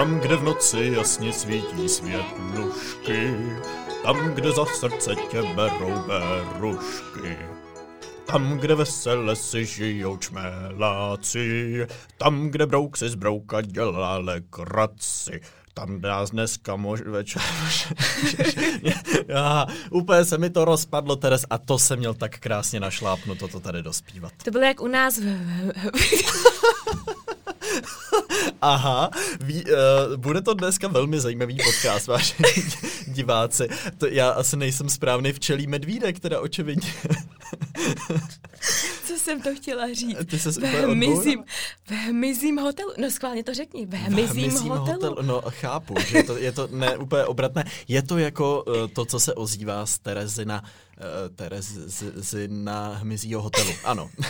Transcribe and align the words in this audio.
tam, 0.00 0.20
kde 0.20 0.36
v 0.36 0.42
noci 0.42 0.92
jasně 0.96 1.32
svítí 1.32 1.88
světlušky, 1.88 3.34
tam, 4.02 4.34
kde 4.34 4.52
za 4.52 4.64
srdce 4.64 5.14
tě 5.30 5.42
berou 5.42 6.02
berušky. 6.06 7.38
Tam, 8.26 8.58
kde 8.58 8.74
vesele 8.74 9.36
si 9.36 9.66
žijou 9.66 10.16
čmeláci, 10.16 11.86
tam, 12.18 12.48
kde 12.48 12.66
brouk 12.66 12.96
si 12.96 13.08
z 13.08 13.14
brouka 13.14 13.60
dělá 13.60 14.18
legraci, 14.18 15.40
tam 15.74 16.00
nás 16.00 16.30
dneska 16.30 16.76
mož, 16.76 17.00
večer. 17.00 17.42
Já, 19.28 19.66
úplně 19.90 20.24
se 20.24 20.38
mi 20.38 20.50
to 20.50 20.64
rozpadlo, 20.64 21.16
Teres, 21.16 21.44
a 21.50 21.58
to 21.58 21.78
jsem 21.78 21.98
měl 21.98 22.14
tak 22.14 22.38
krásně 22.38 22.80
našlápnuto 22.80 23.48
to 23.48 23.60
tady 23.60 23.82
dospívat. 23.82 24.32
To 24.44 24.50
bylo 24.50 24.64
jak 24.64 24.80
u 24.80 24.88
nás. 24.88 25.20
Aha, 28.60 29.10
ví, 29.40 29.64
uh, 29.64 30.16
bude 30.16 30.42
to 30.42 30.54
dneska 30.54 30.88
velmi 30.88 31.20
zajímavý 31.20 31.56
podcast, 31.64 32.06
vážení 32.06 32.44
diváci. 33.06 33.68
To 33.98 34.06
já 34.06 34.30
asi 34.30 34.56
nejsem 34.56 34.88
správný 34.88 35.32
včelí 35.32 35.66
medvídek, 35.66 36.20
teda 36.20 36.40
očividně. 36.40 36.92
Co 39.06 39.18
jsem 39.18 39.42
to 39.42 39.54
chtěla 39.54 39.94
říct? 39.94 40.18
Ty 40.26 40.38
se 40.38 40.50
v 40.50 40.62
hmyzím, 40.62 41.44
v 41.86 41.90
hmyzím 41.90 42.58
hotelu. 42.58 42.92
No 42.98 43.10
schválně 43.10 43.44
to 43.44 43.54
řekni. 43.54 43.86
V 43.86 43.92
hmyzím, 43.92 44.50
hotelu. 44.50 45.08
Hotel, 45.08 45.16
no 45.22 45.42
chápu, 45.48 45.94
že 46.06 46.22
to, 46.22 46.36
je 46.36 46.52
to 46.52 46.68
ne 46.70 46.96
úplně 46.96 47.24
obratné. 47.24 47.64
Je 47.88 48.02
to 48.02 48.18
jako 48.18 48.62
uh, 48.62 48.74
to, 48.92 49.04
co 49.04 49.20
se 49.20 49.34
ozývá 49.34 49.86
z 49.86 49.98
Terezina, 49.98 50.62
uh, 50.62 51.36
Terezina 51.36 52.94
hmyzího 52.94 53.42
hotelu. 53.42 53.70
Ano. 53.84 54.10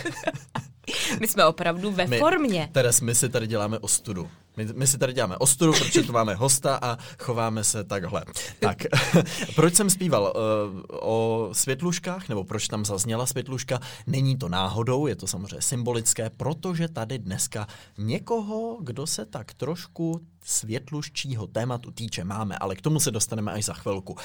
My 1.19 1.27
jsme 1.27 1.45
opravdu 1.45 1.91
ve 1.91 2.07
my, 2.07 2.19
formě. 2.19 2.69
Teres, 2.71 3.01
my 3.01 3.15
si 3.15 3.29
tady 3.29 3.47
děláme 3.47 3.79
ostudu. 3.79 4.29
My, 4.57 4.67
my 4.75 4.87
si 4.87 4.97
tady 4.97 5.13
děláme 5.13 5.37
ostudu, 5.37 5.73
protože 5.73 6.03
tu 6.03 6.13
máme 6.13 6.35
hosta 6.35 6.79
a 6.81 6.97
chováme 7.19 7.63
se 7.63 7.83
takhle. 7.83 8.25
Tak, 8.59 8.77
proč 9.55 9.75
jsem 9.75 9.89
zpíval 9.89 10.33
uh, 10.35 10.81
o 10.89 11.49
světluškách, 11.53 12.29
nebo 12.29 12.43
proč 12.43 12.67
tam 12.67 12.85
zazněla 12.85 13.25
světluška? 13.25 13.79
Není 14.07 14.37
to 14.37 14.49
náhodou, 14.49 15.07
je 15.07 15.15
to 15.15 15.27
samozřejmě 15.27 15.61
symbolické, 15.61 16.29
protože 16.29 16.87
tady 16.87 17.19
dneska 17.19 17.67
někoho, 17.97 18.77
kdo 18.81 19.07
se 19.07 19.25
tak 19.25 19.53
trošku 19.53 20.21
světluščího 20.45 21.47
tématu 21.47 21.91
týče 21.91 22.23
máme, 22.23 22.57
ale 22.57 22.75
k 22.75 22.81
tomu 22.81 22.99
se 22.99 23.11
dostaneme 23.11 23.51
až 23.51 23.65
za 23.65 23.73
chvilku. 23.73 24.13
Uh, 24.13 24.19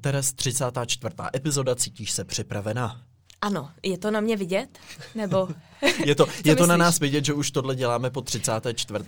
Teres, 0.00 0.32
34. 0.32 1.14
epizoda, 1.34 1.74
cítíš 1.74 2.10
se 2.10 2.24
připravená? 2.24 3.09
Ano, 3.42 3.70
je 3.82 3.98
to 3.98 4.10
na 4.10 4.20
mě 4.20 4.36
vidět? 4.36 4.78
Nebo 5.14 5.48
je 6.04 6.14
to, 6.14 6.26
je 6.44 6.56
to 6.56 6.66
na 6.66 6.76
nás 6.76 6.98
vidět, 6.98 7.24
že 7.24 7.32
už 7.32 7.50
tohle 7.50 7.76
děláme 7.76 8.10
po 8.10 8.20
34. 8.20 9.04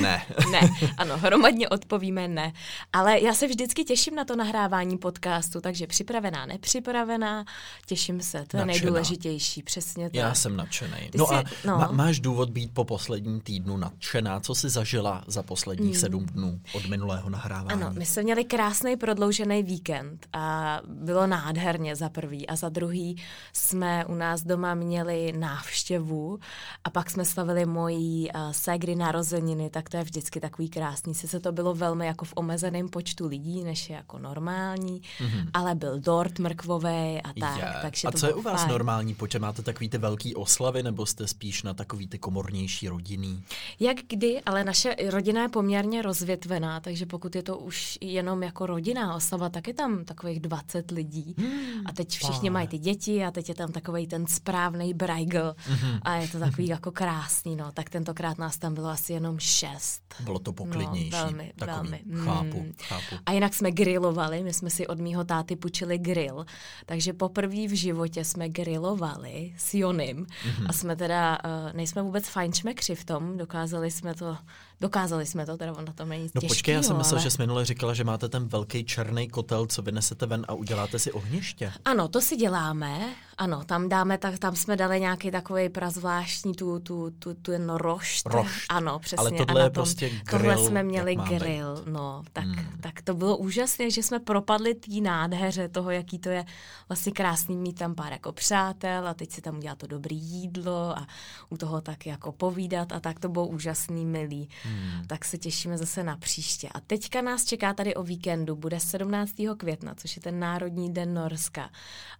Ne. 0.00 0.22
ne, 0.50 0.60
ano, 0.96 1.18
hromadně 1.18 1.68
odpovíme 1.68 2.28
ne. 2.28 2.52
Ale 2.92 3.20
já 3.20 3.34
se 3.34 3.46
vždycky 3.46 3.84
těším 3.84 4.14
na 4.14 4.24
to 4.24 4.36
nahrávání 4.36 4.98
podcastu, 4.98 5.60
takže 5.60 5.86
připravená, 5.86 6.46
nepřipravená, 6.46 7.44
těším 7.86 8.20
se, 8.20 8.44
to 8.48 8.56
je 8.56 8.60
nadšená. 8.60 8.66
nejdůležitější, 8.66 9.62
přesně 9.62 10.04
tak. 10.04 10.14
Já 10.14 10.34
jsem 10.34 10.56
nadšený. 10.56 11.10
no 11.16 11.26
jsi, 11.26 11.34
a 11.34 11.44
no. 11.66 11.78
Má, 11.78 11.90
máš 11.92 12.20
důvod 12.20 12.50
být 12.50 12.74
po 12.74 12.84
posledním 12.84 13.40
týdnu 13.40 13.76
nadšená, 13.76 14.40
co 14.40 14.54
jsi 14.54 14.68
zažila 14.68 15.24
za 15.26 15.42
posledních 15.42 15.92
hmm. 15.92 16.00
sedm 16.00 16.26
dnů 16.26 16.60
od 16.72 16.86
minulého 16.86 17.30
nahrávání? 17.30 17.82
Ano, 17.82 17.94
my 17.98 18.06
jsme 18.06 18.22
měli 18.22 18.44
krásný 18.44 18.96
prodloužený 18.96 19.62
víkend 19.62 20.26
a 20.32 20.80
bylo 20.88 21.26
nádherně 21.26 21.96
za 21.96 22.08
prvý 22.08 22.46
a 22.46 22.56
za 22.56 22.68
druhý 22.68 23.22
jsme 23.66 24.04
u 24.04 24.14
nás 24.14 24.42
doma 24.42 24.74
měli 24.74 25.32
návštěvu 25.36 26.38
a 26.84 26.90
pak 26.90 27.10
jsme 27.10 27.24
slavili 27.24 27.66
mojí 27.66 28.30
uh, 28.34 28.52
ségry 28.52 28.96
narozeniny, 28.96 29.70
tak 29.70 29.88
to 29.88 29.96
je 29.96 30.04
vždycky 30.04 30.40
takový 30.40 30.68
krásný. 30.68 31.14
Sice 31.14 31.40
to 31.40 31.52
bylo 31.52 31.74
velmi 31.74 32.06
jako 32.06 32.24
v 32.24 32.32
omezeném 32.36 32.88
počtu 32.88 33.26
lidí, 33.26 33.64
než 33.64 33.90
je 33.90 33.96
jako 33.96 34.18
normální, 34.18 35.00
mm-hmm. 35.00 35.48
ale 35.52 35.74
byl 35.74 36.00
dort 36.00 36.38
mrkvový 36.38 37.20
a 37.24 37.32
tak. 37.40 37.56
Yeah. 37.56 37.82
Takže 37.82 38.08
a 38.08 38.12
co 38.12 38.26
je 38.26 38.34
u 38.34 38.42
vás 38.42 38.60
fajn. 38.60 38.72
normální 38.72 39.14
počet? 39.14 39.38
Máte 39.38 39.62
takový 39.62 39.88
ty 39.88 39.98
velký 39.98 40.34
oslavy 40.34 40.82
nebo 40.82 41.06
jste 41.06 41.26
spíš 41.26 41.62
na 41.62 41.74
takový 41.74 42.08
ty 42.08 42.18
komornější 42.18 42.88
rodiny? 42.88 43.40
Jak 43.80 43.96
kdy, 44.08 44.40
ale 44.40 44.64
naše 44.64 44.96
rodina 45.10 45.42
je 45.42 45.48
poměrně 45.48 46.02
rozvětvená, 46.02 46.80
takže 46.80 47.06
pokud 47.06 47.36
je 47.36 47.42
to 47.42 47.58
už 47.58 47.98
jenom 48.00 48.42
jako 48.42 48.66
rodinná 48.66 49.14
oslava, 49.14 49.48
tak 49.48 49.68
je 49.68 49.74
tam 49.74 50.04
takových 50.04 50.40
20 50.40 50.90
lidí. 50.90 51.34
Hmm, 51.38 51.86
a 51.86 51.92
teď 51.92 52.08
všichni 52.08 52.50
mají 52.50 52.68
ty 52.68 52.78
děti 52.78 53.24
a 53.24 53.30
teď 53.30 53.48
je 53.48 53.54
tam 53.56 53.72
takový 53.72 54.06
ten 54.06 54.26
správný 54.26 54.94
brajgl. 54.94 55.54
Mm-hmm 55.68 56.00
a 56.02 56.14
je 56.14 56.28
to 56.28 56.38
takový 56.38 56.66
jako 56.68 56.92
krásný, 56.92 57.56
no. 57.56 57.72
Tak 57.72 57.90
tentokrát 57.90 58.38
nás 58.38 58.58
tam 58.58 58.74
bylo 58.74 58.88
asi 58.88 59.12
jenom 59.12 59.38
šest. 59.38 60.14
Bylo 60.20 60.38
to 60.38 60.52
poklidnější. 60.52 61.10
No, 61.10 61.18
velmi, 61.18 61.52
takový. 61.56 61.76
velmi. 61.76 62.24
Chápu, 62.24 62.60
mm. 62.60 62.72
chápu. 62.82 63.16
A 63.26 63.32
jinak 63.32 63.54
jsme 63.54 63.70
grilovali, 63.70 64.42
my 64.42 64.52
jsme 64.52 64.70
si 64.70 64.86
od 64.86 64.98
mýho 65.00 65.24
táty 65.24 65.56
půjčili 65.56 65.98
grill, 65.98 66.46
takže 66.86 67.12
poprvé 67.12 67.66
v 67.66 67.76
životě 67.76 68.24
jsme 68.24 68.48
grilovali 68.48 69.54
s 69.58 69.74
Jonem 69.74 70.16
mm-hmm. 70.16 70.66
a 70.68 70.72
jsme 70.72 70.96
teda, 70.96 71.38
uh, 71.44 71.72
nejsme 71.72 72.02
vůbec 72.02 72.28
fajnšmekři 72.28 72.94
v 72.94 73.04
tom, 73.04 73.36
dokázali 73.36 73.90
jsme 73.90 74.14
to 74.14 74.36
Dokázali 74.80 75.26
jsme 75.26 75.46
to, 75.46 75.56
teda 75.56 75.72
on 75.72 75.84
na 75.84 75.92
tom 75.92 76.08
není 76.08 76.30
No 76.34 76.40
počkej, 76.40 76.74
já 76.74 76.82
jsem 76.82 76.96
myslel, 76.96 77.18
ale... 77.18 77.22
že 77.22 77.30
jsi 77.30 77.42
minule 77.42 77.64
říkala, 77.64 77.94
že 77.94 78.04
máte 78.04 78.28
ten 78.28 78.48
velký 78.48 78.84
černý 78.84 79.28
kotel, 79.28 79.66
co 79.66 79.82
vynesete 79.82 80.26
ven 80.26 80.44
a 80.48 80.54
uděláte 80.54 80.98
si 80.98 81.12
ohniště. 81.12 81.72
Ano, 81.84 82.08
to 82.08 82.20
si 82.20 82.36
děláme. 82.36 83.14
Ano, 83.38 83.64
tam 83.64 83.88
dáme, 83.88 84.18
tak 84.18 84.38
tam 84.38 84.56
jsme 84.56 84.76
dali 84.76 85.00
nějaký 85.00 85.30
takový 85.30 85.68
prazvláštní 85.68 86.54
tu, 86.54 86.78
tu, 86.78 87.10
tu, 87.10 87.34
tu 87.34 87.56
ten 87.56 87.70
rošt. 87.70 88.26
rošt. 88.26 88.66
Ano, 88.68 88.98
přesně. 88.98 89.20
Ale 89.20 89.30
tohle 89.30 89.62
je 89.62 89.70
prostě 89.70 90.08
grill. 90.08 90.24
Tohle 90.30 90.58
jsme 90.58 90.82
měli 90.82 91.16
grill, 91.16 91.84
no. 91.86 92.22
Tak, 92.32 92.44
hmm. 92.44 92.80
tak 92.80 93.02
to 93.02 93.14
bylo 93.14 93.36
úžasné, 93.36 93.90
že 93.90 94.02
jsme 94.02 94.20
propadli 94.20 94.74
té 94.74 95.00
nádheře 95.00 95.68
toho, 95.68 95.90
jaký 95.90 96.18
to 96.18 96.28
je 96.28 96.44
vlastně 96.88 97.12
krásný 97.12 97.56
mít 97.56 97.78
tam 97.78 97.94
pár 97.94 98.12
jako 98.12 98.32
přátel 98.32 99.08
a 99.08 99.14
teď 99.14 99.32
si 99.32 99.40
tam 99.40 99.56
udělat 99.56 99.78
to 99.78 99.86
dobré 99.86 100.14
jídlo 100.14 100.98
a 100.98 101.06
u 101.50 101.56
toho 101.56 101.80
tak 101.80 102.06
jako 102.06 102.32
povídat 102.32 102.92
a 102.92 103.00
tak 103.00 103.20
to 103.20 103.28
bylo 103.28 103.46
úžasný, 103.46 104.06
milý. 104.06 104.48
Hmm. 104.66 105.06
Tak 105.06 105.24
se 105.24 105.38
těšíme 105.38 105.78
zase 105.78 106.02
na 106.02 106.16
příště. 106.16 106.68
A 106.68 106.80
teďka 106.80 107.22
nás 107.22 107.44
čeká 107.44 107.74
tady 107.74 107.94
o 107.94 108.02
víkendu, 108.02 108.56
bude 108.56 108.80
17. 108.80 109.32
května, 109.56 109.94
což 109.94 110.16
je 110.16 110.22
ten 110.22 110.40
Národní 110.40 110.92
den 110.92 111.14
Norska. 111.14 111.70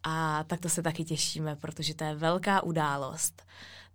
A 0.03 0.45
tak 0.45 0.61
to 0.61 0.69
se 0.69 0.83
taky 0.83 1.05
těšíme, 1.05 1.57
protože 1.57 1.95
to 1.95 2.05
je 2.05 2.15
velká 2.15 2.63
událost 2.63 3.43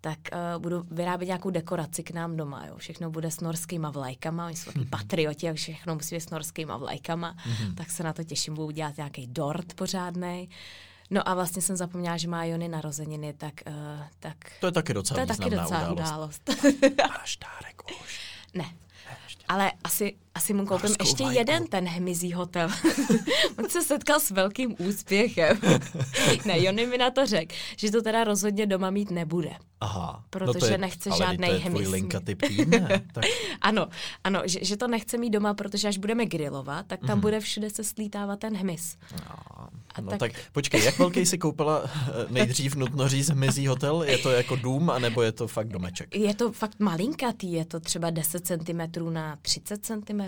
tak 0.01 0.19
uh, 0.33 0.61
budu 0.61 0.85
vyrábět 0.91 1.25
nějakou 1.25 1.49
dekoraci 1.49 2.03
k 2.03 2.11
nám 2.11 2.37
doma. 2.37 2.65
Jo. 2.65 2.77
Všechno 2.77 3.09
bude 3.09 3.31
s 3.31 3.39
norskýma 3.39 3.89
vlajkama, 3.89 4.45
oni 4.45 4.55
jsou 4.55 4.65
takový 4.65 4.85
patrioti 4.85 5.49
a 5.49 5.53
všechno 5.53 5.95
musí 5.95 6.15
být 6.15 6.21
s 6.21 6.29
norskýma 6.29 6.77
vlajkama, 6.77 7.35
mm-hmm. 7.35 7.75
tak 7.75 7.91
se 7.91 8.03
na 8.03 8.13
to 8.13 8.23
těším, 8.23 8.53
budu 8.53 8.71
dělat 8.71 8.97
nějaký 8.97 9.27
dort 9.27 9.73
pořádný. 9.73 10.49
No 11.09 11.29
a 11.29 11.33
vlastně 11.33 11.61
jsem 11.61 11.75
zapomněla, 11.75 12.17
že 12.17 12.27
má 12.27 12.45
Jony 12.45 12.67
narozeniny, 12.67 13.33
tak... 13.33 13.53
Uh, 13.67 13.73
tak 14.19 14.37
to 14.59 14.65
je 14.65 14.71
taky 14.71 14.93
docela 14.93 15.15
To 15.15 15.21
je 15.21 15.37
taky 15.37 15.49
docela 15.49 15.91
událost. 15.91 16.41
událost. 16.49 16.49
Máš 17.19 17.37
dárek 17.37 17.81
už. 18.01 18.30
Ne. 18.53 18.65
Ale 19.47 19.71
asi, 19.83 20.17
asi 20.35 20.53
mu 20.53 20.65
koupím 20.65 20.89
Morskou 20.89 21.03
ještě 21.03 21.23
vajku. 21.23 21.39
jeden 21.39 21.67
ten 21.67 21.87
hmyzí 21.87 22.33
hotel. 22.33 22.69
On 23.57 23.69
se 23.69 23.83
setkal 23.83 24.19
s 24.19 24.31
velkým 24.31 24.75
úspěchem. 24.79 25.59
ne, 26.45 26.63
Jony 26.63 26.85
mi 26.85 26.97
na 26.97 27.11
to 27.11 27.25
řekl, 27.25 27.55
že 27.77 27.91
to 27.91 28.01
teda 28.01 28.23
rozhodně 28.23 28.65
doma 28.65 28.89
mít 28.89 29.11
nebude. 29.11 29.51
Aha. 29.81 30.23
Protože 30.29 30.47
no 30.47 30.53
to 30.53 30.65
je, 30.65 30.77
nechce 30.77 31.09
ale 31.09 31.17
žádný 31.17 31.47
hmyz. 31.47 31.89
linka 31.89 32.19
typ 32.19 32.41
týdne, 32.41 32.87
tak... 33.13 33.23
ano, 33.61 33.87
ano 34.23 34.41
že, 34.45 34.59
že, 34.61 34.77
to 34.77 34.87
nechce 34.87 35.17
mít 35.17 35.29
doma, 35.29 35.53
protože 35.53 35.87
až 35.87 35.97
budeme 35.97 36.25
grilovat, 36.25 36.87
tak 36.87 36.99
tam 36.99 37.17
mm. 37.17 37.21
bude 37.21 37.39
všude 37.39 37.69
se 37.69 37.83
slítávat 37.83 38.39
ten 38.39 38.57
hmyz. 38.57 38.97
No. 39.11 39.67
A 39.95 40.01
no 40.01 40.09
tak... 40.09 40.19
tak 40.19 40.31
počkej, 40.51 40.83
jak 40.83 40.99
velký 40.99 41.25
si 41.25 41.37
koupila 41.37 41.81
eh, 41.83 42.25
nejdřív 42.29 42.75
nutno 42.75 43.07
říct 43.07 43.29
hmyzí 43.29 43.67
hotel? 43.67 44.03
Je 44.03 44.17
to 44.17 44.31
jako 44.31 44.55
dům, 44.55 44.89
anebo 44.89 45.21
je 45.21 45.31
to 45.31 45.47
fakt 45.47 45.67
domeček? 45.67 46.15
Je 46.15 46.35
to 46.35 46.51
fakt 46.51 46.79
malinkatý, 46.79 47.51
je 47.51 47.65
to 47.65 47.79
třeba 47.79 48.09
10 48.09 48.47
cm 48.47 49.13
na 49.13 49.37
30 49.41 49.85
cm. 49.85 50.20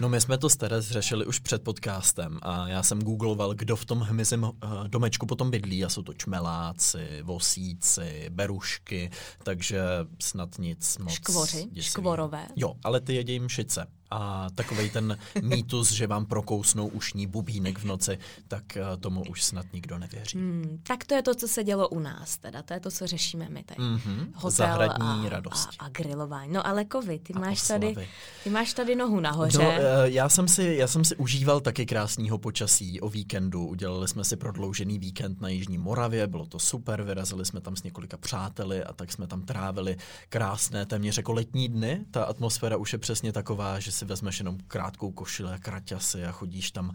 No 0.00 0.08
my 0.08 0.20
jsme 0.20 0.38
to 0.38 0.48
s 0.48 0.56
Teres 0.56 0.90
řešili 0.90 1.26
už 1.26 1.38
před 1.38 1.62
podcastem 1.62 2.38
a 2.42 2.68
já 2.68 2.82
jsem 2.82 3.02
googloval, 3.02 3.54
kdo 3.54 3.76
v 3.76 3.84
tom 3.84 4.00
hmyzím 4.00 4.44
eh, 4.44 4.68
domečku 4.88 5.26
potom 5.26 5.50
bydlí 5.50 5.84
a 5.84 5.88
jsou 5.88 6.02
to 6.02 6.12
čmeláci, 6.12 7.22
vosíci, 7.22 8.26
berušky, 8.30 9.10
takže 9.42 9.82
snad 10.22 10.58
nic 10.58 10.98
moc. 10.98 11.12
Škvoři, 11.12 11.64
děsivý. 11.64 11.82
škvorové. 11.82 12.46
Jo, 12.56 12.74
ale 12.84 13.00
ty 13.00 13.14
jedí 13.14 13.40
mšice 13.40 13.86
a 14.12 14.50
takový 14.54 14.90
ten 14.90 15.18
mýtus, 15.42 15.92
že 15.92 16.06
vám 16.06 16.26
prokousnou 16.26 16.86
ušní 16.86 17.26
bubínek 17.26 17.78
v 17.78 17.84
noci, 17.84 18.18
tak 18.48 18.76
eh, 18.76 18.82
tomu 19.00 19.22
už 19.30 19.42
snad 19.44 19.66
nikdo 19.72 19.98
nevěří. 19.98 20.38
Hmm, 20.38 20.78
tak 20.82 21.04
to 21.04 21.14
je 21.14 21.22
to, 21.22 21.34
co 21.34 21.48
se 21.48 21.64
dělo 21.64 21.88
u 21.88 21.98
nás, 21.98 22.38
teda 22.38 22.62
to 22.62 22.74
je 22.74 22.80
to, 22.80 22.90
co 22.90 23.06
řešíme 23.06 23.48
my 23.48 23.64
tady. 23.64 23.80
Mm-hmm. 23.80 24.26
Hotel 24.34 24.50
Zahradní 24.50 25.26
a, 25.26 25.28
radosti. 25.28 25.76
A, 25.78 25.84
a 25.84 25.88
grilování. 25.88 26.52
No 26.52 26.66
ale 26.66 26.84
kovy, 26.84 27.18
ty 27.18 27.32
máš, 27.32 27.68
tady, 27.68 28.08
ty 28.44 28.50
máš 28.50 28.72
tady 28.74 28.94
nohu 28.96 29.20
nahoře. 29.20 29.58
No, 29.58 29.72
já 30.04 30.28
jsem, 30.28 30.48
si, 30.48 30.74
já 30.78 30.86
jsem 30.86 31.04
si 31.04 31.16
užíval 31.16 31.60
taky 31.60 31.86
krásného 31.86 32.38
počasí 32.38 33.00
o 33.00 33.08
víkendu. 33.08 33.66
Udělali 33.66 34.08
jsme 34.08 34.24
si 34.24 34.36
prodloužený 34.36 34.98
víkend 34.98 35.40
na 35.40 35.48
Jižní 35.48 35.78
Moravě, 35.78 36.26
bylo 36.26 36.46
to 36.46 36.58
super, 36.58 37.02
vyrazili 37.02 37.44
jsme 37.44 37.60
tam 37.60 37.76
s 37.76 37.82
několika 37.82 38.16
přáteli 38.16 38.84
a 38.84 38.92
tak 38.92 39.12
jsme 39.12 39.26
tam 39.26 39.42
trávili 39.42 39.96
krásné 40.28 40.86
téměř 40.86 41.16
jako 41.16 41.32
letní 41.32 41.68
dny. 41.68 42.04
Ta 42.10 42.24
atmosféra 42.24 42.76
už 42.76 42.92
je 42.92 42.98
přesně 42.98 43.32
taková, 43.32 43.80
že 43.80 43.92
si 44.02 44.06
vezmeš 44.10 44.38
jenom 44.38 44.58
krátkou 44.66 45.14
košile 45.14 45.58
kraťasy 45.62 46.26
a 46.26 46.34
chodíš 46.34 46.74
tam 46.74 46.90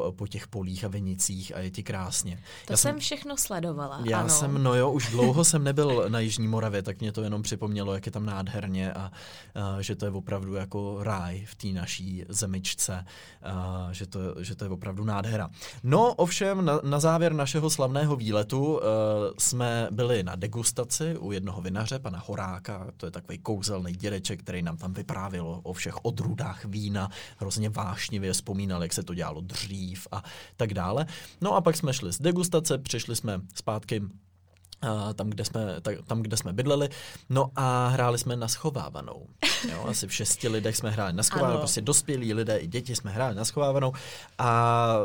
po, 0.00 0.12
po 0.12 0.26
těch 0.26 0.48
polích 0.48 0.84
a 0.84 0.88
vinicích 0.88 1.56
a 1.56 1.58
je 1.58 1.70
ti 1.70 1.82
krásně. 1.82 2.42
To 2.66 2.72
já 2.72 2.76
jsem 2.76 2.98
všechno 2.98 3.36
sledovala, 3.36 4.00
Já 4.04 4.20
ano. 4.20 4.28
jsem, 4.28 4.62
no 4.62 4.74
jo, 4.74 4.90
už 4.90 5.10
dlouho 5.10 5.44
jsem 5.50 5.64
nebyl 5.64 6.04
na 6.08 6.20
Jižní 6.20 6.48
Moravě, 6.48 6.82
tak 6.82 7.00
mě 7.00 7.12
to 7.12 7.22
jenom 7.22 7.42
připomnělo, 7.42 7.94
jak 7.94 8.06
je 8.06 8.12
tam 8.12 8.26
nádherně 8.26 8.92
a, 8.92 9.12
a 9.54 9.82
že 9.82 9.96
to 9.96 10.04
je 10.04 10.10
opravdu 10.10 10.54
jako 10.54 10.98
ráj 11.02 11.44
v 11.44 11.54
té 11.54 11.68
naší 11.68 12.24
zemičce, 12.28 13.04
a, 13.42 13.88
že, 13.92 14.06
to, 14.06 14.20
že 14.40 14.54
to 14.54 14.64
je 14.64 14.70
opravdu 14.70 15.04
nádhera. 15.04 15.50
No 15.82 16.14
ovšem 16.14 16.64
na, 16.64 16.80
na 16.84 17.00
závěr 17.00 17.32
našeho 17.32 17.70
slavného 17.70 18.16
výletu 18.16 18.74
uh, 18.74 18.80
jsme 19.38 19.88
byli 19.90 20.22
na 20.22 20.36
degustaci 20.36 21.16
u 21.18 21.32
jednoho 21.32 21.60
vinaře, 21.60 21.98
pana 21.98 22.22
Horáka, 22.26 22.86
to 22.96 23.06
je 23.06 23.10
takový 23.10 23.38
kouzelný 23.38 23.92
dědeček, 23.92 24.40
který 24.40 24.62
nám 24.62 24.76
tam 24.76 24.92
vyprávěl 24.92 25.60
o 25.62 25.72
všech 25.72 26.04
odrůdách 26.04 26.64
vína, 26.64 27.10
hrozně 27.38 27.68
vášnivě 27.68 28.32
vzpomínal, 28.32 28.82
jak 28.82 28.92
se 28.92 29.02
to 29.02 29.14
dělalo 29.14 29.40
dřív 29.40 29.89
a 30.12 30.22
tak 30.56 30.74
dále. 30.74 31.06
No 31.40 31.54
a 31.54 31.60
pak 31.60 31.76
jsme 31.76 31.94
šli 31.94 32.12
z 32.12 32.20
degustace, 32.20 32.78
přišli 32.78 33.16
jsme 33.16 33.40
zpátky 33.54 34.02
tam, 35.14 35.30
kde 35.30 35.44
jsme, 35.44 35.76
tam, 36.06 36.22
kde 36.22 36.36
jsme 36.36 36.52
bydleli. 36.52 36.88
No 37.28 37.50
a 37.56 37.88
hráli 37.88 38.18
jsme 38.18 38.36
na 38.36 38.48
schovávanou. 38.48 39.26
Jo, 39.72 39.84
asi 39.88 40.06
v 40.06 40.14
šesti 40.14 40.48
lidech 40.48 40.76
jsme 40.76 40.90
hráli 40.90 41.12
na 41.12 41.22
schovávanou, 41.22 41.52
ano. 41.52 41.60
prostě 41.60 41.80
dospělí 41.80 42.34
lidé 42.34 42.58
i 42.58 42.66
děti 42.66 42.96
jsme 42.96 43.10
hráli 43.10 43.34
na 43.34 43.44
schovávanou 43.44 43.92
a 44.38 44.96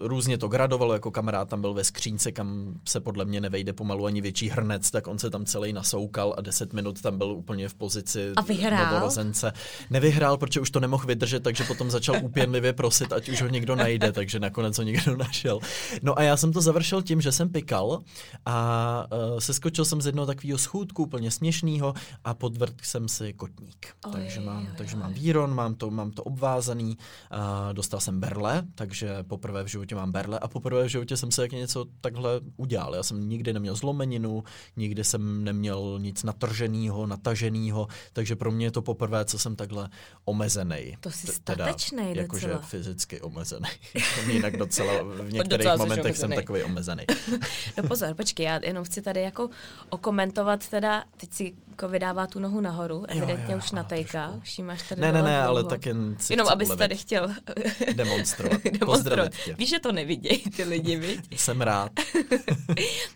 uh, 0.00 0.06
různě 0.06 0.38
to 0.38 0.48
gradovalo, 0.48 0.92
jako 0.92 1.10
kamarád 1.10 1.48
tam 1.48 1.60
byl 1.60 1.74
ve 1.74 1.84
skřínce, 1.84 2.32
kam 2.32 2.74
se 2.88 3.00
podle 3.00 3.24
mě 3.24 3.40
nevejde 3.40 3.72
pomalu 3.72 4.06
ani 4.06 4.20
větší 4.20 4.48
hrnec, 4.48 4.90
tak 4.90 5.06
on 5.06 5.18
se 5.18 5.30
tam 5.30 5.44
celý 5.44 5.72
nasoukal 5.72 6.34
a 6.38 6.40
deset 6.40 6.72
minut 6.72 7.02
tam 7.02 7.18
byl 7.18 7.32
úplně 7.32 7.68
v 7.68 7.74
pozici 7.74 8.32
a 8.36 8.40
vyhrál? 8.40 8.92
novorozence. 8.92 9.52
Nevyhrál, 9.90 10.36
protože 10.36 10.60
už 10.60 10.70
to 10.70 10.80
nemohl 10.80 11.06
vydržet, 11.06 11.42
takže 11.42 11.64
potom 11.64 11.90
začal 11.90 12.16
úpěnlivě 12.22 12.72
prosit, 12.72 13.12
ať 13.12 13.28
už 13.28 13.42
ho 13.42 13.48
někdo 13.48 13.76
najde, 13.76 14.12
takže 14.12 14.40
nakonec 14.40 14.78
ho 14.78 14.84
někdo 14.84 15.16
našel. 15.16 15.58
No 16.02 16.18
a 16.18 16.22
já 16.22 16.36
jsem 16.36 16.52
to 16.52 16.60
završil 16.60 17.02
tím, 17.02 17.20
že 17.20 17.32
jsem 17.32 17.48
pikal 17.48 18.02
a 18.46 18.99
uh, 19.12 19.38
seskočil 19.38 19.84
jsem 19.84 20.00
z 20.00 20.06
jednoho 20.06 20.26
takového 20.26 20.58
schůdku 20.58 21.02
úplně 21.02 21.30
směšného 21.30 21.94
a 22.24 22.34
podvrk 22.34 22.84
jsem 22.84 23.08
si 23.08 23.32
kotník. 23.32 23.86
Oj, 24.06 24.12
takže 24.12 24.40
mám, 24.40 24.62
oj, 24.62 24.68
takže 24.76 24.96
mám 24.96 25.12
víron, 25.12 25.54
mám 25.54 25.74
to, 25.74 25.90
mám 25.90 26.10
to 26.10 26.22
obvázaný, 26.22 26.96
uh, 27.32 27.72
dostal 27.72 28.00
jsem 28.00 28.20
berle, 28.20 28.62
takže 28.74 29.22
poprvé 29.22 29.64
v 29.64 29.66
životě 29.66 29.94
mám 29.94 30.12
berle 30.12 30.38
a 30.38 30.48
poprvé 30.48 30.84
v 30.84 30.88
životě 30.88 31.16
jsem 31.16 31.30
se 31.30 31.42
jak 31.42 31.52
něco 31.52 31.86
takhle 32.00 32.40
udělal. 32.56 32.94
Já 32.94 33.02
jsem 33.02 33.28
nikdy 33.28 33.52
neměl 33.52 33.74
zlomeninu, 33.74 34.44
nikdy 34.76 35.04
jsem 35.04 35.44
neměl 35.44 35.98
nic 36.00 36.22
natrženého, 36.22 37.06
nataženého, 37.06 37.88
takže 38.12 38.36
pro 38.36 38.50
mě 38.50 38.66
je 38.66 38.70
to 38.70 38.82
poprvé, 38.82 39.24
co 39.24 39.38
jsem 39.38 39.56
takhle 39.56 39.88
omezený. 40.24 40.96
To 41.00 41.10
jsi 41.10 41.26
statečný 41.26 42.16
Jakože 42.16 42.58
fyzicky 42.62 43.20
omezený. 43.20 43.68
Jinak 44.26 44.56
docela 44.56 44.92
v 45.02 45.32
některých 45.32 45.76
momentech 45.78 46.16
jsem 46.16 46.30
takový 46.32 46.62
omezený. 46.62 47.04
no 47.76 47.88
pozor, 47.88 48.14
počkej, 48.14 48.46
já 48.46 48.60
jenom 48.64 48.84
chci 48.90 49.02
tady 49.02 49.22
jako 49.22 49.50
okomentovat 49.90 50.68
teda, 50.68 51.04
teď 51.16 51.32
si 51.32 51.54
jako 51.80 51.92
vydává 51.92 52.26
tu 52.26 52.38
nohu 52.38 52.60
nahoru, 52.60 53.04
evidentně 53.08 53.44
jo, 53.44 53.52
jo, 53.52 53.58
už 53.58 53.70
natejka, 53.70 54.34
už 54.42 54.58
jí 54.58 54.64
máš 54.64 54.88
tady 54.88 55.00
Ne, 55.00 55.12
ne, 55.12 55.22
ne, 55.22 55.42
ale 55.42 55.64
tak 55.64 55.86
jen 55.86 56.16
si 56.18 56.32
Jenom 56.32 56.48
abys 56.48 56.68
tady 56.68 56.96
chtěl 56.96 57.30
demonstrovat. 57.94 58.60
demonstrovat. 58.80 59.32
Tě. 59.44 59.54
Víš, 59.54 59.70
že 59.70 59.78
to 59.78 59.92
nevidějí 59.92 60.38
ty 60.38 60.64
lidi, 60.64 60.96
viď? 60.96 61.20
jsem 61.40 61.60
rád. 61.60 61.92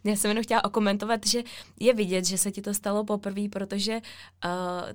Já 0.04 0.16
jsem 0.16 0.28
jenom 0.28 0.44
chtěla 0.44 0.64
okomentovat, 0.64 1.26
že 1.26 1.42
je 1.80 1.94
vidět, 1.94 2.24
že 2.24 2.38
se 2.38 2.52
ti 2.52 2.62
to 2.62 2.74
stalo 2.74 3.04
poprvé, 3.04 3.42
protože 3.52 3.92
uh, 3.94 4.50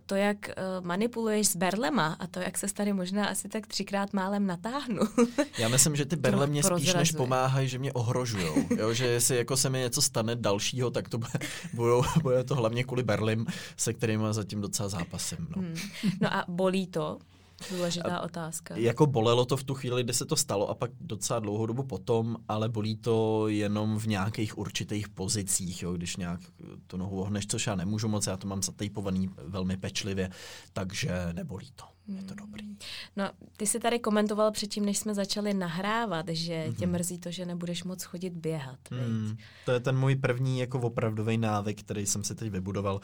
to, 0.06 0.16
jak 0.16 0.38
uh, 0.38 0.86
manipuluješ 0.86 1.48
s 1.48 1.56
berlema 1.56 2.18
a 2.19 2.27
to, 2.27 2.39
jak 2.39 2.57
se 2.57 2.74
tady 2.74 2.94
možná 2.94 3.25
asi 3.25 3.50
tak 3.50 3.68
třikrát 3.68 4.13
málem 4.13 4.48
natáhnu. 4.48 5.01
Já 5.57 5.68
myslím, 5.69 5.95
že 5.95 6.06
ty 6.06 6.16
berle 6.16 6.48
mě 6.48 6.63
spíš 6.63 6.94
než 6.94 7.12
pomáhají, 7.12 7.68
že 7.68 7.80
mě 7.80 7.94
ohrožují. 7.94 8.68
že 8.92 9.07
jestli 9.07 9.38
jako 9.38 9.57
se 9.57 9.69
mi 9.69 9.80
něco 9.80 10.01
stane 10.01 10.36
dalšího, 10.36 10.92
tak 10.92 11.10
to 11.10 11.18
bude, 11.18 11.31
bude 12.21 12.44
to 12.44 12.56
hlavně 12.56 12.83
kvůli 12.83 13.04
berlim, 13.04 13.45
se 13.77 13.94
kterými 13.94 14.23
zatím 14.31 14.61
docela 14.61 14.89
zápasem. 14.89 15.47
No. 15.56 15.61
Hmm. 15.61 15.75
no 16.21 16.33
a 16.33 16.45
bolí 16.47 16.88
to? 16.88 17.17
Důležitá 17.71 18.17
a, 18.17 18.21
otázka. 18.21 18.77
Jako 18.77 19.06
bolelo 19.06 19.45
to 19.45 19.57
v 19.57 19.63
tu 19.63 19.73
chvíli, 19.73 20.03
kdy 20.03 20.13
se 20.13 20.25
to 20.25 20.35
stalo 20.35 20.69
a 20.69 20.73
pak 20.73 20.91
docela 21.01 21.39
dlouhou 21.39 21.65
dobu 21.65 21.83
potom, 21.83 22.38
ale 22.47 22.69
bolí 22.69 22.95
to 22.95 23.47
jenom 23.47 24.00
v 24.00 24.07
nějakých 24.07 24.57
určitých 24.57 25.09
pozicích, 25.09 25.83
jo, 25.83 25.94
když 25.94 26.17
nějak 26.17 26.39
tu 26.88 26.97
nohu 26.97 27.21
ohneš, 27.21 27.47
což 27.47 27.67
já 27.67 27.75
nemůžu 27.75 28.07
moc, 28.07 28.27
já 28.27 28.38
to 28.38 28.47
mám 28.47 28.63
zatejpovaný 28.63 29.29
velmi 29.38 29.77
pečlivě, 29.77 30.29
takže 30.73 31.11
nebolí 31.33 31.71
to. 31.75 31.83
Je 32.15 32.23
to 32.23 32.35
dobrý. 32.35 32.77
No, 33.15 33.29
ty 33.57 33.67
jsi 33.67 33.79
tady 33.79 34.00
komentoval 34.00 34.51
předtím, 34.51 34.85
než 34.85 34.97
jsme 34.97 35.13
začali 35.13 35.53
nahrávat, 35.53 36.25
že 36.29 36.53
mm-hmm. 36.53 36.75
tě 36.75 36.88
mrzí 36.88 37.19
to, 37.19 37.31
že 37.31 37.45
nebudeš 37.45 37.83
moc 37.83 38.03
chodit 38.03 38.33
běhat. 38.33 38.79
Mm, 38.91 39.38
to 39.65 39.71
je 39.71 39.79
ten 39.79 39.97
můj 39.97 40.15
první 40.15 40.59
jako 40.59 40.79
opravdový 40.79 41.38
návyk, 41.38 41.79
který 41.79 42.06
jsem 42.06 42.23
si 42.23 42.35
teď 42.35 42.51
vybudoval. 42.51 43.01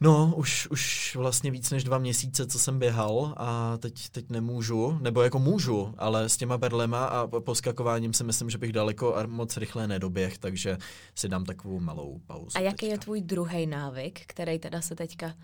No, 0.00 0.32
už, 0.36 0.68
už 0.70 1.16
vlastně 1.16 1.50
víc 1.50 1.70
než 1.70 1.84
dva 1.84 1.98
měsíce, 1.98 2.46
co 2.46 2.58
jsem 2.58 2.78
běhal 2.78 3.34
a 3.36 3.76
teď, 3.76 4.08
teď 4.08 4.30
nemůžu, 4.30 4.98
nebo 5.02 5.22
jako 5.22 5.38
můžu, 5.38 5.94
ale 5.98 6.28
s 6.28 6.36
těma 6.36 6.58
berlema 6.58 7.04
a 7.06 7.26
poskakováním 7.26 8.12
si 8.12 8.24
myslím, 8.24 8.50
že 8.50 8.58
bych 8.58 8.72
daleko 8.72 9.16
a 9.16 9.26
moc 9.26 9.56
rychle 9.56 9.88
nedoběh, 9.88 10.38
takže 10.38 10.78
si 11.14 11.28
dám 11.28 11.44
takovou 11.44 11.80
malou 11.80 12.20
pauzu. 12.26 12.48
A 12.54 12.60
jaký 12.60 12.76
teďka. 12.76 12.92
je 12.92 12.98
tvůj 12.98 13.20
druhý 13.20 13.66
návyk, 13.66 14.20
který 14.26 14.58
teda 14.58 14.80
se 14.80 14.94
teďka 14.94 15.34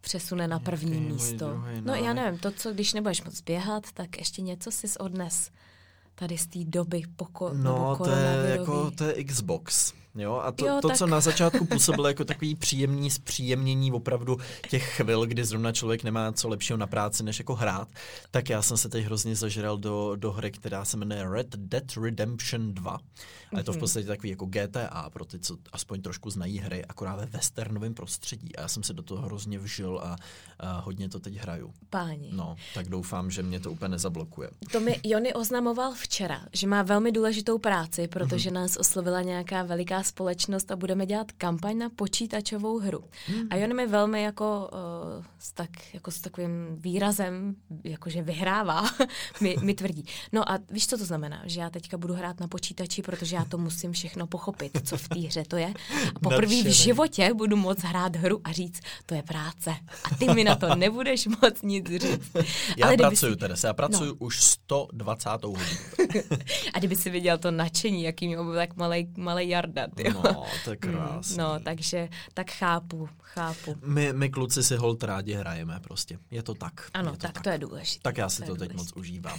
přesune 0.00 0.48
na 0.48 0.58
první 0.58 0.92
jaký 1.02 1.12
místo? 1.12 1.62
No 1.80 1.94
já 1.94 2.12
nevím, 2.12 2.38
to, 2.40 2.50
co 2.50 2.72
když 2.72 2.92
nebudeš 2.94 3.24
moc 3.24 3.40
běhat, 3.40 3.92
tak 3.94 4.18
ještě 4.18 4.42
něco 4.42 4.70
si 4.70 4.86
odnes 4.98 5.50
tady 6.14 6.38
z 6.38 6.46
té 6.46 6.58
doby 6.64 7.02
poko- 7.16 7.54
No, 7.54 7.96
to 7.96 8.10
je, 8.10 8.44
jako, 8.50 8.90
to 8.90 9.04
je 9.04 9.24
Xbox. 9.24 9.92
Jo, 10.14 10.34
a 10.44 10.52
to, 10.52 10.66
jo, 10.66 10.78
to 10.82 10.88
tak... 10.88 10.96
co 10.96 11.06
na 11.06 11.20
začátku 11.20 11.64
působilo 11.64 12.08
jako 12.08 12.24
takový 12.32 12.54
příjemný 12.54 13.10
zpříjemnění 13.10 13.92
opravdu 13.92 14.36
těch 14.70 14.94
chvil, 14.94 15.26
kdy 15.26 15.44
zrovna 15.44 15.72
člověk 15.72 16.04
nemá 16.04 16.32
co 16.32 16.48
lepšího 16.48 16.76
na 16.76 16.86
práci, 16.86 17.22
než 17.22 17.38
jako 17.38 17.54
hrát, 17.54 17.88
tak 18.30 18.48
já 18.48 18.62
jsem 18.62 18.76
se 18.76 18.88
teď 18.88 19.04
hrozně 19.04 19.36
zažral 19.36 19.78
do, 19.78 20.16
do 20.16 20.32
hry, 20.32 20.50
která 20.50 20.84
se 20.84 20.96
jmenuje 20.96 21.28
Red 21.28 21.56
Dead 21.56 21.84
Redemption 22.02 22.74
2. 22.74 22.98
A 23.54 23.58
je 23.58 23.64
to 23.64 23.72
v 23.72 23.74
mhm. 23.74 23.80
podstatě 23.80 24.06
takový 24.06 24.30
jako 24.30 24.46
GTA 24.46 25.10
pro 25.12 25.24
ty, 25.24 25.38
co 25.38 25.56
aspoň 25.72 26.02
trošku 26.02 26.30
znají 26.30 26.58
hry, 26.58 26.84
akorát 26.84 27.16
ve 27.16 27.26
westernovém 27.26 27.94
prostředí. 27.94 28.56
A 28.56 28.60
já 28.60 28.68
jsem 28.68 28.82
se 28.82 28.92
do 28.92 29.02
toho 29.02 29.22
hrozně 29.22 29.58
vžil 29.58 30.00
a, 30.02 30.16
a 30.58 30.80
hodně 30.80 31.08
to 31.08 31.20
teď 31.20 31.34
hraju. 31.34 31.72
Páni. 31.90 32.30
No, 32.32 32.56
tak 32.74 32.88
doufám, 32.88 33.30
že 33.30 33.42
mě 33.42 33.60
to 33.60 33.72
úplně 33.72 33.88
nezablokuje. 33.88 34.50
To 34.72 34.80
mi 34.80 35.00
Jony 35.04 35.34
oznamoval 35.34 35.92
včera, 35.94 36.40
že 36.52 36.66
má 36.66 36.82
velmi 36.82 37.12
důležitou 37.12 37.58
práci, 37.58 38.08
protože 38.08 38.50
mm-hmm. 38.50 38.52
nás 38.52 38.76
oslovila 38.76 39.22
nějaká 39.22 39.62
veliká 39.62 40.01
společnost 40.02 40.70
a 40.70 40.76
budeme 40.76 41.06
dělat 41.06 41.32
kampaň 41.32 41.78
na 41.78 41.90
počítačovou 41.90 42.78
hru. 42.78 42.98
Mm-hmm. 42.98 43.46
A 43.50 43.56
Jony 43.56 43.74
mi 43.74 43.86
velmi 43.86 44.22
jako, 44.22 44.70
uh, 44.72 45.24
s, 45.38 45.52
tak, 45.52 45.70
jako 45.94 46.10
s 46.10 46.20
takovým 46.20 46.76
výrazem, 46.76 47.54
jakože 47.84 48.22
vyhrává, 48.22 48.84
mi, 49.40 49.56
mi 49.62 49.74
tvrdí. 49.74 50.04
No 50.32 50.52
a 50.52 50.58
víš, 50.70 50.86
co 50.86 50.98
to 50.98 51.04
znamená? 51.04 51.42
Že 51.44 51.60
já 51.60 51.70
teďka 51.70 51.98
budu 51.98 52.14
hrát 52.14 52.40
na 52.40 52.48
počítači, 52.48 53.02
protože 53.02 53.36
já 53.36 53.44
to 53.44 53.58
musím 53.58 53.92
všechno 53.92 54.26
pochopit, 54.26 54.80
co 54.84 54.96
v 54.96 55.08
té 55.08 55.18
hře 55.18 55.44
to 55.44 55.56
je. 55.56 55.74
A 56.14 56.18
poprvé 56.18 56.62
v 56.62 56.72
životě 56.72 57.34
budu 57.34 57.56
moc 57.56 57.82
hrát 57.82 58.16
hru 58.16 58.40
a 58.44 58.52
říct, 58.52 58.80
to 59.06 59.14
je 59.14 59.22
práce. 59.22 59.70
A 60.04 60.14
ty 60.14 60.34
mi 60.34 60.44
na 60.44 60.56
to 60.56 60.74
nebudeš 60.74 61.26
moc 61.26 61.62
nic 61.62 61.86
říct. 61.90 62.30
Já 62.76 62.86
Ale 62.86 62.96
pracuju, 62.96 63.32
si... 63.32 63.38
Teres, 63.38 63.64
já 63.64 63.74
pracuju 63.74 64.10
no. 64.10 64.16
už 64.18 64.40
120. 64.40 65.30
hodinu. 65.44 65.64
a 66.74 66.78
kdyby 66.78 66.96
si 66.96 67.10
viděl 67.10 67.38
to 67.38 67.50
nadšení, 67.50 68.02
jaký 68.02 68.26
měl 68.26 68.44
byl 68.44 68.54
tak 68.54 68.76
malej, 68.76 69.08
malej 69.16 69.48
Jarda. 70.04 70.20
Tyjo. 70.22 70.34
No, 70.34 70.44
to 70.64 70.70
je 70.70 70.78
mm, 70.84 70.92
krásný. 70.92 71.36
No, 71.38 71.60
takže 71.64 72.08
tak 72.34 72.50
chápu, 72.50 73.08
chápu. 73.20 73.76
My, 73.84 74.12
my 74.12 74.30
kluci 74.30 74.62
si 74.62 74.76
hold 74.76 75.02
rádi 75.02 75.34
hrajeme 75.34 75.80
prostě. 75.80 76.18
Je 76.30 76.42
to 76.42 76.54
tak. 76.54 76.90
Ano, 76.94 77.10
je 77.10 77.16
to 77.16 77.22
tak, 77.22 77.32
tak 77.32 77.42
to 77.42 77.50
je 77.50 77.58
důležité. 77.58 78.00
Tak 78.02 78.16
já 78.16 78.28
si 78.28 78.42
to, 78.42 78.46
to 78.46 78.56
teď 78.56 78.72
důležitý. 78.72 78.76
moc 78.76 78.92
užívám. 78.96 79.38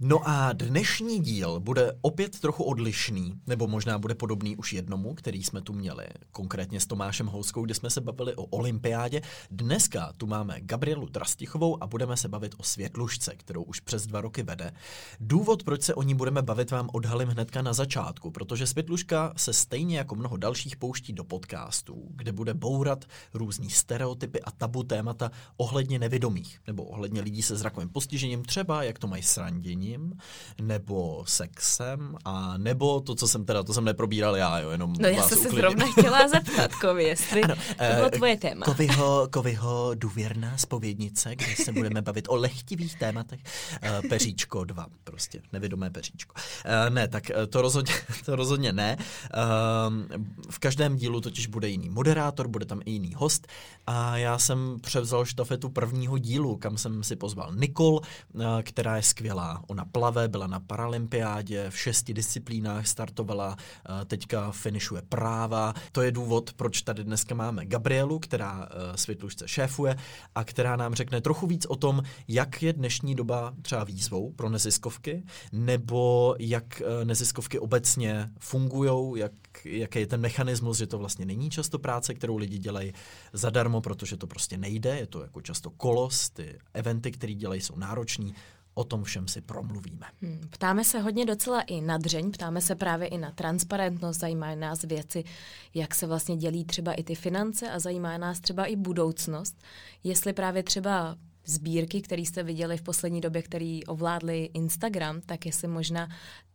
No 0.00 0.28
a 0.28 0.52
dnešní 0.52 1.20
díl 1.20 1.60
bude 1.60 1.92
opět 2.00 2.40
trochu 2.40 2.64
odlišný, 2.64 3.34
nebo 3.46 3.66
možná 3.66 3.98
bude 3.98 4.14
podobný 4.14 4.56
už 4.56 4.72
jednomu, 4.72 5.14
který 5.14 5.44
jsme 5.44 5.60
tu 5.60 5.72
měli, 5.72 6.06
konkrétně 6.32 6.80
s 6.80 6.86
Tomášem 6.86 7.26
Houskou, 7.26 7.64
kde 7.64 7.74
jsme 7.74 7.90
se 7.90 8.00
bavili 8.00 8.34
o 8.36 8.44
olympiádě. 8.44 9.22
Dneska 9.50 10.12
tu 10.16 10.26
máme 10.26 10.60
Gabrielu 10.60 11.08
Trastichovou 11.08 11.82
a 11.82 11.86
budeme 11.86 12.16
se 12.16 12.28
bavit 12.28 12.54
o 12.58 12.62
světlušce, 12.62 13.36
kterou 13.36 13.62
už 13.62 13.80
přes 13.80 14.06
dva 14.06 14.20
roky 14.20 14.42
vede. 14.42 14.72
Důvod, 15.20 15.62
proč 15.62 15.82
se 15.82 15.94
o 15.94 16.02
ní 16.02 16.14
budeme 16.14 16.42
bavit, 16.42 16.70
vám 16.70 16.90
odhalím 16.92 17.28
hnedka 17.28 17.62
na 17.62 17.72
začátku, 17.72 18.30
protože 18.30 18.66
světluška 18.66 19.32
se 19.36 19.52
stejně 19.72 19.98
jako 19.98 20.14
mnoho 20.14 20.36
dalších 20.36 20.76
pouští 20.76 21.12
do 21.12 21.24
podcastů, 21.24 22.08
kde 22.10 22.32
bude 22.32 22.54
bourat 22.54 23.04
různý 23.34 23.70
stereotypy 23.70 24.40
a 24.40 24.50
tabu 24.50 24.82
témata 24.82 25.30
ohledně 25.56 25.98
nevědomých, 25.98 26.60
nebo 26.66 26.84
ohledně 26.84 27.20
lidí 27.20 27.42
se 27.42 27.56
zrakovým 27.56 27.88
postižením, 27.88 28.44
třeba 28.44 28.82
jak 28.82 28.98
to 28.98 29.06
mají 29.06 29.22
s 29.22 29.36
randěním, 29.36 30.12
nebo 30.60 31.24
sexem, 31.26 32.16
a 32.24 32.58
nebo 32.58 33.00
to, 33.00 33.14
co 33.14 33.28
jsem 33.28 33.44
teda, 33.44 33.62
to 33.62 33.74
jsem 33.74 33.84
neprobíral 33.84 34.36
já, 34.36 34.58
jo, 34.58 34.70
jenom 34.70 34.92
No 35.00 35.08
já 35.08 35.22
jsem 35.22 35.38
se 35.38 35.50
zrovna 35.50 35.86
chtěla 35.86 36.28
zeptat, 36.28 36.74
Kovi, 36.74 37.04
jestli 37.04 37.42
ano, 37.42 37.54
to 37.54 37.94
bylo 37.94 38.04
uh, 38.04 38.10
tvoje 38.10 38.36
téma. 38.36 38.64
Koviho, 38.64 39.28
Koviho 39.32 39.90
důvěrná 39.94 40.58
spovědnice, 40.58 41.36
kde 41.36 41.56
se 41.64 41.72
budeme 41.72 42.02
bavit 42.02 42.28
o 42.28 42.36
lehtivých 42.36 42.98
tématech. 42.98 43.40
Uh, 43.82 44.08
peříčko 44.08 44.64
2, 44.64 44.86
prostě, 45.04 45.42
nevědomé 45.52 45.90
peříčko. 45.90 46.34
Uh, 46.34 46.94
ne, 46.94 47.08
tak 47.08 47.30
to 47.48 47.62
rozhodně, 47.62 47.94
to 48.24 48.36
rozhodně 48.36 48.72
ne. 48.72 48.96
Uh, 49.62 50.22
v 50.50 50.58
každém 50.58 50.96
dílu 50.96 51.20
totiž 51.20 51.46
bude 51.46 51.68
jiný 51.68 51.90
moderátor, 51.90 52.48
bude 52.48 52.66
tam 52.66 52.80
i 52.84 52.90
jiný 52.90 53.14
host 53.14 53.46
a 53.86 54.16
já 54.16 54.38
jsem 54.38 54.76
převzal 54.82 55.24
štafetu 55.24 55.68
prvního 55.68 56.18
dílu, 56.18 56.56
kam 56.56 56.78
jsem 56.78 57.02
si 57.02 57.16
pozval 57.16 57.54
Nikol, 57.54 57.94
uh, 57.94 58.42
která 58.62 58.96
je 58.96 59.02
skvělá. 59.02 59.62
Ona 59.66 59.84
plave, 59.84 60.28
byla 60.28 60.46
na 60.46 60.60
paralympiádě, 60.60 61.70
v 61.70 61.78
šesti 61.78 62.14
disciplínách 62.14 62.86
startovala, 62.86 63.48
uh, 63.48 64.04
teďka 64.04 64.50
finišuje 64.50 65.02
práva. 65.08 65.74
To 65.92 66.02
je 66.02 66.12
důvod, 66.12 66.52
proč 66.52 66.82
tady 66.82 67.04
dneska 67.04 67.34
máme 67.34 67.66
Gabrielu, 67.66 68.18
která 68.18 68.58
uh, 68.58 68.66
světlušce 68.94 69.48
šéfuje 69.48 69.96
a 70.34 70.44
která 70.44 70.76
nám 70.76 70.94
řekne 70.94 71.20
trochu 71.20 71.46
víc 71.46 71.66
o 71.66 71.76
tom, 71.76 72.02
jak 72.28 72.62
je 72.62 72.72
dnešní 72.72 73.14
doba 73.14 73.54
třeba 73.62 73.84
výzvou 73.84 74.32
pro 74.32 74.48
neziskovky, 74.48 75.22
nebo 75.52 76.34
jak 76.38 76.82
neziskovky 77.04 77.58
obecně 77.58 78.30
fungují, 78.38 79.20
jak, 79.20 79.32
jaký 79.64 79.98
je 79.98 80.06
ten 80.06 80.20
mechanismus, 80.20 80.78
že 80.78 80.86
to 80.86 80.98
vlastně 80.98 81.26
není 81.26 81.50
často 81.50 81.78
práce, 81.78 82.14
kterou 82.14 82.36
lidi 82.36 82.58
dělají 82.58 82.92
zadarmo, 83.32 83.80
protože 83.80 84.16
to 84.16 84.26
prostě 84.26 84.58
nejde, 84.58 84.96
je 84.96 85.06
to 85.06 85.22
jako 85.22 85.40
často 85.40 85.70
kolos, 85.70 86.30
ty 86.30 86.58
eventy, 86.74 87.12
které 87.12 87.34
dělají, 87.34 87.60
jsou 87.60 87.76
náročný, 87.76 88.34
o 88.74 88.84
tom 88.84 89.04
všem 89.04 89.28
si 89.28 89.40
promluvíme. 89.40 90.06
Hmm, 90.22 90.40
ptáme 90.50 90.84
se 90.84 91.00
hodně 91.00 91.26
docela 91.26 91.60
i 91.60 91.80
na 91.80 91.98
dřeň, 91.98 92.30
ptáme 92.30 92.60
se 92.60 92.74
právě 92.74 93.08
i 93.08 93.18
na 93.18 93.30
transparentnost, 93.30 94.20
zajímá 94.20 94.54
nás 94.54 94.82
věci, 94.82 95.24
jak 95.74 95.94
se 95.94 96.06
vlastně 96.06 96.36
dělí 96.36 96.64
třeba 96.64 96.92
i 96.92 97.02
ty 97.02 97.14
finance 97.14 97.70
a 97.70 97.78
zajímá 97.78 98.18
nás 98.18 98.40
třeba 98.40 98.66
i 98.66 98.76
budoucnost, 98.76 99.62
jestli 100.04 100.32
právě 100.32 100.62
třeba 100.62 101.16
sbírky, 101.44 102.02
které 102.02 102.22
jste 102.22 102.42
viděli 102.42 102.76
v 102.76 102.82
poslední 102.82 103.20
době, 103.20 103.42
které 103.42 103.80
ovládly 103.86 104.50
Instagram, 104.54 105.20
tak 105.20 105.46
jestli 105.46 105.68
možná 105.68 106.08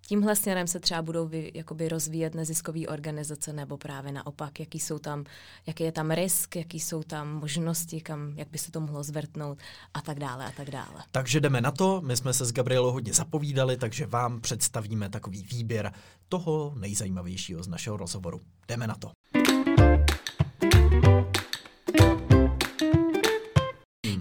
tímhle 0.08 0.36
směrem 0.36 0.68
se 0.68 0.80
třeba 0.80 1.02
budou 1.02 1.28
vy, 1.28 1.52
jakoby 1.54 1.90
rozvíjet 1.90 2.36
neziskové 2.36 2.88
organizace, 2.88 3.54
nebo 3.54 3.78
právě 3.78 4.12
naopak, 4.12 4.60
jaký 4.60 4.80
jsou 4.80 5.00
tam, 5.00 5.24
jaký 5.68 5.84
je 5.84 5.92
tam 5.92 6.12
risk, 6.12 6.56
jaký 6.56 6.80
jsou 6.80 7.04
tam 7.04 7.36
možnosti, 7.36 8.02
kam, 8.02 8.34
jak 8.36 8.50
by 8.50 8.58
se 8.58 8.72
to 8.72 8.82
mohlo 8.82 9.04
zvrtnout 9.04 9.60
a 9.94 10.02
tak 10.02 10.20
dále 10.20 10.46
a 10.46 10.52
tak 10.52 10.72
dále. 10.72 11.04
Takže 11.12 11.40
jdeme 11.40 11.62
na 11.62 11.72
to, 11.72 12.02
my 12.02 12.18
jsme 12.18 12.34
se 12.34 12.46
s 12.46 12.54
Gabrielou 12.54 12.92
hodně 12.92 13.14
zapovídali, 13.14 13.78
takže 13.78 14.06
vám 14.06 14.42
představíme 14.42 15.10
takový 15.10 15.44
výběr 15.44 15.94
toho 16.30 16.74
nejzajímavějšího 16.78 17.64
z 17.64 17.68
našeho 17.68 17.98
rozhovoru. 17.98 18.42
Jdeme 18.68 18.88
na 18.88 18.96
to. 18.96 19.17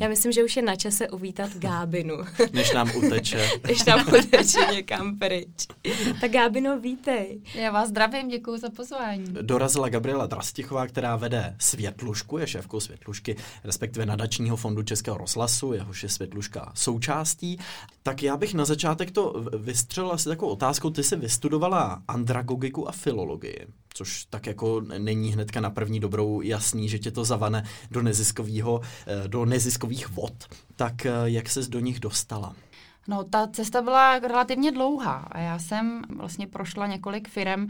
Já 0.00 0.08
myslím, 0.08 0.32
že 0.32 0.44
už 0.44 0.56
je 0.56 0.62
na 0.62 0.76
čase 0.76 1.08
uvítat 1.08 1.56
Gábinu. 1.56 2.16
Než 2.52 2.72
nám 2.72 2.90
uteče. 2.96 3.48
Než 3.66 3.84
nám 3.84 4.00
uteče 4.08 4.58
někam 4.72 5.18
pryč. 5.18 5.66
Tak 6.20 6.30
Gábino, 6.30 6.80
vítej. 6.80 7.40
Já 7.54 7.70
vás 7.72 7.88
zdravím, 7.88 8.28
děkuji 8.28 8.58
za 8.58 8.70
pozvání. 8.70 9.24
Dorazila 9.42 9.88
Gabriela 9.88 10.26
Drastichová, 10.26 10.86
která 10.86 11.16
vede 11.16 11.56
Světlušku, 11.58 12.38
je 12.38 12.46
šéfkou 12.46 12.80
Světlušky, 12.80 13.36
respektive 13.64 14.06
nadačního 14.06 14.56
fondu 14.56 14.82
Českého 14.82 15.18
rozhlasu, 15.18 15.72
jehož 15.72 16.02
je 16.02 16.08
Světluška 16.08 16.72
součástí. 16.74 17.58
Tak 18.02 18.22
já 18.22 18.36
bych 18.36 18.54
na 18.54 18.64
začátek 18.64 19.10
to 19.10 19.44
vystřelil 19.58 20.12
asi 20.12 20.28
takovou 20.28 20.52
otázkou. 20.52 20.90
Ty 20.90 21.02
jsi 21.02 21.16
vystudovala 21.16 22.02
andragogiku 22.08 22.88
a 22.88 22.92
filologii 22.92 23.66
což 23.96 24.24
tak 24.24 24.46
jako 24.46 24.80
není 24.80 25.32
hnedka 25.32 25.60
na 25.60 25.70
první 25.70 26.00
dobrou 26.00 26.40
jasný, 26.40 26.88
že 26.88 26.98
tě 26.98 27.10
to 27.10 27.24
zavane 27.24 27.64
do 27.90 28.02
neziskového, 28.02 28.80
eh, 29.06 29.28
do 29.28 29.44
neziskových 29.44 30.08
vod. 30.08 30.44
Tak 30.76 31.06
eh, 31.06 31.12
jak 31.24 31.48
ses 31.48 31.68
do 31.68 31.80
nich 31.80 32.00
dostala? 32.00 32.54
No, 33.08 33.24
ta 33.24 33.46
cesta 33.46 33.82
byla 33.82 34.18
relativně 34.18 34.72
dlouhá 34.72 35.12
a 35.12 35.38
já 35.38 35.58
jsem 35.58 36.02
vlastně 36.16 36.46
prošla 36.46 36.86
několik 36.86 37.28
firm, 37.28 37.66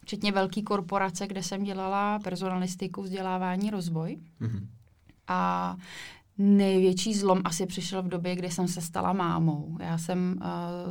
včetně 0.00 0.32
velké 0.32 0.62
korporace, 0.62 1.26
kde 1.26 1.42
jsem 1.42 1.64
dělala 1.64 2.18
personalistiku, 2.18 3.02
vzdělávání, 3.02 3.70
rozvoj. 3.70 4.18
Mm-hmm. 4.40 4.66
A 5.28 5.76
největší 6.38 7.14
zlom 7.14 7.40
asi 7.44 7.66
přišel 7.66 8.02
v 8.02 8.08
době, 8.08 8.36
kdy 8.36 8.50
jsem 8.50 8.68
se 8.68 8.80
stala 8.80 9.12
mámou. 9.12 9.76
Já 9.80 9.98
jsem 9.98 10.36
uh, 10.36 10.44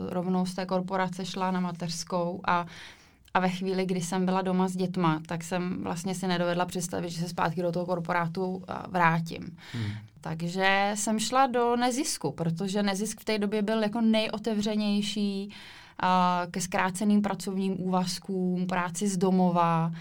rovnou 0.09 0.45
z 0.45 0.53
té 0.53 0.65
korporace 0.65 1.25
šla 1.25 1.51
na 1.51 1.59
mateřskou 1.59 2.41
a 2.47 2.65
a 3.33 3.39
ve 3.39 3.49
chvíli, 3.49 3.85
kdy 3.85 4.01
jsem 4.01 4.25
byla 4.25 4.41
doma 4.41 4.67
s 4.67 4.75
dětma, 4.75 5.21
tak 5.25 5.43
jsem 5.43 5.83
vlastně 5.83 6.15
si 6.15 6.27
nedovedla 6.27 6.65
představit, 6.65 7.09
že 7.09 7.21
se 7.21 7.29
zpátky 7.29 7.61
do 7.61 7.71
toho 7.71 7.85
korporátu 7.85 8.63
vrátím. 8.87 9.57
Hmm. 9.73 9.91
Takže 10.21 10.91
jsem 10.95 11.19
šla 11.19 11.47
do 11.47 11.75
nezisku, 11.75 12.31
protože 12.31 12.83
nezisk 12.83 13.21
v 13.21 13.25
té 13.25 13.39
době 13.39 13.61
byl 13.61 13.83
jako 13.83 14.01
nejotevřenější 14.01 15.47
uh, 15.47 16.51
ke 16.51 16.61
zkráceným 16.61 17.21
pracovním 17.21 17.81
úvazkům, 17.81 18.67
práci 18.67 19.07
z 19.07 19.17
domova. 19.17 19.91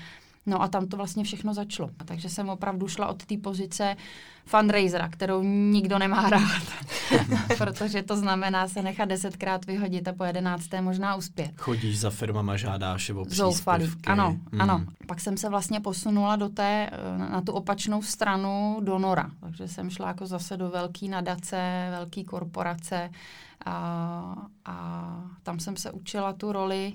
No 0.47 0.63
a 0.63 0.69
tam 0.69 0.87
to 0.87 0.97
vlastně 0.97 1.25
všechno 1.25 1.55
začalo. 1.55 1.91
A 1.99 2.05
takže 2.05 2.29
jsem 2.29 2.49
opravdu 2.49 2.89
šla 2.89 3.07
od 3.07 3.25
té 3.25 3.37
pozice 3.39 3.97
fundraisera, 4.45 5.09
kterou 5.09 5.43
nikdo 5.43 5.99
nemá 5.99 6.31
rád, 6.31 6.63
protože 7.59 8.03
to 8.03 8.17
znamená 8.17 8.69
se 8.69 8.83
nechat 8.83 9.05
desetkrát 9.05 9.65
vyhodit 9.67 10.09
a 10.09 10.13
po 10.13 10.25
jedenácté 10.25 10.81
možná 10.81 11.15
uspět. 11.15 11.51
Chodíš 11.57 11.99
za 11.99 12.11
firmama, 12.11 12.57
žádáš 12.57 13.11
o 13.11 13.25
Zoufalý. 13.29 13.91
Ano, 14.07 14.37
hmm. 14.53 14.61
ano. 14.61 14.85
Pak 15.07 15.21
jsem 15.21 15.37
se 15.37 15.49
vlastně 15.49 15.81
posunula 15.81 16.37
do 16.37 16.49
té, 16.49 16.91
na 17.19 17.41
tu 17.41 17.53
opačnou 17.53 18.03
stranu 18.03 18.79
donora, 18.81 19.31
takže 19.41 19.69
jsem 19.69 19.91
šla 19.91 20.09
jako 20.09 20.27
zase 20.27 20.57
do 20.57 20.71
velké 20.71 21.09
nadace, 21.09 21.89
velké 21.91 22.25
korporace 22.25 23.11
a, 23.67 24.35
a 24.65 25.17
tam 25.43 25.61
jsem 25.61 25.77
se 25.77 25.91
učila 25.91 26.33
tu 26.33 26.53
roli 26.53 26.93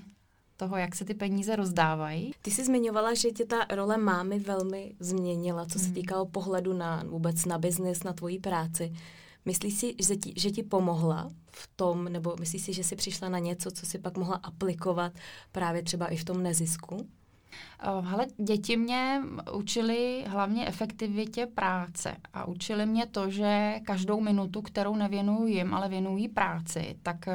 toho, 0.58 0.78
jak 0.78 0.96
se 0.96 1.06
ty 1.06 1.14
peníze 1.14 1.56
rozdávají. 1.56 2.32
Ty 2.42 2.52
jsi 2.52 2.66
zmiňovala, 2.66 3.14
že 3.14 3.32
tě 3.32 3.46
ta 3.46 3.66
role 3.76 3.98
mámy 3.98 4.40
velmi 4.40 4.94
změnila, 5.00 5.66
co 5.66 5.80
se 5.80 5.86
hmm. 5.86 5.94
týkalo 5.94 6.26
pohledu 6.26 6.74
na 6.74 7.04
vůbec 7.08 7.46
na 7.46 7.58
biznis, 7.58 8.04
na 8.04 8.14
tvoji 8.14 8.40
práci. 8.40 8.94
Myslíš 9.46 9.74
si, 9.74 9.96
že 10.04 10.16
ti, 10.16 10.34
že 10.38 10.52
ti 10.52 10.64
pomohla 10.64 11.30
v 11.52 11.70
tom, 11.76 12.04
nebo 12.06 12.36
myslíš 12.40 12.62
si, 12.62 12.74
že 12.74 12.84
jsi 12.84 12.96
přišla 12.96 13.30
na 13.30 13.40
něco, 13.40 13.72
co 13.72 13.86
si 13.86 14.00
pak 14.00 14.18
mohla 14.18 14.36
aplikovat 14.36 15.14
právě 15.52 15.84
třeba 15.84 16.08
i 16.08 16.16
v 16.16 16.26
tom 16.26 16.44
nezisku? 16.44 17.08
Hele, 18.02 18.28
děti 18.38 18.78
mě 18.78 19.22
učili 19.54 20.26
hlavně 20.28 20.68
efektivitě 20.68 21.46
práce 21.46 22.16
a 22.34 22.46
učili 22.46 22.86
mě 22.86 23.06
to, 23.06 23.30
že 23.30 23.80
každou 23.86 24.22
minutu, 24.22 24.62
kterou 24.62 24.96
nevěnuju 24.96 25.48
jim, 25.48 25.74
ale 25.74 25.90
věnují 25.90 26.28
práci, 26.28 26.96
tak 27.04 27.26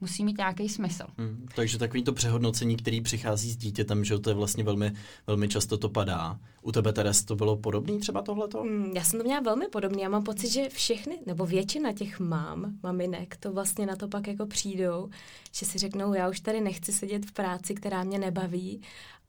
musí 0.00 0.24
mít 0.24 0.38
nějaký 0.38 0.68
smysl. 0.68 1.04
Hmm, 1.18 1.46
takže 1.54 1.78
takový 1.78 2.02
to 2.02 2.12
přehodnocení, 2.12 2.76
který 2.76 3.00
přichází 3.00 3.50
s 3.50 3.56
dítětem, 3.56 4.04
že 4.04 4.18
to 4.18 4.30
je 4.30 4.34
vlastně 4.34 4.64
velmi, 4.64 4.92
velmi 5.26 5.48
často 5.48 5.78
to 5.78 5.88
padá. 5.88 6.38
U 6.62 6.72
tebe, 6.72 6.92
Teres, 6.92 7.24
to 7.24 7.36
bylo 7.36 7.56
podobné 7.56 7.98
třeba 7.98 8.22
tohleto? 8.22 8.62
Hmm, 8.62 8.92
já 8.96 9.04
jsem 9.04 9.20
to 9.20 9.24
měla 9.24 9.40
velmi 9.40 9.68
podobně. 9.68 10.02
Já 10.02 10.08
mám 10.08 10.24
pocit, 10.24 10.48
že 10.48 10.68
všechny, 10.68 11.18
nebo 11.26 11.46
většina 11.46 11.92
těch 11.92 12.20
mám, 12.20 12.78
maminek, 12.82 13.36
to 13.36 13.52
vlastně 13.52 13.86
na 13.86 13.96
to 13.96 14.08
pak 14.08 14.26
jako 14.26 14.46
přijdou, 14.46 15.08
že 15.52 15.66
si 15.66 15.78
řeknou, 15.78 16.14
já 16.14 16.28
už 16.28 16.40
tady 16.40 16.60
nechci 16.60 16.92
sedět 16.92 17.26
v 17.26 17.32
práci, 17.32 17.74
která 17.74 18.04
mě 18.04 18.18
nebaví 18.18 18.80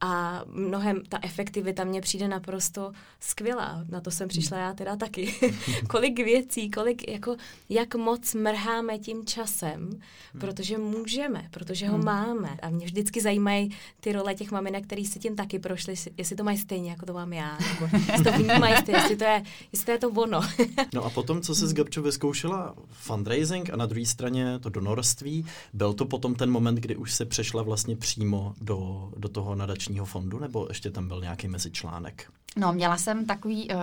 a 0.02 0.44
mnohem 0.48 1.02
ta 1.10 1.20
efektivita 1.22 1.84
mně 1.84 2.02
přijde 2.02 2.28
naprosto 2.28 2.92
skvělá. 3.20 3.86
Na 3.90 4.02
to 4.02 4.12
jsem 4.12 4.28
přišla 4.28 4.58
já 4.58 4.74
teda 4.74 4.96
taky. 4.96 5.36
kolik 5.88 6.20
věcí, 6.20 6.72
kolik, 6.72 7.12
jako, 7.12 7.36
jak 7.70 7.96
moc 7.96 8.34
mrháme 8.34 9.00
tím 9.00 9.26
časem, 9.26 9.90
hmm. 9.90 10.00
protože 10.40 10.78
můžeme, 10.78 11.48
protože 11.52 11.88
ho 11.88 11.96
hmm. 11.96 12.06
máme. 12.06 12.58
A 12.62 12.70
mě 12.70 12.86
vždycky 12.86 13.22
zajímají 13.22 13.72
ty 14.00 14.12
role 14.12 14.36
těch 14.36 14.52
maminek, 14.52 14.84
který 14.84 15.06
si 15.06 15.20
tím 15.20 15.36
taky 15.36 15.60
prošly, 15.60 15.94
jestli 16.18 16.36
to 16.36 16.44
mají 16.44 16.58
stejně, 16.58 16.90
jako 16.90 17.06
to 17.06 17.14
mám 17.14 17.34
já, 17.34 17.58
nebo 17.74 17.98
jestli 18.12 18.24
to 18.24 18.32
vnímají 18.32 18.78
stejně, 18.78 19.00
jestli 19.00 19.16
to 19.16 19.24
je, 19.24 19.44
jestli 19.72 19.86
to, 19.86 19.92
je 19.92 19.98
to 19.98 20.10
ono. 20.10 20.42
no 20.94 21.04
a 21.04 21.10
potom, 21.10 21.42
co 21.42 21.56
se 21.56 21.68
s 21.68 21.74
Gabčo 21.74 22.02
vyzkoušela 22.02 22.76
fundraising 22.92 23.70
a 23.70 23.76
na 23.76 23.86
druhé 23.86 24.06
straně 24.06 24.60
to 24.60 24.70
donorství, 24.70 25.46
byl 25.74 25.94
to 25.94 26.06
potom 26.06 26.36
ten 26.36 26.52
moment, 26.52 26.76
kdy 26.76 26.96
už 26.96 27.14
se 27.14 27.26
přešla 27.26 27.64
vlastně 27.64 27.96
přímo 27.96 28.54
do, 28.62 29.12
do 29.18 29.30
toho 29.30 29.56
nadačního 29.56 29.85
nadačního 29.86 30.06
fondu, 30.06 30.40
nebo 30.40 30.66
ještě 30.70 30.92
tam 30.92 31.08
byl 31.08 31.22
nějaký 31.22 31.48
mezičlánek? 31.48 32.32
No, 32.58 32.74
měla 32.74 32.98
jsem 32.98 33.26
takový 33.26 33.70
uh, 33.70 33.82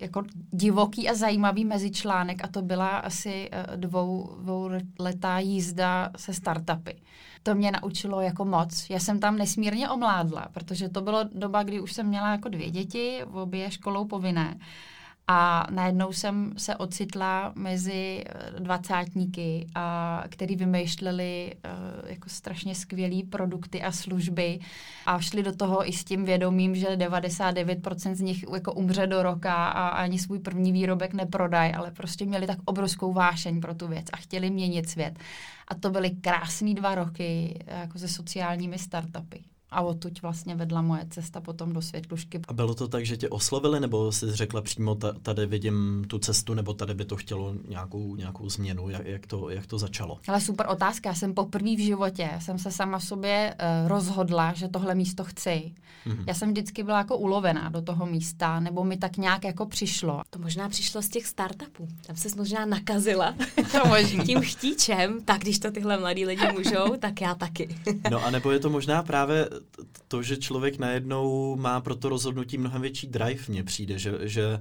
jako 0.00 0.22
divoký 0.50 1.08
a 1.08 1.14
zajímavý 1.14 1.64
mezičlánek 1.64 2.44
a 2.44 2.48
to 2.48 2.62
byla 2.62 2.88
asi 2.88 3.50
uh, 3.50 3.76
dvou, 3.76 4.36
dvouletá 4.42 5.38
jízda 5.38 6.10
se 6.16 6.34
startupy. 6.34 6.96
To 7.42 7.54
mě 7.54 7.70
naučilo 7.70 8.20
jako 8.20 8.44
moc. 8.44 8.90
Já 8.90 8.98
jsem 8.98 9.20
tam 9.20 9.36
nesmírně 9.36 9.88
omládla, 9.88 10.48
protože 10.52 10.88
to 10.88 11.00
bylo 11.00 11.24
doba, 11.34 11.62
kdy 11.62 11.80
už 11.80 11.92
jsem 11.92 12.06
měla 12.06 12.30
jako 12.30 12.48
dvě 12.48 12.70
děti, 12.70 13.24
obě 13.32 13.70
školou 13.70 14.04
povinné. 14.04 14.58
A 15.28 15.66
najednou 15.70 16.12
jsem 16.12 16.52
se 16.56 16.76
ocitla 16.76 17.52
mezi 17.54 18.24
eh, 18.26 18.60
dvacátníky, 18.60 19.66
a, 19.74 20.24
který 20.28 20.56
vymýšleli 20.56 21.54
uh, 21.64 22.10
jako 22.10 22.28
strašně 22.28 22.74
skvělé 22.74 23.22
produkty 23.30 23.82
a 23.82 23.92
služby 23.92 24.58
a 25.06 25.20
šli 25.20 25.42
do 25.42 25.56
toho 25.56 25.88
i 25.88 25.92
s 25.92 26.04
tím 26.04 26.24
vědomím, 26.24 26.74
že 26.74 26.86
99% 26.86 28.14
z 28.14 28.20
nich 28.20 28.44
jako 28.54 28.72
umře 28.72 29.06
do 29.06 29.22
roka 29.22 29.54
a 29.54 29.88
ani 29.88 30.18
svůj 30.18 30.38
první 30.38 30.72
výrobek 30.72 31.14
neprodají, 31.14 31.74
ale 31.74 31.90
prostě 31.90 32.24
měli 32.24 32.46
tak 32.46 32.58
obrovskou 32.64 33.12
vášeň 33.12 33.60
pro 33.60 33.74
tu 33.74 33.88
věc 33.88 34.06
a 34.12 34.16
chtěli 34.16 34.50
měnit 34.50 34.88
svět. 34.88 35.18
A 35.68 35.74
to 35.74 35.90
byly 35.90 36.10
krásné 36.10 36.74
dva 36.74 36.94
roky 36.94 37.58
jako 37.66 37.98
se 37.98 38.08
sociálními 38.08 38.78
startupy. 38.78 39.53
A 39.74 39.80
odtud 39.80 40.22
vlastně 40.22 40.54
vedla 40.54 40.82
moje 40.82 41.06
cesta 41.10 41.40
potom 41.40 41.72
do 41.72 41.82
Světlušky. 41.82 42.40
A 42.48 42.52
bylo 42.52 42.74
to 42.74 42.88
tak, 42.88 43.06
že 43.06 43.16
tě 43.16 43.28
oslovili, 43.28 43.80
nebo 43.80 44.12
jsi 44.12 44.32
řekla 44.32 44.62
přímo, 44.62 44.94
tady 45.22 45.46
vidím 45.46 46.04
tu 46.06 46.18
cestu, 46.18 46.54
nebo 46.54 46.74
tady 46.74 46.94
by 46.94 47.04
to 47.04 47.16
chtělo 47.16 47.54
nějakou, 47.68 48.16
nějakou 48.16 48.48
změnu? 48.48 48.88
Jak, 48.88 49.06
jak, 49.06 49.26
to, 49.26 49.50
jak 49.50 49.66
to 49.66 49.78
začalo? 49.78 50.18
Ale 50.28 50.40
super 50.40 50.66
otázka. 50.68 51.08
Já 51.08 51.14
jsem 51.14 51.34
poprvé 51.34 51.76
v 51.76 51.84
životě, 51.84 52.30
jsem 52.38 52.58
se 52.58 52.70
sama 52.70 53.00
sobě 53.00 53.54
uh, 53.54 53.88
rozhodla, 53.88 54.52
že 54.52 54.68
tohle 54.68 54.94
místo 54.94 55.24
chci. 55.24 55.72
Mm-hmm. 56.06 56.24
Já 56.26 56.34
jsem 56.34 56.50
vždycky 56.50 56.82
byla 56.82 56.98
jako 56.98 57.16
ulovená 57.16 57.68
do 57.68 57.82
toho 57.82 58.06
místa, 58.06 58.60
nebo 58.60 58.84
mi 58.84 58.96
tak 58.96 59.16
nějak 59.16 59.44
jako 59.44 59.66
přišlo. 59.66 60.22
To 60.30 60.38
možná 60.38 60.68
přišlo 60.68 61.02
z 61.02 61.08
těch 61.08 61.26
startupů. 61.26 61.88
Tam 62.06 62.16
se 62.16 62.28
možná 62.36 62.66
nakazila 62.66 63.34
to 63.72 63.88
možný. 63.88 64.24
tím 64.24 64.40
chtíčem. 64.40 65.20
Tak 65.24 65.40
když 65.40 65.58
to 65.58 65.70
tyhle 65.70 65.98
mladí 65.98 66.26
lidi 66.26 66.52
můžou, 66.52 66.96
tak 66.98 67.20
já 67.20 67.34
taky. 67.34 67.76
no 68.10 68.24
a 68.24 68.30
nebo 68.30 68.50
je 68.50 68.58
to 68.58 68.70
možná 68.70 69.02
právě 69.02 69.48
to, 70.08 70.22
že 70.22 70.36
člověk 70.36 70.78
najednou 70.78 71.56
má 71.56 71.80
pro 71.80 71.94
to 71.94 72.08
rozhodnutí 72.08 72.58
mnohem 72.58 72.82
větší 72.82 73.06
drive, 73.06 73.42
mně 73.48 73.64
přijde, 73.64 73.98
že, 73.98 74.18
že 74.22 74.58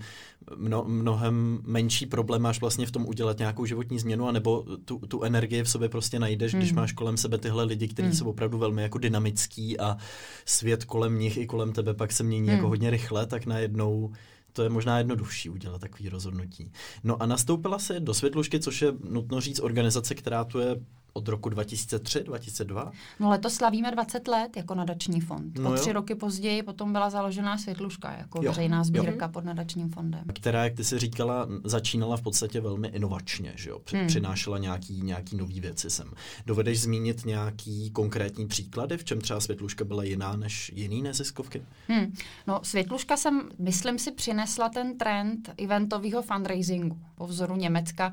mno, 0.55 0.83
mnohem 0.87 1.59
menší 1.63 2.05
problém 2.05 2.41
máš 2.41 2.61
vlastně 2.61 2.85
v 2.85 2.91
tom 2.91 3.05
udělat 3.05 3.37
nějakou 3.37 3.65
životní 3.65 3.99
změnu, 3.99 4.27
anebo 4.27 4.65
tu, 4.85 4.99
tu 4.99 5.23
energii 5.23 5.63
v 5.63 5.69
sobě 5.69 5.89
prostě 5.89 6.19
najdeš, 6.19 6.53
mm. 6.53 6.59
když 6.59 6.71
hmm. 6.71 6.79
máš 6.79 6.91
kolem 6.91 7.17
sebe 7.17 7.37
tyhle 7.37 7.63
lidi, 7.63 7.87
kteří 7.87 8.07
mm. 8.07 8.13
jsou 8.13 8.29
opravdu 8.29 8.57
velmi 8.57 8.81
jako 8.81 8.97
dynamický 8.97 9.79
a 9.79 9.97
svět 10.45 10.85
kolem 10.85 11.19
nich 11.19 11.37
i 11.37 11.45
kolem 11.45 11.73
tebe 11.73 11.93
pak 11.93 12.11
se 12.11 12.23
mění 12.23 12.47
mm. 12.47 12.55
jako 12.55 12.67
hodně 12.67 12.89
rychle, 12.89 13.25
tak 13.25 13.45
najednou 13.45 14.11
to 14.53 14.63
je 14.63 14.69
možná 14.69 14.97
jednodušší 14.97 15.49
udělat 15.49 15.81
takový 15.81 16.09
rozhodnutí. 16.09 16.71
No 17.03 17.23
a 17.23 17.25
nastoupila 17.25 17.79
se 17.79 17.99
do 17.99 18.13
Světlušky, 18.13 18.59
což 18.59 18.81
je 18.81 18.93
nutno 19.09 19.41
říct 19.41 19.59
organizace, 19.59 20.15
která 20.15 20.43
tu 20.43 20.59
je 20.59 20.75
od 21.13 21.27
roku 21.27 21.49
2003, 21.49 22.23
2002? 22.23 22.91
No 23.19 23.29
letos 23.29 23.53
slavíme 23.53 23.91
20 23.91 24.27
let 24.27 24.57
jako 24.57 24.75
nadační 24.75 25.21
fond. 25.21 25.57
No 25.59 25.71
o 25.71 25.75
tři 25.75 25.89
jo. 25.89 25.93
roky 25.93 26.15
později 26.15 26.63
potom 26.63 26.91
byla 26.91 27.09
založená 27.09 27.57
Světluška 27.57 28.11
jako 28.11 28.39
jo. 28.43 28.51
veřejná 28.51 28.83
sbírka 28.83 29.25
jo. 29.25 29.31
pod 29.31 29.45
nadačním 29.45 29.89
fondem. 29.89 30.23
Která, 30.33 30.63
jak 30.63 30.73
ty 30.73 30.83
si 30.83 30.99
říkala, 30.99 31.47
začínala 31.63 32.17
v 32.17 32.21
podstatě 32.21 32.61
velmi 32.61 32.87
inovačně, 32.87 33.53
že 33.55 33.69
jo? 33.69 33.79
hmm. 33.93 34.07
Přinášela 34.07 34.57
nějaký, 34.57 35.01
nějaký 35.01 35.35
nový 35.35 35.59
věci 35.59 35.89
sem. 35.89 36.11
Dovedeš 36.45 36.81
zmínit 36.81 37.25
nějaký 37.25 37.91
konkrétní 37.91 38.47
příklady, 38.47 38.97
v 38.97 39.03
čem 39.03 39.21
třeba 39.21 39.39
Světluška 39.39 39.85
byla 39.85 40.03
jiná 40.03 40.35
než 40.35 40.71
jiný 40.75 41.01
neziskovky? 41.01 41.63
Hmm. 41.87 42.13
No 42.47 42.59
Světluška 42.63 43.17
jsem, 43.17 43.49
myslím 43.59 43.99
si, 43.99 44.11
přinesla 44.11 44.69
ten 44.69 44.97
trend 44.97 45.49
eventového 45.57 46.21
fundraisingu 46.21 46.97
po 47.15 47.27
vzoru 47.27 47.55
Německa, 47.55 48.11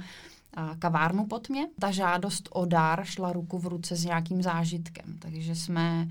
kavárnu 0.79 1.27
pod 1.27 1.49
mě. 1.49 1.67
Ta 1.81 1.91
žádost 1.91 2.49
o 2.53 2.65
dár 2.65 3.05
šla 3.05 3.33
ruku 3.33 3.59
v 3.59 3.67
ruce 3.67 3.97
s 3.97 4.05
nějakým 4.05 4.43
zážitkem, 4.43 5.19
takže 5.19 5.55
jsme 5.55 6.09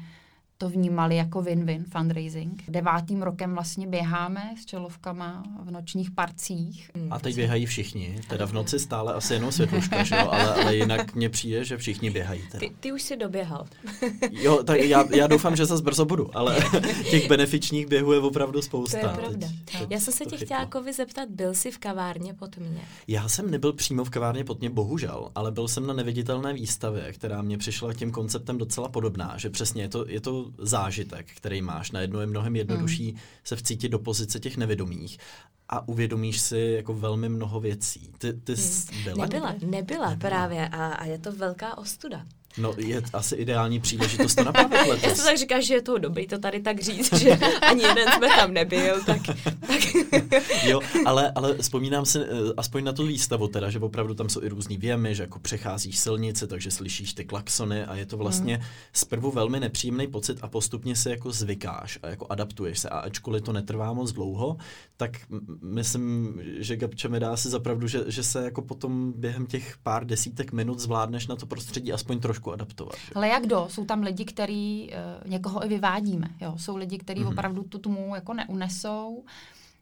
to 0.62 0.70
vnímali 0.70 1.16
jako 1.16 1.42
win-win 1.42 1.84
fundraising. 1.92 2.64
Devátým 2.68 3.22
rokem 3.22 3.54
vlastně 3.54 3.88
běháme 3.88 4.54
s 4.62 4.66
čelovkama 4.66 5.44
v 5.64 5.72
nočních 5.72 6.12
parcích. 6.12 6.92
A 7.10 7.20
teď 7.20 7.36
běhají 7.36 7.66
všichni, 7.66 8.22
teda 8.28 8.46
v 8.46 8.54
noci 8.54 8.80
stále 8.80 9.14
asi 9.14 9.34
jenom 9.34 9.52
světluška, 9.52 10.04
že 10.04 10.16
jo? 10.16 10.28
Ale, 10.32 10.54
ale 10.54 10.76
jinak 10.76 11.16
mně 11.16 11.30
přijde, 11.30 11.66
že 11.66 11.78
všichni 11.78 12.10
běhají. 12.10 12.42
Teda. 12.52 12.60
Ty, 12.60 12.76
ty 12.80 12.92
už 12.92 13.02
si 13.02 13.18
doběhal. 13.18 13.66
jo, 14.32 14.64
tak 14.64 14.80
já, 14.80 15.06
já 15.16 15.28
doufám, 15.28 15.56
že 15.56 15.66
zase 15.66 15.84
brzo 15.84 16.06
budu, 16.06 16.38
ale 16.38 16.58
těch 17.10 17.28
benefičních 17.28 17.88
běhů 17.88 18.14
je 18.14 18.20
opravdu 18.20 18.62
spousta. 18.62 19.00
To 19.00 19.08
je 19.08 19.14
pravda. 19.14 19.48
Teď, 19.48 19.80
teď 19.80 19.92
já 19.92 20.00
jsem 20.00 20.14
se 20.14 20.26
tě 20.26 20.38
chtěla 20.38 20.60
jako 20.60 20.84
zeptat, 20.96 21.30
byl 21.30 21.54
jsi 21.54 21.72
v 21.72 21.78
kavárně 21.78 22.34
pod 22.34 22.58
mě? 22.58 22.82
Já 23.08 23.28
jsem 23.28 23.52
nebyl 23.52 23.74
přímo 23.74 24.04
v 24.04 24.10
kavárně 24.10 24.44
pod 24.44 24.60
mě, 24.60 24.70
bohužel, 24.70 25.32
ale 25.36 25.52
byl 25.52 25.68
jsem 25.68 25.88
na 25.88 25.94
neviditelné 25.94 26.54
výstavě, 26.54 27.14
která 27.14 27.42
mě 27.42 27.58
přišla 27.58 27.94
tím 27.94 28.12
konceptem 28.12 28.58
docela 28.58 28.90
podobná, 28.90 29.34
že 29.38 29.50
přesně 29.50 29.84
je 29.84 29.90
to, 29.90 30.06
je 30.08 30.22
to 30.22 30.49
zážitek, 30.58 31.28
který 31.36 31.62
máš. 31.62 31.92
Najednou 31.92 32.20
je 32.20 32.28
mnohem 32.28 32.56
jednodušší 32.56 33.10
hmm. 33.10 33.20
se 33.44 33.56
vcítit 33.56 33.92
do 33.92 34.00
pozice 34.00 34.40
těch 34.40 34.58
nevědomých 34.58 35.18
a 35.70 35.88
uvědomíš 35.88 36.42
si 36.42 36.60
jako 36.60 36.94
velmi 36.94 37.30
mnoho 37.30 37.60
věcí. 37.60 38.12
Ty, 38.18 38.34
ty 38.34 38.54
hmm. 38.56 39.04
byla? 39.04 39.26
Nebyla, 39.26 39.52
nebyla, 39.52 39.72
nebyla 39.72 40.16
právě 40.16 40.70
a, 40.70 40.88
a 40.88 41.06
je 41.06 41.20
to 41.20 41.32
velká 41.32 41.78
ostuda. 41.78 42.26
No, 42.58 42.74
je 42.78 43.02
asi 43.14 43.36
ideální 43.36 43.80
příležitost 43.80 44.36
to 44.36 44.44
napravit 44.44 44.80
letos. 44.90 45.20
Já 45.20 45.26
tak 45.26 45.38
říkáš, 45.38 45.66
že 45.66 45.74
je 45.74 45.82
to 45.82 45.98
dobrý 45.98 46.28
to 46.28 46.38
tady 46.38 46.60
tak 46.60 46.80
říct, 46.82 47.14
že 47.14 47.32
ani 47.62 47.84
jeden 47.84 48.08
jsme 48.12 48.28
tam 48.28 48.54
nebyl, 48.54 49.04
tak... 49.06 49.22
tak. 49.68 50.44
jo, 50.64 50.82
ale, 51.06 51.32
ale 51.36 51.58
vzpomínám 51.58 52.06
si 52.06 52.20
eh, 52.20 52.26
aspoň 52.58 52.84
na 52.84 52.94
tu 52.94 53.06
výstavu 53.06 53.48
teda, 53.48 53.70
že 53.70 53.80
opravdu 53.80 54.14
tam 54.14 54.30
jsou 54.30 54.44
i 54.44 54.50
různý 54.50 54.78
věmy, 54.78 55.16
že 55.16 55.24
jako 55.24 55.40
přecházíš 55.40 56.00
silnice, 56.00 56.48
takže 56.48 56.72
slyšíš 56.72 57.14
ty 57.14 57.26
klaxony 57.26 57.84
a 57.84 57.96
je 57.96 58.06
to 58.06 58.18
vlastně 58.18 58.56
hmm. 58.56 58.66
zprvu 58.94 59.32
velmi 59.32 59.60
nepříjemný 59.60 60.08
pocit 60.08 60.38
a 60.42 60.48
postupně 60.48 60.96
se 60.96 61.10
jako 61.10 61.32
zvykáš 61.32 62.00
a 62.04 62.08
jako 62.08 62.28
adaptuješ 62.30 62.80
se 62.80 62.90
a 62.90 63.00
ačkoliv 63.00 63.44
to 63.44 63.54
netrvá 63.54 63.94
moc 63.94 64.12
dlouho, 64.12 64.58
tak 64.98 65.12
myslím, 65.62 66.34
že 66.58 66.76
Gabče 66.76 67.10
mi 67.10 67.20
dá 67.20 67.38
si 67.38 67.50
zapravdu, 67.50 67.88
že, 67.88 68.04
že 68.08 68.24
se 68.24 68.44
jako 68.44 68.62
potom 68.62 69.14
během 69.16 69.46
těch 69.46 69.78
pár 69.84 70.06
desítek 70.06 70.52
minut 70.52 70.80
zvládneš 70.80 71.28
na 71.28 71.36
to 71.36 71.46
prostředí 71.46 71.94
aspoň 71.94 72.20
trošku 72.20 72.39
trošku 72.40 72.52
adaptovat. 72.52 72.96
Že? 72.96 73.12
Ale 73.16 73.28
jak 73.28 73.44
kdo? 73.44 73.68
Jsou 73.70 73.86
tam 73.86 74.02
lidi, 74.02 74.26
který 74.26 74.90
uh, 74.90 75.32
někoho 75.32 75.66
i 75.66 75.68
vyvádíme. 75.68 76.28
Jo? 76.42 76.54
Jsou 76.58 76.78
lidi, 76.78 76.98
kteří 76.98 77.22
mm-hmm. 77.22 77.32
opravdu 77.32 77.64
tu 77.64 77.78
tmu 77.80 78.16
jako 78.16 78.34
neunesou. 78.34 79.24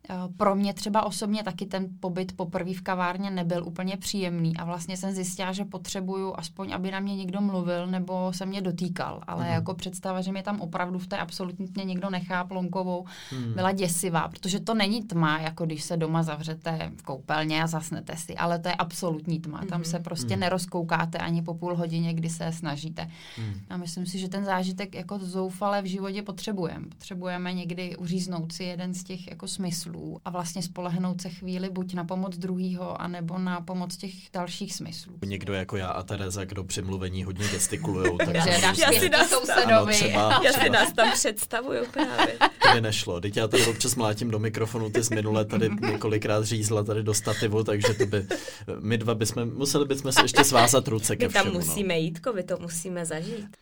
Eh, 0.10 0.14
pro 0.38 0.56
mě 0.56 0.74
třeba 0.74 1.06
osobně 1.06 1.44
taky 1.44 1.66
ten 1.66 1.88
pobyt 2.00 2.36
poprvé 2.36 2.74
v 2.74 2.82
kavárně 2.82 3.32
nebyl 3.32 3.68
úplně 3.68 3.98
příjemný 3.98 4.58
a 4.58 4.66
vlastně 4.66 4.98
jsem 4.98 5.12
zjistila, 5.12 5.52
že 5.52 5.66
potřebuju 5.66 6.34
aspoň, 6.38 6.74
aby 6.74 6.92
na 6.92 7.00
mě 7.00 7.16
někdo 7.16 7.42
mluvil 7.42 7.88
nebo 7.88 8.34
se 8.34 8.46
mě 8.46 8.62
dotýkal, 8.62 9.22
ale 9.28 9.44
mm. 9.44 9.52
jako 9.52 9.74
představa, 9.74 10.22
že 10.22 10.32
mě 10.32 10.44
tam 10.44 10.62
opravdu 10.62 11.00
v 11.00 11.08
té 11.08 11.18
absolutně 11.18 11.84
někdo 11.84 12.10
nechá 12.10 12.44
plonkovou, 12.44 13.06
mm. 13.32 13.54
byla 13.54 13.72
děsivá, 13.72 14.28
protože 14.28 14.60
to 14.60 14.74
není 14.74 15.04
tma, 15.04 15.40
jako 15.40 15.66
když 15.66 15.84
se 15.84 15.98
doma 15.98 16.24
zavřete 16.24 16.92
v 16.98 17.04
koupelně 17.04 17.64
a 17.64 17.68
zasnete 17.68 18.16
si, 18.16 18.36
ale 18.36 18.60
to 18.60 18.68
je 18.68 18.76
absolutní 18.76 19.40
tma. 19.40 19.62
Mm. 19.62 19.68
Tam 19.68 19.84
se 19.84 20.00
prostě 20.00 20.36
mm. 20.36 20.40
nerozkoukáte 20.40 21.18
ani 21.18 21.42
po 21.42 21.54
půl 21.54 21.76
hodině, 21.76 22.14
kdy 22.14 22.30
se 22.30 22.52
snažíte. 22.52 23.12
Mm. 23.38 23.54
A 23.70 23.78
myslím 23.78 24.06
si, 24.06 24.20
že 24.20 24.30
ten 24.30 24.46
zážitek 24.46 24.96
jako 24.96 25.20
zoufale 25.20 25.82
v 25.82 25.86
životě 25.86 26.22
potřebujeme. 26.22 26.86
Potřebujeme 26.90 27.54
někdy 27.54 27.98
uříznout 27.98 28.52
si 28.52 28.64
jeden 28.64 28.94
z 28.94 29.04
těch 29.04 29.28
jako 29.28 29.48
smyslů 29.48 29.97
smyslů 29.98 30.22
a 30.26 30.30
vlastně 30.30 30.62
spolehnout 30.62 31.22
se 31.22 31.30
chvíli 31.30 31.70
buď 31.70 31.94
na 31.94 32.04
pomoc 32.04 32.38
druhýho, 32.38 33.02
anebo 33.02 33.38
na 33.38 33.62
pomoc 33.62 33.98
těch 33.98 34.14
dalších 34.34 34.74
smyslů. 34.74 35.14
Někdo 35.26 35.54
jako 35.54 35.78
já 35.78 35.88
a 35.88 36.04
Tereza, 36.04 36.46
kdo 36.46 36.64
při 36.64 36.82
mluvení 36.82 37.24
hodně 37.24 37.48
gestikulujou. 37.48 38.18
tak 38.18 38.36
já, 38.36 38.48
já 38.48 39.00
si 39.00 39.10
nás 39.10 39.30
sousedovi. 39.30 39.94
Třeba, 39.94 40.42
já 40.44 40.54
si 40.54 40.70
nás 40.70 40.94
tam 40.94 41.12
představuju 41.12 41.86
právě. 41.94 42.38
To 42.68 42.74
by 42.74 42.82
nešlo. 42.82 43.22
Teď 43.22 43.38
já 43.38 43.48
tady 43.48 43.66
občas 43.66 43.96
mlátím 43.96 44.32
do 44.32 44.40
mikrofonu, 44.40 44.90
ty 44.90 45.04
z 45.04 45.10
minule 45.10 45.46
tady 45.46 45.70
několikrát 45.92 46.44
řízla 46.44 46.84
tady 46.84 47.04
do 47.04 47.14
stativu, 47.14 47.64
takže 47.64 47.94
to 47.94 48.06
by, 48.06 48.28
my 48.80 48.98
dva 48.98 49.16
bychom, 49.16 49.54
museli 49.56 49.86
bychom 49.86 50.12
se 50.12 50.22
ještě 50.22 50.44
svázat 50.44 50.88
ruce 50.88 51.16
ke 51.16 51.30
všemu. 51.30 51.46
My 51.46 51.52
tam 51.52 51.54
no. 51.54 51.60
musíme 51.60 51.94
no. 51.94 52.00
jít, 52.00 52.20
vy 52.36 52.44
to 52.44 52.58
musíme 52.60 53.06
zažít. 53.06 53.58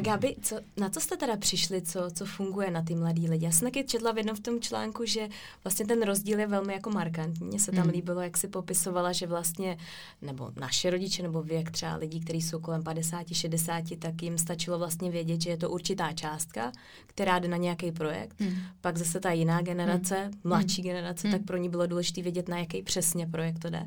Gabi, 0.00 0.36
co, 0.42 0.56
na 0.76 0.90
co 0.90 1.00
jste 1.00 1.16
teda 1.16 1.36
přišli, 1.36 1.82
co, 1.82 2.10
co 2.14 2.26
funguje 2.26 2.70
na 2.70 2.82
ty 2.82 2.94
mladý 2.94 3.28
lidi? 3.28 3.44
Já 3.44 3.52
jsem 3.52 3.66
taky 3.68 3.84
četla 3.84 4.12
v 4.12 4.16
jednom 4.16 4.36
v 4.36 4.40
tom 4.40 4.60
článku, 4.60 5.04
že 5.04 5.28
vlastně 5.64 5.86
ten 5.86 6.02
rozdíl 6.02 6.40
je 6.40 6.46
velmi 6.46 6.72
jako 6.72 6.90
markantní. 6.90 7.46
Mně 7.46 7.58
se 7.58 7.72
tam 7.72 7.82
hmm. 7.82 7.90
líbilo, 7.90 8.20
jak 8.20 8.36
si 8.36 8.48
popisovala, 8.48 9.12
že 9.12 9.26
vlastně, 9.26 9.78
nebo 10.22 10.50
naše 10.60 10.90
rodiče, 10.90 11.22
nebo 11.22 11.42
věk 11.42 11.70
třeba 11.70 11.96
lidí, 11.96 12.20
kteří 12.20 12.42
jsou 12.42 12.60
kolem 12.60 12.82
50, 12.82 13.26
60, 13.34 13.84
tak 13.98 14.22
jim 14.22 14.38
stačilo 14.38 14.78
vlastně 14.78 15.10
vědět, 15.10 15.40
že 15.40 15.50
je 15.50 15.56
to 15.56 15.70
určitá 15.70 16.12
částka, 16.12 16.72
která 17.06 17.38
jde 17.38 17.48
na 17.48 17.56
nějaký 17.56 17.92
projekt. 17.92 18.40
Hmm. 18.40 18.56
Pak 18.80 18.96
zase 18.96 19.20
ta 19.20 19.32
jiná 19.32 19.62
generace, 19.62 20.16
hmm. 20.16 20.32
mladší 20.44 20.82
generace, 20.82 21.28
hmm. 21.28 21.38
tak 21.38 21.46
pro 21.46 21.56
ní 21.56 21.68
bylo 21.68 21.86
důležité 21.86 22.22
vědět, 22.22 22.48
na 22.48 22.58
jaký 22.58 22.82
přesně 22.82 23.26
projekt 23.26 23.58
to 23.58 23.70
jde. 23.70 23.86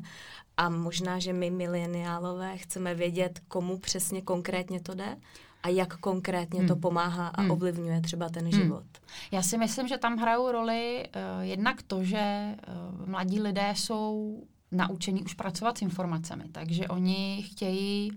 A 0.56 0.68
možná, 0.68 1.18
že 1.18 1.32
my 1.32 1.50
mileniálové 1.50 2.56
chceme 2.56 2.94
vědět, 2.94 3.40
komu 3.48 3.78
přesně 3.78 4.22
konkrétně 4.22 4.80
to 4.80 4.94
jde 4.94 5.16
a 5.64 5.68
jak 5.68 5.96
konkrétně 5.96 6.58
hmm. 6.58 6.68
to 6.68 6.76
pomáhá 6.76 7.28
a 7.28 7.40
hmm. 7.40 7.50
ovlivňuje 7.50 8.00
třeba 8.00 8.28
ten 8.28 8.42
hmm. 8.42 8.52
život. 8.52 8.84
Já 9.32 9.42
si 9.42 9.58
myslím, 9.58 9.88
že 9.88 9.98
tam 9.98 10.16
hrajou 10.16 10.52
roli 10.52 11.04
uh, 11.06 11.42
jednak 11.42 11.82
to, 11.82 12.04
že 12.04 12.54
uh, 13.00 13.08
mladí 13.08 13.40
lidé 13.40 13.72
jsou 13.76 14.38
naučení 14.72 15.22
už 15.22 15.34
pracovat 15.34 15.78
s 15.78 15.82
informacemi, 15.82 16.44
takže 16.52 16.88
oni 16.88 17.42
chtějí 17.50 18.12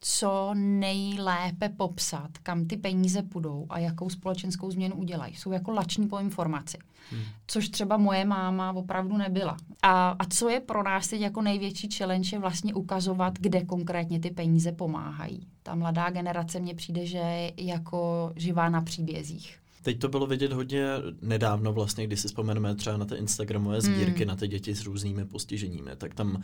co 0.00 0.50
nejlépe 0.54 1.68
popsat, 1.68 2.38
kam 2.42 2.66
ty 2.66 2.76
peníze 2.76 3.22
půjdou 3.22 3.66
a 3.68 3.78
jakou 3.78 4.10
společenskou 4.10 4.70
změnu 4.70 4.94
udělají. 4.94 5.34
Jsou 5.34 5.52
jako 5.52 5.70
lační 5.70 6.08
po 6.08 6.18
informaci. 6.18 6.78
Hmm. 7.10 7.20
Což 7.46 7.68
třeba 7.68 7.96
moje 7.96 8.24
máma 8.24 8.72
opravdu 8.72 9.16
nebyla. 9.16 9.56
A, 9.82 10.08
a 10.18 10.24
co 10.24 10.48
je 10.48 10.60
pro 10.60 10.82
nás 10.82 11.08
teď 11.08 11.20
jako 11.20 11.42
největší 11.42 11.88
challenge 11.90 12.36
je 12.36 12.40
vlastně 12.40 12.74
ukazovat, 12.74 13.38
kde 13.38 13.64
konkrétně 13.64 14.20
ty 14.20 14.30
peníze 14.30 14.72
pomáhají. 14.72 15.46
Ta 15.62 15.74
mladá 15.74 16.10
generace 16.10 16.60
mně 16.60 16.74
přijde, 16.74 17.06
že 17.06 17.18
je 17.18 17.52
jako 17.56 18.32
živá 18.36 18.68
na 18.68 18.82
příbězích. 18.82 19.58
Teď 19.86 19.98
to 19.98 20.08
bylo 20.08 20.26
vidět 20.26 20.52
hodně 20.52 20.86
nedávno 21.22 21.72
vlastně, 21.72 22.06
když 22.06 22.20
si 22.20 22.28
vzpomeneme 22.28 22.74
třeba 22.74 22.96
na 22.96 23.04
ty 23.04 23.14
Instagramové 23.14 23.80
sbírky, 23.80 24.18
hmm. 24.18 24.28
na 24.28 24.36
ty 24.36 24.48
děti 24.48 24.74
s 24.74 24.84
různými 24.84 25.24
postiženími, 25.24 25.90
tak 25.96 26.14
tam 26.14 26.42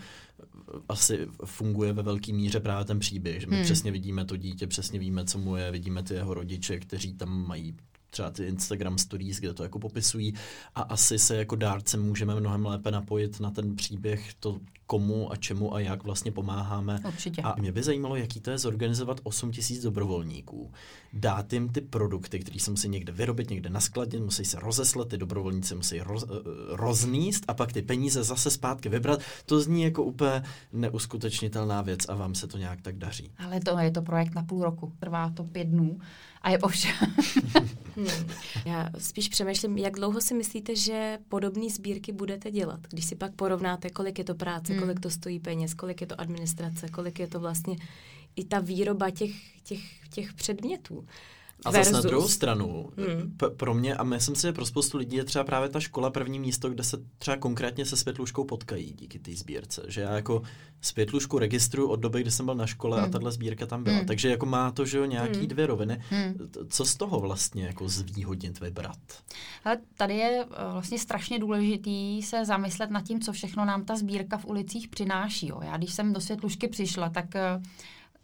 asi 0.88 1.28
funguje 1.44 1.92
ve 1.92 2.02
velké 2.02 2.32
míře 2.32 2.60
právě 2.60 2.84
ten 2.84 2.98
příběh, 2.98 3.40
že 3.40 3.46
my 3.46 3.56
hmm. 3.56 3.64
přesně 3.64 3.90
vidíme 3.90 4.24
to 4.24 4.36
dítě, 4.36 4.66
přesně 4.66 4.98
víme, 4.98 5.24
co 5.24 5.38
mu 5.38 5.56
je, 5.56 5.70
vidíme 5.70 6.02
ty 6.02 6.14
jeho 6.14 6.34
rodiče, 6.34 6.78
kteří 6.78 7.14
tam 7.14 7.46
mají 7.46 7.76
třeba 8.10 8.30
ty 8.30 8.44
Instagram 8.44 8.98
stories, 8.98 9.40
kde 9.40 9.54
to 9.54 9.62
jako 9.62 9.78
popisují 9.78 10.34
a 10.74 10.82
asi 10.82 11.18
se 11.18 11.36
jako 11.36 11.56
dárce 11.56 11.96
můžeme 11.96 12.40
mnohem 12.40 12.66
lépe 12.66 12.90
napojit 12.90 13.40
na 13.40 13.50
ten 13.50 13.76
příběh, 13.76 14.34
to 14.40 14.60
komu 14.92 15.32
a 15.32 15.36
čemu 15.36 15.74
a 15.74 15.80
jak 15.80 16.04
vlastně 16.04 16.32
pomáháme. 16.32 17.00
Určitě. 17.08 17.42
A 17.42 17.54
mě 17.58 17.72
by 17.72 17.82
zajímalo, 17.82 18.16
jaký 18.16 18.40
to 18.40 18.50
je 18.50 18.58
zorganizovat 18.58 19.20
8 19.22 19.52
tisíc 19.52 19.82
dobrovolníků. 19.82 20.72
Dát 21.12 21.52
jim 21.52 21.68
ty 21.68 21.80
produkty, 21.80 22.38
které 22.38 22.60
se 22.60 22.70
musí 22.70 22.88
někde 22.88 23.12
vyrobit, 23.12 23.50
někde 23.50 23.70
naskladit, 23.70 24.20
musí 24.20 24.44
se 24.44 24.60
rozeslat, 24.60 25.08
ty 25.08 25.18
dobrovolníci 25.18 25.74
musí 25.74 26.00
roz, 26.00 26.24
eh, 26.24 26.26
rozníst 26.68 27.44
a 27.48 27.54
pak 27.54 27.72
ty 27.72 27.82
peníze 27.82 28.24
zase 28.24 28.50
zpátky 28.50 28.88
vybrat. 28.88 29.20
To 29.46 29.60
zní 29.60 29.82
jako 29.82 30.04
úplně 30.04 30.42
neuskutečnitelná 30.72 31.82
věc 31.82 32.08
a 32.08 32.14
vám 32.14 32.34
se 32.34 32.46
to 32.46 32.58
nějak 32.58 32.80
tak 32.80 32.96
daří. 32.96 33.30
Ale 33.38 33.60
to 33.60 33.78
je 33.78 33.90
to 33.90 34.02
projekt 34.02 34.34
na 34.34 34.42
půl 34.42 34.62
roku, 34.62 34.92
trvá 34.98 35.30
to 35.30 35.44
pět 35.44 35.68
dnů 35.68 35.98
a 36.42 36.50
je 36.50 36.58
ovšem. 36.58 36.94
hmm. 37.96 38.06
Já 38.64 38.90
spíš 38.98 39.28
přemýšlím, 39.28 39.78
jak 39.78 39.96
dlouho 39.96 40.20
si 40.20 40.34
myslíte, 40.34 40.76
že 40.76 41.18
podobné 41.28 41.70
sbírky 41.70 42.12
budete 42.12 42.50
dělat, 42.50 42.80
když 42.90 43.04
si 43.04 43.16
pak 43.16 43.34
porovnáte, 43.34 43.90
kolik 43.90 44.18
je 44.18 44.24
to 44.24 44.34
práce, 44.34 44.72
hmm. 44.72 44.82
kolik 44.82 45.00
to 45.00 45.10
stojí 45.10 45.40
peněz, 45.40 45.74
kolik 45.74 46.00
je 46.00 46.06
to 46.06 46.20
administrace, 46.20 46.88
kolik 46.88 47.18
je 47.18 47.26
to 47.26 47.40
vlastně 47.40 47.76
i 48.36 48.44
ta 48.44 48.58
výroba 48.58 49.10
těch, 49.10 49.62
těch, 49.62 49.80
těch 50.08 50.32
předmětů. 50.32 51.06
A 51.64 51.72
zase 51.72 51.92
na 51.92 52.00
druhou 52.00 52.28
stranu, 52.28 52.90
hmm. 52.96 53.34
p- 53.36 53.50
pro 53.50 53.74
mě, 53.74 53.94
a 53.94 54.04
myslím 54.04 54.34
si, 54.34 54.42
že 54.42 54.52
pro 54.52 54.66
spoustu 54.66 54.98
lidí 54.98 55.16
je 55.16 55.24
třeba 55.24 55.44
právě 55.44 55.68
ta 55.68 55.80
škola 55.80 56.10
první 56.10 56.38
místo, 56.38 56.70
kde 56.70 56.84
se 56.84 56.96
třeba 57.18 57.36
konkrétně 57.36 57.86
se 57.86 57.96
Světluškou 57.96 58.44
potkají 58.44 58.92
díky 58.92 59.18
té 59.18 59.34
sbírce. 59.34 59.82
Že 59.88 60.00
já 60.00 60.12
jako 60.12 60.42
Světlušku 60.80 61.38
registruju 61.38 61.88
od 61.88 62.00
doby, 62.00 62.20
kdy 62.20 62.30
jsem 62.30 62.46
byl 62.46 62.54
na 62.54 62.66
škole 62.66 62.96
hmm. 62.96 63.06
a 63.08 63.10
tahle 63.10 63.32
sbírka 63.32 63.66
tam 63.66 63.84
byla. 63.84 63.96
Hmm. 63.96 64.06
Takže 64.06 64.30
jako 64.30 64.46
má 64.46 64.70
to, 64.70 64.84
že 64.84 64.98
jo, 64.98 65.04
nějaký 65.04 65.38
hmm. 65.38 65.48
dvě 65.48 65.66
roviny. 65.66 66.02
Hmm. 66.10 66.34
Co 66.68 66.84
z 66.84 66.96
toho 66.96 67.20
vlastně 67.20 67.64
jako 67.64 67.88
zvýhodnit 67.88 68.60
vybrat? 68.60 68.98
Ale 69.64 69.78
tady 69.96 70.14
je 70.14 70.44
eh, 70.44 70.72
vlastně 70.72 70.98
strašně 70.98 71.38
důležitý 71.38 72.22
se 72.22 72.44
zamyslet 72.44 72.90
nad 72.90 73.04
tím, 73.04 73.20
co 73.20 73.32
všechno 73.32 73.64
nám 73.64 73.84
ta 73.84 73.96
sbírka 73.96 74.38
v 74.38 74.44
ulicích 74.44 74.88
přináší. 74.88 75.48
Jo. 75.48 75.60
Já 75.64 75.76
když 75.76 75.94
jsem 75.94 76.12
do 76.12 76.20
Světlušky 76.20 76.68
přišla, 76.68 77.10
tak 77.10 77.36
eh, 77.36 77.60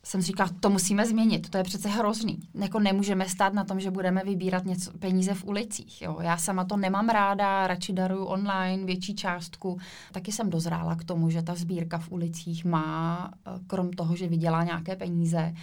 jsem 0.09 0.23
říkala, 0.23 0.51
to 0.61 0.71
musíme 0.71 1.07
změnit, 1.07 1.51
to 1.51 1.59
je 1.59 1.65
přece 1.65 1.89
hrozný. 1.89 2.39
Jako 2.55 2.81
nemůžeme 2.81 3.29
stát 3.29 3.53
na 3.53 3.65
tom, 3.65 3.81
že 3.81 3.91
budeme 3.91 4.25
vybírat 4.25 4.65
něco, 4.65 4.99
peníze 4.99 5.35
v 5.35 5.45
ulicích. 5.45 6.03
Jo. 6.03 6.19
Já 6.21 6.37
sama 6.37 6.65
to 6.65 6.77
nemám 6.77 7.09
ráda, 7.09 7.67
radši 7.67 7.93
daruju 7.93 8.25
online 8.25 8.85
větší 8.85 9.15
částku. 9.15 9.79
Taky 10.13 10.33
jsem 10.33 10.51
dozrála 10.51 10.97
k 10.97 11.05
tomu, 11.05 11.31
že 11.31 11.43
ta 11.43 11.55
sbírka 11.55 11.99
v 11.99 12.11
ulicích 12.13 12.65
má, 12.65 13.31
eh, 13.47 13.51
krom 13.67 13.91
toho, 13.91 14.17
že 14.17 14.29
vydělá 14.29 14.65
nějaké 14.65 14.97
peníze, 14.97 15.55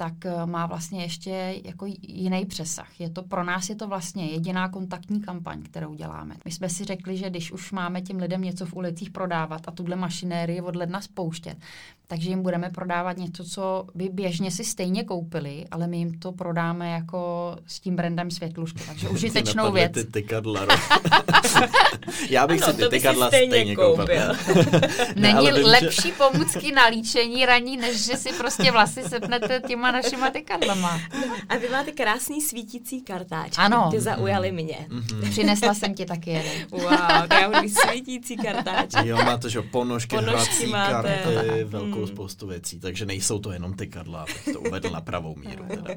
tak 0.00 0.26
eh, 0.26 0.46
má 0.46 0.66
vlastně 0.66 1.02
ještě 1.02 1.60
jako 1.64 1.86
jiný 2.02 2.46
přesah. 2.46 3.00
Je 3.00 3.10
to, 3.10 3.22
pro 3.22 3.44
nás 3.44 3.68
je 3.68 3.76
to 3.76 3.88
vlastně 3.88 4.26
jediná 4.26 4.68
kontaktní 4.68 5.20
kampaň, 5.20 5.62
kterou 5.62 5.94
děláme. 5.94 6.34
My 6.44 6.50
jsme 6.50 6.68
si 6.68 6.84
řekli, 6.84 7.16
že 7.16 7.30
když 7.30 7.52
už 7.52 7.72
máme 7.72 8.02
těm 8.02 8.16
lidem 8.16 8.42
něco 8.42 8.66
v 8.66 8.74
ulicích 8.74 9.10
prodávat 9.10 9.62
a 9.66 9.70
tuhle 9.70 9.96
mašinérii 9.96 10.60
od 10.60 10.76
ledna 10.76 11.00
spouštět, 11.00 11.58
takže 12.06 12.28
jim 12.28 12.42
budeme 12.42 12.70
prodávat 12.70 13.16
něco, 13.16 13.44
co 13.44 13.86
by 13.94 14.08
běžně 14.08 14.50
si 14.50 14.64
stejně 14.64 15.04
koupili, 15.04 15.64
ale 15.70 15.86
my 15.86 15.98
jim 15.98 16.18
to 16.18 16.32
prodáme 16.32 16.90
jako 16.90 17.56
s 17.66 17.80
tím 17.80 17.96
brandem 17.96 18.30
Světlušky. 18.30 18.84
Takže 18.86 19.08
užitečnou 19.18 19.72
věc. 19.72 19.92
Ty 19.92 20.04
tykadla, 20.04 20.66
Já 22.30 22.46
bych 22.46 22.62
ano, 22.62 22.72
si 22.72 22.78
ty 22.78 22.88
tykadla 22.88 23.26
stejně, 23.26 23.52
stejně 23.52 23.76
koupil. 23.76 24.06
koupil. 24.06 24.80
Není 25.16 25.46
ne, 25.46 25.52
lepší 25.52 26.08
že... 26.08 26.14
pomůcky 26.14 26.72
na 26.72 26.86
líčení 26.86 27.46
raní, 27.46 27.76
než 27.76 28.04
že 28.04 28.16
si 28.16 28.32
prostě 28.32 28.72
vlasy 28.72 29.02
sepnete 29.02 29.60
těma 29.66 29.87
našima 29.92 30.30
tykadlama. 30.30 31.00
A 31.48 31.56
vy 31.56 31.68
máte 31.68 31.92
krásný 31.92 32.40
svítící 32.40 33.02
kartáč. 33.02 33.52
Ano. 33.56 33.88
Ty 33.90 34.00
zaujaly 34.00 34.52
mě. 34.52 34.86
Mm-hmm. 34.88 35.30
Přinesla 35.30 35.74
jsem 35.74 35.94
ti 35.94 36.06
taky 36.06 36.30
jeden. 36.30 36.66
Wow, 36.70 37.28
to 37.28 37.34
já 37.34 37.50
budu 37.50 37.68
svítící 37.68 38.36
kartáč. 38.36 38.90
Jo, 39.04 39.16
máte, 39.16 39.50
že 39.50 39.62
ponožky, 39.62 40.16
ponožky 40.16 40.66
máte. 40.66 41.20
karty, 41.24 41.64
velkou 41.64 41.98
velkou 41.98 42.06
hmm. 42.06 42.16
spoustu 42.16 42.46
věcí, 42.46 42.80
takže 42.80 43.06
nejsou 43.06 43.38
to 43.38 43.52
jenom 43.52 43.74
ty 43.74 43.86
kadla, 43.86 44.22
abych 44.22 44.48
to 44.52 44.60
uvedl 44.60 44.90
na 44.90 45.00
pravou 45.00 45.36
míru. 45.36 45.64
Teda. 45.68 45.94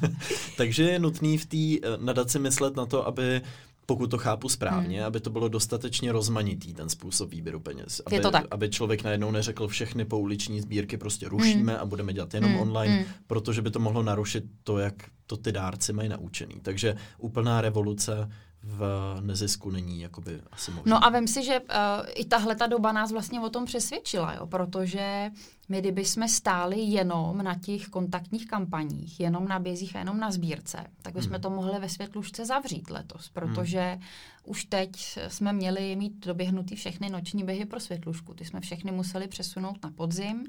takže 0.56 0.82
je 0.82 0.98
nutný 0.98 1.38
v 1.38 1.46
té 1.46 1.88
eh, 1.88 1.96
nadaci 1.98 2.38
myslet 2.38 2.76
na 2.76 2.86
to, 2.86 3.06
aby 3.06 3.40
pokud 3.86 4.10
to 4.10 4.18
chápu 4.18 4.48
správně, 4.48 4.98
hmm. 4.98 5.06
aby 5.06 5.20
to 5.20 5.30
bylo 5.30 5.48
dostatečně 5.48 6.12
rozmanitý, 6.12 6.74
ten 6.74 6.88
způsob 6.88 7.30
výběru 7.30 7.60
peněz. 7.60 8.02
Aby, 8.06 8.16
je 8.16 8.22
to 8.22 8.30
tak. 8.30 8.44
aby 8.50 8.70
člověk 8.70 9.04
najednou 9.04 9.30
neřekl 9.30 9.68
všechny 9.68 10.04
pouliční 10.04 10.60
sbírky 10.60 10.96
prostě 10.96 11.28
rušíme 11.28 11.72
hmm. 11.72 11.82
a 11.82 11.84
budeme 11.84 12.12
dělat 12.12 12.34
jenom 12.34 12.50
hmm. 12.50 12.60
online, 12.60 12.94
hmm. 12.94 13.04
protože 13.26 13.62
by 13.62 13.70
to 13.70 13.78
mohlo 13.78 14.02
narušit 14.02 14.44
to, 14.64 14.78
jak 14.78 14.94
to 15.26 15.36
ty 15.36 15.52
dárci 15.52 15.92
mají 15.92 16.08
naučený. 16.08 16.54
Takže 16.62 16.96
úplná 17.18 17.60
revoluce 17.60 18.28
v 18.62 19.16
nezisku 19.20 19.70
není 19.70 20.00
jakoby 20.00 20.40
asi 20.52 20.70
možná. 20.70 20.90
No 20.90 21.04
a 21.04 21.08
vím 21.10 21.28
si, 21.28 21.44
že 21.44 21.60
uh, 21.60 21.66
i 22.14 22.24
tahle 22.24 22.56
ta 22.56 22.66
doba 22.66 22.92
nás 22.92 23.12
vlastně 23.12 23.40
o 23.40 23.50
tom 23.50 23.64
přesvědčila, 23.64 24.34
jo, 24.34 24.46
protože 24.46 25.30
my 25.70 25.80
kdyby 25.80 26.04
jsme 26.04 26.28
stáli 26.28 26.80
jenom 26.80 27.38
na 27.38 27.58
těch 27.58 27.88
kontaktních 27.88 28.46
kampaních, 28.46 29.20
jenom 29.20 29.48
na 29.48 29.58
bězích 29.58 29.96
a 29.96 29.98
jenom 29.98 30.20
na 30.20 30.30
sbírce, 30.30 30.86
tak 31.02 31.14
bychom 31.14 31.32
hmm. 31.32 31.40
to 31.40 31.50
mohli 31.50 31.80
ve 31.80 31.88
světlušce 31.88 32.46
zavřít 32.46 32.90
letos, 32.90 33.28
protože 33.28 33.80
hmm. 33.80 34.02
už 34.44 34.64
teď 34.64 35.18
jsme 35.28 35.52
měli 35.52 35.96
mít 35.96 36.26
doběhnutý 36.26 36.76
všechny 36.76 37.10
noční 37.10 37.44
běhy 37.44 37.64
pro 37.64 37.80
světlušku. 37.80 38.34
Ty 38.34 38.44
jsme 38.44 38.60
všechny 38.60 38.92
museli 38.92 39.28
přesunout 39.28 39.84
na 39.84 39.90
podzim, 39.90 40.46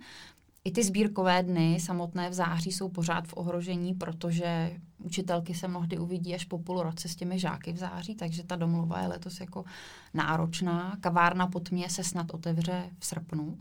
i 0.63 0.71
ty 0.71 0.83
sbírkové 0.83 1.43
dny 1.43 1.79
samotné 1.79 2.29
v 2.29 2.33
září 2.33 2.71
jsou 2.71 2.89
pořád 2.89 3.27
v 3.27 3.33
ohrožení, 3.37 3.93
protože 3.93 4.79
učitelky 4.97 5.53
se 5.53 5.67
mnohdy 5.67 5.97
uvidí 5.97 6.35
až 6.35 6.45
po 6.45 6.59
půl 6.59 6.83
roce 6.83 7.09
s 7.09 7.15
těmi 7.15 7.39
žáky 7.39 7.73
v 7.73 7.77
září, 7.77 8.15
takže 8.15 8.43
ta 8.43 8.55
domluva 8.55 9.01
je 9.01 9.07
letos 9.07 9.39
jako 9.39 9.65
náročná. 10.13 10.97
Kavárna 11.01 11.47
pod 11.47 11.71
mě 11.71 11.89
se 11.89 12.03
snad 12.03 12.31
otevře 12.31 12.89
v 12.99 13.05
srpnu. 13.05 13.57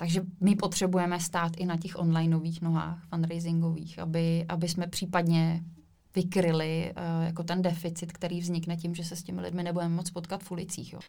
Takže 0.00 0.22
my 0.40 0.56
potřebujeme 0.56 1.20
stát 1.20 1.52
i 1.56 1.66
na 1.66 1.76
těch 1.76 1.98
onlineových 1.98 2.62
nohách, 2.62 3.04
fundraisingových, 3.08 3.98
aby, 3.98 4.44
aby 4.48 4.68
jsme 4.68 4.86
případně 4.86 5.64
vykryli 6.14 6.92
uh, 6.96 7.26
jako 7.26 7.42
ten 7.42 7.62
deficit, 7.62 8.12
který 8.12 8.40
vznikne 8.40 8.76
tím, 8.76 8.94
že 8.94 9.04
se 9.04 9.16
s 9.16 9.22
těmi 9.22 9.40
lidmi 9.40 9.62
nebudeme 9.62 9.94
moc 9.94 10.10
potkat 10.10 10.42
v 10.42 10.50
ulicích. 10.50 10.92
Jo. 10.92 11.00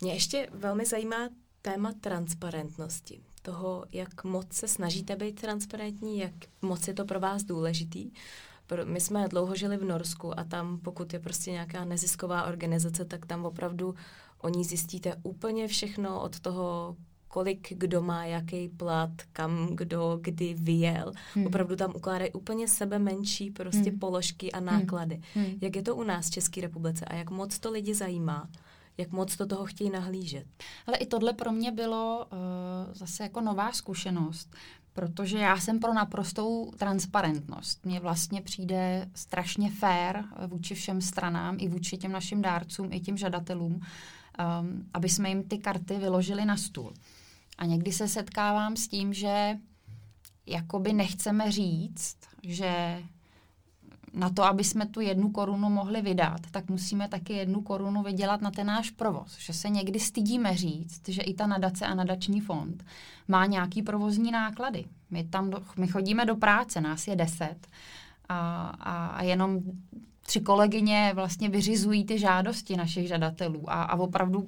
Mě 0.00 0.12
ještě 0.12 0.48
velmi 0.52 0.86
zajímá 0.86 1.28
téma 1.62 1.92
transparentnosti. 2.00 3.20
Toho, 3.42 3.84
jak 3.92 4.24
moc 4.24 4.52
se 4.52 4.68
snažíte 4.68 5.16
být 5.16 5.40
transparentní, 5.40 6.18
jak 6.18 6.34
moc 6.62 6.88
je 6.88 6.94
to 6.94 7.04
pro 7.04 7.20
vás 7.20 7.42
důležitý. 7.42 8.10
My 8.84 9.00
jsme 9.00 9.28
dlouho 9.28 9.54
žili 9.54 9.76
v 9.76 9.84
Norsku 9.84 10.38
a 10.38 10.44
tam, 10.44 10.78
pokud 10.78 11.12
je 11.12 11.18
prostě 11.18 11.50
nějaká 11.50 11.84
nezisková 11.84 12.44
organizace, 12.44 13.04
tak 13.04 13.26
tam 13.26 13.44
opravdu 13.44 13.94
o 14.42 14.48
ní 14.48 14.64
zjistíte 14.64 15.14
úplně 15.22 15.68
všechno 15.68 16.20
od 16.20 16.40
toho, 16.40 16.96
kolik 17.28 17.68
kdo 17.78 18.02
má 18.02 18.24
jaký 18.24 18.68
plat, 18.68 19.10
kam 19.32 19.68
kdo 19.74 20.18
kdy 20.22 20.54
vyjel. 20.54 21.12
Hmm. 21.34 21.46
Opravdu 21.46 21.76
tam 21.76 21.92
ukládají 21.96 22.32
úplně 22.32 22.68
sebe 22.68 22.98
menší 22.98 23.50
prostě 23.50 23.90
hmm. 23.90 23.98
položky 23.98 24.52
a 24.52 24.60
náklady. 24.60 25.20
Hmm. 25.34 25.44
Hmm. 25.44 25.58
Jak 25.60 25.76
je 25.76 25.82
to 25.82 25.96
u 25.96 26.02
nás 26.02 26.26
v 26.26 26.30
České 26.30 26.60
republice 26.60 27.04
a 27.04 27.14
jak 27.14 27.30
moc 27.30 27.58
to 27.58 27.70
lidi 27.70 27.94
zajímá? 27.94 28.48
Jak 28.98 29.10
moc 29.10 29.36
to 29.36 29.46
toho 29.46 29.66
chtějí 29.66 29.90
nahlížet. 29.90 30.46
Ale 30.86 30.96
i 30.96 31.06
tohle 31.06 31.32
pro 31.32 31.52
mě 31.52 31.72
bylo 31.72 32.26
uh, 32.32 32.38
zase 32.94 33.22
jako 33.22 33.40
nová 33.40 33.72
zkušenost, 33.72 34.56
protože 34.92 35.38
já 35.38 35.60
jsem 35.60 35.80
pro 35.80 35.94
naprostou 35.94 36.72
transparentnost. 36.78 37.86
Mně 37.86 38.00
vlastně 38.00 38.42
přijde 38.42 39.10
strašně 39.14 39.70
fair 39.70 40.24
vůči 40.46 40.74
všem 40.74 41.00
stranám, 41.00 41.56
i 41.60 41.68
vůči 41.68 41.96
těm 41.96 42.12
našim 42.12 42.42
dárcům, 42.42 42.92
i 42.92 43.00
těm 43.00 43.16
žadatelům, 43.16 43.72
um, 43.72 44.88
aby 44.94 45.08
jsme 45.08 45.28
jim 45.28 45.42
ty 45.42 45.58
karty 45.58 45.98
vyložili 45.98 46.44
na 46.44 46.56
stůl. 46.56 46.94
A 47.58 47.64
někdy 47.66 47.92
se 47.92 48.08
setkávám 48.08 48.76
s 48.76 48.88
tím, 48.88 49.14
že 49.14 49.58
jakoby 50.46 50.92
nechceme 50.92 51.52
říct, 51.52 52.18
že 52.42 53.02
na 54.14 54.30
to, 54.30 54.44
aby 54.44 54.64
jsme 54.64 54.86
tu 54.86 55.00
jednu 55.00 55.30
korunu 55.30 55.70
mohli 55.70 56.02
vydat, 56.02 56.40
tak 56.50 56.68
musíme 56.70 57.08
taky 57.08 57.32
jednu 57.32 57.60
korunu 57.60 58.02
vydělat 58.02 58.40
na 58.40 58.50
ten 58.50 58.66
náš 58.66 58.90
provoz. 58.90 59.38
Že 59.38 59.52
se 59.52 59.68
někdy 59.68 60.00
stydíme 60.00 60.56
říct, 60.56 61.08
že 61.08 61.22
i 61.22 61.34
ta 61.34 61.46
nadace 61.46 61.86
a 61.86 61.94
nadační 61.94 62.40
fond 62.40 62.84
má 63.28 63.46
nějaký 63.46 63.82
provozní 63.82 64.30
náklady. 64.30 64.84
My 65.10 65.24
tam 65.24 65.50
do, 65.50 65.62
my 65.78 65.88
chodíme 65.88 66.26
do 66.26 66.36
práce, 66.36 66.80
nás 66.80 67.06
je 67.06 67.16
deset 67.16 67.66
a, 68.28 68.68
a, 68.80 69.06
a 69.06 69.22
jenom 69.22 69.60
tři 70.26 70.40
kolegyně 70.40 71.12
vlastně 71.14 71.48
vyřizují 71.48 72.04
ty 72.04 72.18
žádosti 72.18 72.76
našich 72.76 73.08
žadatelů 73.08 73.70
a, 73.70 73.82
a 73.82 73.96
opravdu 73.96 74.46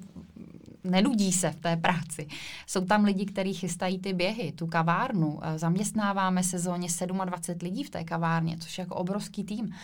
nenudí 0.91 1.31
se 1.31 1.51
v 1.51 1.55
té 1.55 1.77
práci. 1.77 2.27
Jsou 2.67 2.85
tam 2.85 3.03
lidi, 3.03 3.25
kteří 3.25 3.53
chystají 3.53 3.99
ty 3.99 4.13
běhy, 4.13 4.51
tu 4.51 4.67
kavárnu. 4.67 5.39
Eh, 5.43 5.59
zaměstnáváme 5.59 6.43
sezóně 6.43 6.87
27 7.25 7.59
lidí 7.63 7.83
v 7.83 7.89
té 7.89 8.03
kavárně, 8.03 8.57
což 8.57 8.77
je 8.77 8.81
jako 8.81 8.95
obrovský 8.95 9.43
tým. 9.43 9.75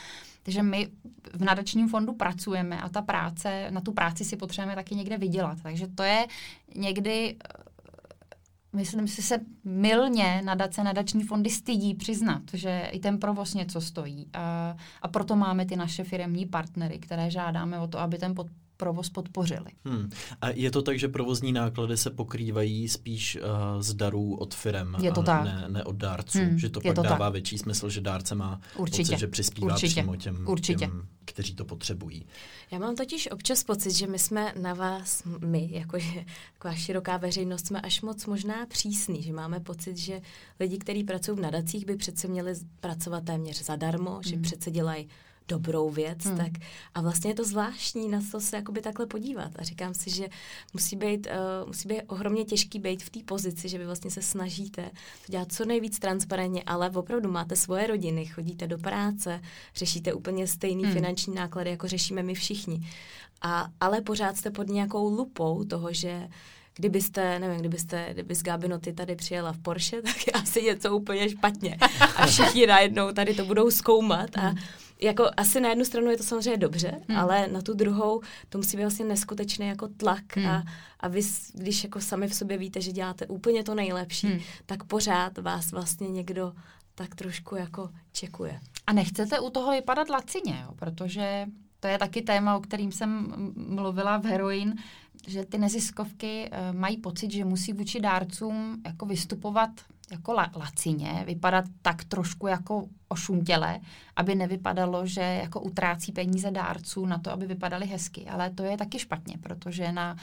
Takže 0.44 0.64
my 0.64 0.88
v 1.34 1.44
nadačním 1.44 1.90
fondu 1.90 2.14
pracujeme 2.14 2.82
a 2.82 2.90
ta 2.90 3.02
práce, 3.02 3.68
na 3.70 3.82
tu 3.82 3.92
práci 3.92 4.26
si 4.26 4.36
potřebujeme 4.36 4.76
taky 4.76 4.96
někde 4.96 5.18
vydělat. 5.18 5.58
Takže 5.64 5.88
to 5.88 6.04
je 6.04 6.28
někdy 6.76 7.36
eh, 7.36 7.64
myslím 8.74 9.08
si, 9.08 9.22
se 9.22 9.40
milně 9.64 10.42
nadace, 10.46 10.84
nadační 10.84 11.24
fondy 11.24 11.50
stydí 11.50 11.94
přiznat, 11.94 12.42
že 12.54 12.90
i 12.92 13.00
ten 13.00 13.18
provoz 13.20 13.54
něco 13.54 13.82
stojí. 13.82 14.28
A, 14.34 14.76
a 15.02 15.08
proto 15.08 15.36
máme 15.36 15.66
ty 15.66 15.76
naše 15.76 16.04
firmní 16.04 16.46
partnery, 16.46 17.00
které 17.00 17.32
žádáme 17.32 17.80
o 17.80 17.88
to, 17.88 18.00
aby 18.00 18.18
ten 18.18 18.36
pod, 18.36 18.48
provoz 18.78 19.10
podpořili. 19.10 19.72
Hmm. 19.86 20.10
A 20.42 20.50
je 20.50 20.72
to 20.72 20.82
tak, 20.82 21.00
že 21.00 21.08
provozní 21.08 21.52
náklady 21.52 21.98
se 21.98 22.10
pokrývají 22.10 22.90
spíš 22.90 23.36
uh, 23.36 23.82
z 23.82 23.94
darů 23.94 24.36
od 24.36 24.54
firem 24.54 24.96
je 25.02 25.12
to 25.12 25.22
a 25.22 25.24
tak. 25.24 25.44
Ne, 25.46 25.66
ne 25.68 25.84
od 25.84 25.96
dárců, 25.96 26.38
hmm. 26.38 26.60
že 26.60 26.70
to 26.70 26.82
pak 26.82 26.96
to 26.96 27.02
dává 27.02 27.18
tak. 27.18 27.34
větší 27.34 27.58
smysl, 27.58 27.90
že 27.90 28.02
dárce 28.02 28.36
má 28.36 28.62
Určitě. 28.76 29.04
pocit, 29.04 29.20
že 29.20 29.28
přispívá 29.28 29.74
Určitě. 29.74 30.02
přímo 30.02 30.16
těm, 30.16 30.48
Určitě. 30.48 30.80
těm, 30.80 31.08
kteří 31.26 31.56
to 31.56 31.66
potřebují. 31.66 32.26
Já 32.72 32.80
mám 32.80 32.96
totiž 32.96 33.32
občas 33.32 33.64
pocit, 33.64 33.92
že 33.92 34.08
my 34.08 34.20
jsme 34.20 34.54
na 34.62 34.74
vás, 34.74 35.24
my, 35.46 35.70
jakože 35.72 36.26
taková 36.54 36.74
široká 36.74 37.18
veřejnost, 37.18 37.68
jsme 37.68 37.82
až 37.82 38.02
moc 38.02 38.26
možná 38.26 38.66
přísný, 38.66 39.24
že 39.24 39.34
máme 39.34 39.60
pocit, 39.60 39.98
že 39.98 40.22
lidi, 40.60 40.78
kteří 40.78 41.04
pracují 41.04 41.38
v 41.38 41.42
nadacích, 41.42 41.86
by 41.86 41.96
přece 41.96 42.28
měli 42.28 42.54
pracovat 42.80 43.24
téměř 43.24 43.64
zadarmo, 43.64 44.12
hmm. 44.12 44.24
že 44.24 44.38
přece 44.38 44.72
dělají 44.72 45.08
dobrou 45.48 45.90
věc, 45.90 46.26
hmm. 46.26 46.38
tak 46.38 46.52
a 46.96 47.02
vlastně 47.02 47.32
je 47.32 47.36
to 47.36 47.46
zvláštní 47.46 48.10
na 48.10 48.20
to 48.32 48.42
se 48.42 48.56
jakoby 48.56 48.82
takhle 48.82 49.06
podívat 49.06 49.52
a 49.60 49.64
říkám 49.64 49.94
si, 49.94 50.10
že 50.10 50.28
musí 50.74 50.96
být, 50.96 51.28
uh, 51.28 51.68
musí 51.68 51.88
být 51.88 52.02
ohromně 52.08 52.46
těžký 52.46 52.80
být 52.80 53.04
v 53.04 53.10
té 53.10 53.20
pozici, 53.26 53.70
že 53.70 53.78
vy 53.78 53.86
vlastně 53.86 54.12
se 54.12 54.22
snažíte 54.22 54.92
to 55.26 55.32
dělat 55.32 55.52
co 55.52 55.66
nejvíc 55.66 56.00
transparentně, 56.00 56.64
ale 56.66 56.90
opravdu 56.90 57.32
máte 57.32 57.56
svoje 57.56 57.88
rodiny, 57.88 58.26
chodíte 58.26 58.68
do 58.68 58.78
práce, 58.78 59.42
řešíte 59.76 60.14
úplně 60.14 60.48
stejný 60.48 60.84
hmm. 60.84 60.94
finanční 60.94 61.36
náklady, 61.36 61.70
jako 61.70 61.88
řešíme 61.88 62.24
my 62.24 62.34
všichni. 62.34 62.90
A, 63.42 63.70
ale 63.80 64.02
pořád 64.02 64.38
jste 64.38 64.52
pod 64.52 64.68
nějakou 64.68 65.10
lupou 65.10 65.64
toho, 65.64 65.94
že 65.94 66.28
kdybyste, 66.76 67.40
nevím, 67.40 67.60
kdybyste, 67.60 68.10
kdyby 68.14 68.36
z 68.36 68.44
Gabinoty 68.44 68.94
tady 68.94 69.16
přijela 69.16 69.54
v 69.54 69.58
Porsche, 69.58 70.02
tak 70.02 70.28
je 70.28 70.34
asi 70.34 70.62
něco 70.62 70.98
úplně 70.98 71.30
špatně. 71.30 71.78
A 72.16 72.28
všichni 72.28 72.68
najednou 72.68 73.12
tady 73.12 73.34
to 73.34 73.46
budou 73.46 73.72
zkoumat 73.72 74.38
a 74.38 74.42
hmm 74.42 74.58
jako 75.04 75.30
asi 75.38 75.60
na 75.60 75.70
jednu 75.70 75.86
stranu 75.86 76.12
je 76.12 76.18
to 76.18 76.24
samozřejmě 76.24 76.58
dobře, 76.58 77.02
hmm. 77.08 77.18
ale 77.18 77.48
na 77.48 77.62
tu 77.62 77.74
druhou 77.74 78.22
to 78.50 78.58
musí 78.58 78.78
být 78.78 78.84
vlastně 78.84 79.06
neskutečný 79.06 79.68
jako 79.68 79.88
tlak 79.88 80.38
hmm. 80.38 80.46
a, 80.46 80.64
a 81.00 81.08
vy, 81.08 81.22
když 81.54 81.84
jako 81.84 82.02
sami 82.02 82.28
v 82.28 82.36
sobě 82.36 82.58
víte, 82.58 82.82
že 82.82 82.92
děláte 82.92 83.28
úplně 83.28 83.64
to 83.64 83.76
nejlepší, 83.76 84.28
hmm. 84.28 84.40
tak 84.66 84.84
pořád 84.84 85.38
vás 85.38 85.72
vlastně 85.72 86.10
někdo 86.10 86.54
tak 86.96 87.16
trošku 87.16 87.56
jako 87.56 87.90
čekuje. 88.12 88.60
A 88.88 88.94
nechcete 88.94 89.40
u 89.40 89.50
toho 89.50 89.72
vypadat 89.72 90.10
lacině, 90.10 90.64
jo? 90.66 90.74
protože 90.76 91.46
to 91.80 91.88
je 91.88 91.98
taky 91.98 92.22
téma, 92.22 92.58
o 92.58 92.62
kterým 92.62 92.92
jsem 92.92 93.34
mluvila 93.56 94.18
v 94.18 94.26
Heroin, 94.26 94.76
že 95.28 95.46
ty 95.46 95.58
neziskovky 95.58 96.50
uh, 96.52 96.80
mají 96.80 96.98
pocit, 96.98 97.32
že 97.32 97.46
musí 97.46 97.74
vůči 97.74 98.00
dárcům 98.00 98.82
jako 98.86 99.06
vystupovat 99.06 99.70
jako 100.14 100.34
la, 100.34 100.52
lacině, 100.56 101.24
vypadat 101.28 101.66
tak 101.82 102.04
trošku 102.04 102.48
jako 102.48 102.86
ošuntěle, 103.08 103.80
aby 104.16 104.36
nevypadalo, 104.36 105.06
že 105.06 105.22
jako 105.22 105.62
utrácí 105.62 106.12
peníze 106.12 106.52
dárců 106.52 107.06
na 107.06 107.18
to, 107.18 107.32
aby 107.32 107.46
vypadaly 107.46 107.86
hezky. 107.86 108.26
Ale 108.26 108.50
to 108.50 108.64
je 108.64 108.78
taky 108.78 109.00
špatně, 109.00 109.38
protože 109.38 109.92
na, 109.92 110.16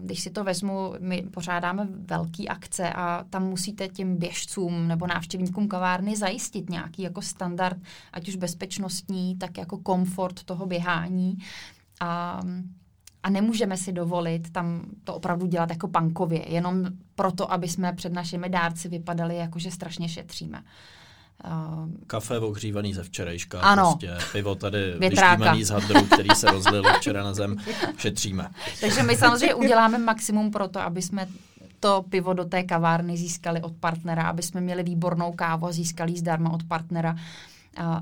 když 0.00 0.20
si 0.20 0.30
to 0.30 0.44
vezmu, 0.44 0.94
my 0.98 1.22
pořádáme 1.22 1.88
velké 1.90 2.44
akce 2.44 2.92
a 2.92 3.24
tam 3.30 3.48
musíte 3.48 3.88
těm 3.88 4.16
běžcům 4.16 4.88
nebo 4.88 5.06
návštěvníkům 5.06 5.68
kavárny 5.68 6.16
zajistit 6.16 6.70
nějaký 6.70 7.02
jako 7.02 7.22
standard, 7.22 7.78
ať 8.12 8.28
už 8.28 8.36
bezpečnostní, 8.36 9.36
tak 9.36 9.58
jako 9.58 9.78
komfort 9.78 10.42
toho 10.42 10.66
běhání. 10.66 11.38
A 12.00 12.40
a 13.22 13.30
nemůžeme 13.30 13.76
si 13.76 13.92
dovolit 13.92 14.50
tam 14.50 14.82
to 15.04 15.14
opravdu 15.14 15.46
dělat 15.46 15.70
jako 15.70 15.88
pankově, 15.88 16.52
jenom 16.52 16.84
proto, 17.22 17.52
aby 17.52 17.68
jsme 17.68 17.92
před 17.92 18.12
našimi 18.12 18.48
dárci 18.48 18.88
vypadali 18.88 19.36
jako, 19.36 19.58
že 19.58 19.70
strašně 19.70 20.08
šetříme. 20.08 20.62
Uh, 21.44 21.88
Kafe 22.06 22.38
ohřívaný 22.38 22.94
ze 22.94 23.02
včerejška, 23.02 23.60
ano. 23.60 23.82
prostě 23.82 24.26
pivo 24.32 24.54
tady 24.54 24.94
vyštímaný 24.98 25.64
z 25.64 25.70
hadru, 25.70 26.04
který 26.06 26.28
se 26.34 26.50
rozlil 26.50 26.84
včera 26.98 27.22
na 27.22 27.34
zem, 27.34 27.56
šetříme. 27.96 28.50
Takže 28.80 29.02
my 29.02 29.16
samozřejmě 29.16 29.54
uděláme 29.54 29.98
maximum 29.98 30.50
pro 30.50 30.68
to, 30.68 30.80
aby 30.80 31.02
jsme 31.02 31.26
to 31.80 32.04
pivo 32.08 32.32
do 32.32 32.44
té 32.44 32.62
kavárny 32.62 33.16
získali 33.16 33.62
od 33.62 33.72
partnera, 33.76 34.22
aby 34.22 34.42
jsme 34.42 34.60
měli 34.60 34.82
výbornou 34.82 35.32
kávu 35.32 35.66
a 35.66 35.72
získali 35.72 36.16
zdarma 36.16 36.50
od 36.50 36.62
partnera. 36.62 37.12
Uh, 37.12 37.18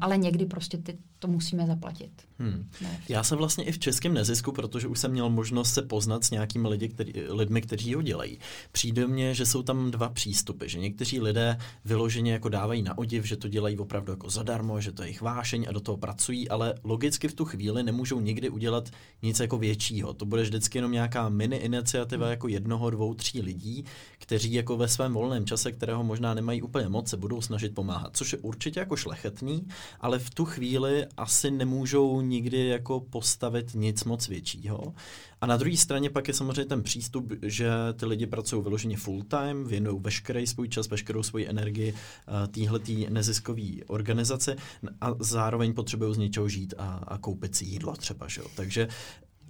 ale 0.00 0.16
někdy 0.16 0.46
prostě 0.46 0.78
ty, 0.78 0.98
to 1.20 1.28
musíme 1.28 1.66
zaplatit. 1.66 2.10
Hmm. 2.38 2.68
Já 3.08 3.22
jsem 3.22 3.38
vlastně 3.38 3.64
i 3.64 3.72
v 3.72 3.78
českém 3.78 4.14
nezisku, 4.14 4.52
protože 4.52 4.88
už 4.88 4.98
jsem 4.98 5.10
měl 5.10 5.30
možnost 5.30 5.72
se 5.72 5.82
poznat 5.82 6.24
s 6.24 6.30
nějakými 6.30 6.68
lidi, 6.68 6.88
který, 6.88 7.12
lidmi, 7.28 7.62
kteří 7.62 7.94
ho 7.94 8.02
dělají. 8.02 8.38
Přijde 8.72 9.06
mně, 9.06 9.34
že 9.34 9.46
jsou 9.46 9.62
tam 9.62 9.90
dva 9.90 10.08
přístupy, 10.08 10.68
že 10.68 10.78
někteří 10.78 11.20
lidé 11.20 11.58
vyloženě 11.84 12.32
jako 12.32 12.48
dávají 12.48 12.82
na 12.82 12.98
odiv, 12.98 13.24
že 13.24 13.36
to 13.36 13.48
dělají 13.48 13.78
opravdu 13.78 14.12
jako 14.12 14.30
zadarmo, 14.30 14.80
že 14.80 14.92
to 14.92 15.02
je 15.02 15.08
jejich 15.08 15.22
vášeň 15.22 15.66
a 15.68 15.72
do 15.72 15.80
toho 15.80 15.96
pracují, 15.96 16.48
ale 16.48 16.74
logicky 16.84 17.28
v 17.28 17.34
tu 17.34 17.44
chvíli 17.44 17.82
nemůžou 17.82 18.20
nikdy 18.20 18.48
udělat 18.48 18.90
nic 19.22 19.40
jako 19.40 19.58
většího. 19.58 20.14
To 20.14 20.24
bude 20.24 20.42
vždycky 20.42 20.78
jenom 20.78 20.92
nějaká 20.92 21.28
mini 21.28 21.56
iniciativa 21.56 22.30
jako 22.30 22.48
jednoho, 22.48 22.90
dvou, 22.90 23.14
tří 23.14 23.42
lidí, 23.42 23.84
kteří 24.18 24.52
jako 24.52 24.76
ve 24.76 24.88
svém 24.88 25.14
volném 25.14 25.46
čase, 25.46 25.72
kterého 25.72 26.04
možná 26.04 26.34
nemají 26.34 26.62
úplně 26.62 26.88
moc, 26.88 27.08
se 27.08 27.16
budou 27.16 27.40
snažit 27.40 27.74
pomáhat, 27.74 28.16
což 28.16 28.32
je 28.32 28.38
určitě 28.38 28.80
jako 28.80 28.96
šlechetný, 28.96 29.66
ale 30.00 30.18
v 30.18 30.30
tu 30.30 30.44
chvíli 30.44 31.06
asi 31.16 31.50
nemůžou 31.50 32.20
nikdy 32.20 32.66
jako 32.66 33.00
postavit 33.00 33.74
nic 33.74 34.04
moc 34.04 34.28
většího. 34.28 34.94
A 35.40 35.46
na 35.46 35.56
druhé 35.56 35.76
straně 35.76 36.10
pak 36.10 36.28
je 36.28 36.34
samozřejmě 36.34 36.64
ten 36.64 36.82
přístup, 36.82 37.32
že 37.42 37.70
ty 37.96 38.06
lidi 38.06 38.26
pracují 38.26 38.62
vyloženě 38.62 38.96
full 38.96 39.22
time, 39.22 39.64
věnují 39.64 40.00
veškerý 40.00 40.46
svůj 40.46 40.68
čas, 40.68 40.88
veškerou 40.88 41.22
svoji 41.22 41.48
energii 41.48 41.92
uh, 41.92 42.46
téhletý 42.46 43.06
neziskové 43.10 43.84
organizace 43.86 44.56
a 45.00 45.14
zároveň 45.18 45.74
potřebují 45.74 46.14
z 46.14 46.18
něčeho 46.18 46.48
žít 46.48 46.74
a, 46.78 47.04
a 47.08 47.18
koupit 47.18 47.56
si 47.56 47.64
jídlo 47.64 47.96
třeba. 47.96 48.28
Že? 48.28 48.42
Takže 48.56 48.88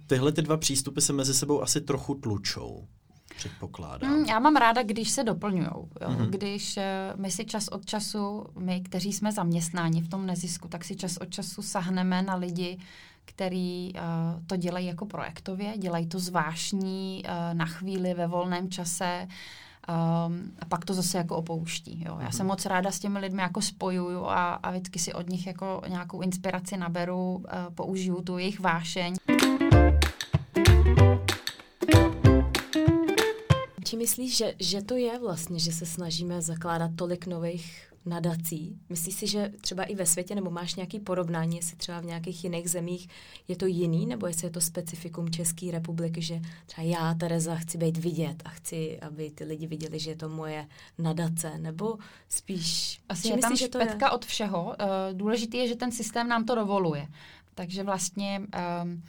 tyhle 0.07 0.31
ty 0.31 0.41
dva 0.41 0.57
přístupy 0.57 1.01
se 1.01 1.13
mezi 1.13 1.33
sebou 1.33 1.61
asi 1.61 1.81
trochu 1.81 2.15
tlučou 2.15 2.87
předpokládám. 3.35 4.11
Mm, 4.11 4.25
já 4.25 4.39
mám 4.39 4.55
ráda, 4.55 4.83
když 4.83 5.09
se 5.09 5.23
doplňují. 5.23 5.67
Mm-hmm. 5.67 6.29
Když 6.29 6.77
uh, 6.77 6.83
my 7.21 7.31
si 7.31 7.45
čas 7.45 7.67
od 7.67 7.85
času, 7.85 8.45
my, 8.59 8.81
kteří 8.81 9.13
jsme 9.13 9.31
zaměstnáni 9.31 10.01
v 10.01 10.09
tom 10.09 10.25
nezisku, 10.25 10.67
tak 10.67 10.83
si 10.83 10.95
čas 10.95 11.17
od 11.17 11.29
času 11.29 11.61
sahneme 11.61 12.21
na 12.21 12.35
lidi, 12.35 12.77
který 13.25 13.93
uh, 13.93 14.01
to 14.47 14.55
dělají 14.55 14.87
jako 14.87 15.05
projektově, 15.05 15.77
dělají 15.77 16.07
to 16.07 16.19
zvláštní 16.19 17.23
uh, 17.25 17.53
na 17.53 17.65
chvíli 17.65 18.13
ve 18.13 18.27
volném 18.27 18.69
čase, 18.69 19.27
Um, 20.27 20.51
a 20.59 20.65
pak 20.65 20.85
to 20.85 20.93
zase 20.93 21.17
jako 21.17 21.35
opouští. 21.35 22.03
Jo. 22.07 22.17
Já 22.19 22.27
mm-hmm. 22.27 22.31
jsem 22.31 22.47
moc 22.47 22.65
ráda 22.65 22.91
s 22.91 22.99
těmi 22.99 23.19
lidmi 23.19 23.41
jako 23.41 23.61
spojuju 23.61 24.25
a, 24.25 24.53
a 24.53 24.71
vždycky 24.71 24.99
si 24.99 25.13
od 25.13 25.29
nich 25.29 25.47
jako 25.47 25.81
nějakou 25.87 26.21
inspiraci 26.21 26.77
naberu, 26.77 27.33
uh, 27.33 27.43
použiju 27.75 28.21
tu 28.21 28.37
jejich 28.37 28.59
vášeň. 28.59 29.15
Myslíš, 33.97 34.37
že, 34.37 34.53
že 34.59 34.81
to 34.81 34.95
je 34.95 35.19
vlastně, 35.19 35.59
že 35.59 35.71
se 35.71 35.85
snažíme 35.85 36.41
zakládat 36.41 36.91
tolik 36.95 37.27
nových 37.27 37.91
nadací. 38.05 38.79
Myslíš 38.89 39.15
si, 39.15 39.27
že 39.27 39.51
třeba 39.61 39.83
i 39.83 39.95
ve 39.95 40.05
světě, 40.05 40.35
nebo 40.35 40.49
máš 40.49 40.75
nějaký 40.75 40.99
porovnání, 40.99 41.55
jestli 41.55 41.77
třeba 41.77 41.99
v 41.99 42.05
nějakých 42.05 42.43
jiných 42.43 42.69
zemích 42.69 43.09
je 43.47 43.55
to 43.55 43.65
jiný, 43.65 44.05
nebo 44.05 44.27
jestli 44.27 44.47
je 44.47 44.51
to 44.51 44.61
specifikum 44.61 45.29
České 45.29 45.71
republiky, 45.71 46.21
že 46.21 46.41
třeba 46.65 46.87
já, 46.87 47.13
Tereza, 47.13 47.55
chci 47.55 47.77
být 47.77 47.97
vidět 47.97 48.35
a 48.45 48.49
chci, 48.49 48.99
aby 48.99 49.31
ty 49.31 49.43
lidi 49.43 49.67
viděli, 49.67 49.99
že 49.99 50.11
je 50.11 50.15
to 50.15 50.29
moje 50.29 50.67
nadace, 50.97 51.57
nebo 51.57 51.97
spíš... 52.29 53.01
Asi 53.09 53.27
je 53.27 53.35
myslíš, 53.35 53.49
tam 53.49 53.57
že 53.57 53.67
to 53.67 53.79
je? 53.79 54.11
od 54.11 54.25
všeho. 54.25 54.63
Uh, 54.63 54.73
důležité 55.17 55.57
je, 55.57 55.67
že 55.67 55.75
ten 55.75 55.91
systém 55.91 56.27
nám 56.27 56.45
to 56.45 56.55
dovoluje. 56.55 57.07
Takže 57.55 57.83
vlastně 57.83 58.41
um, 58.83 59.03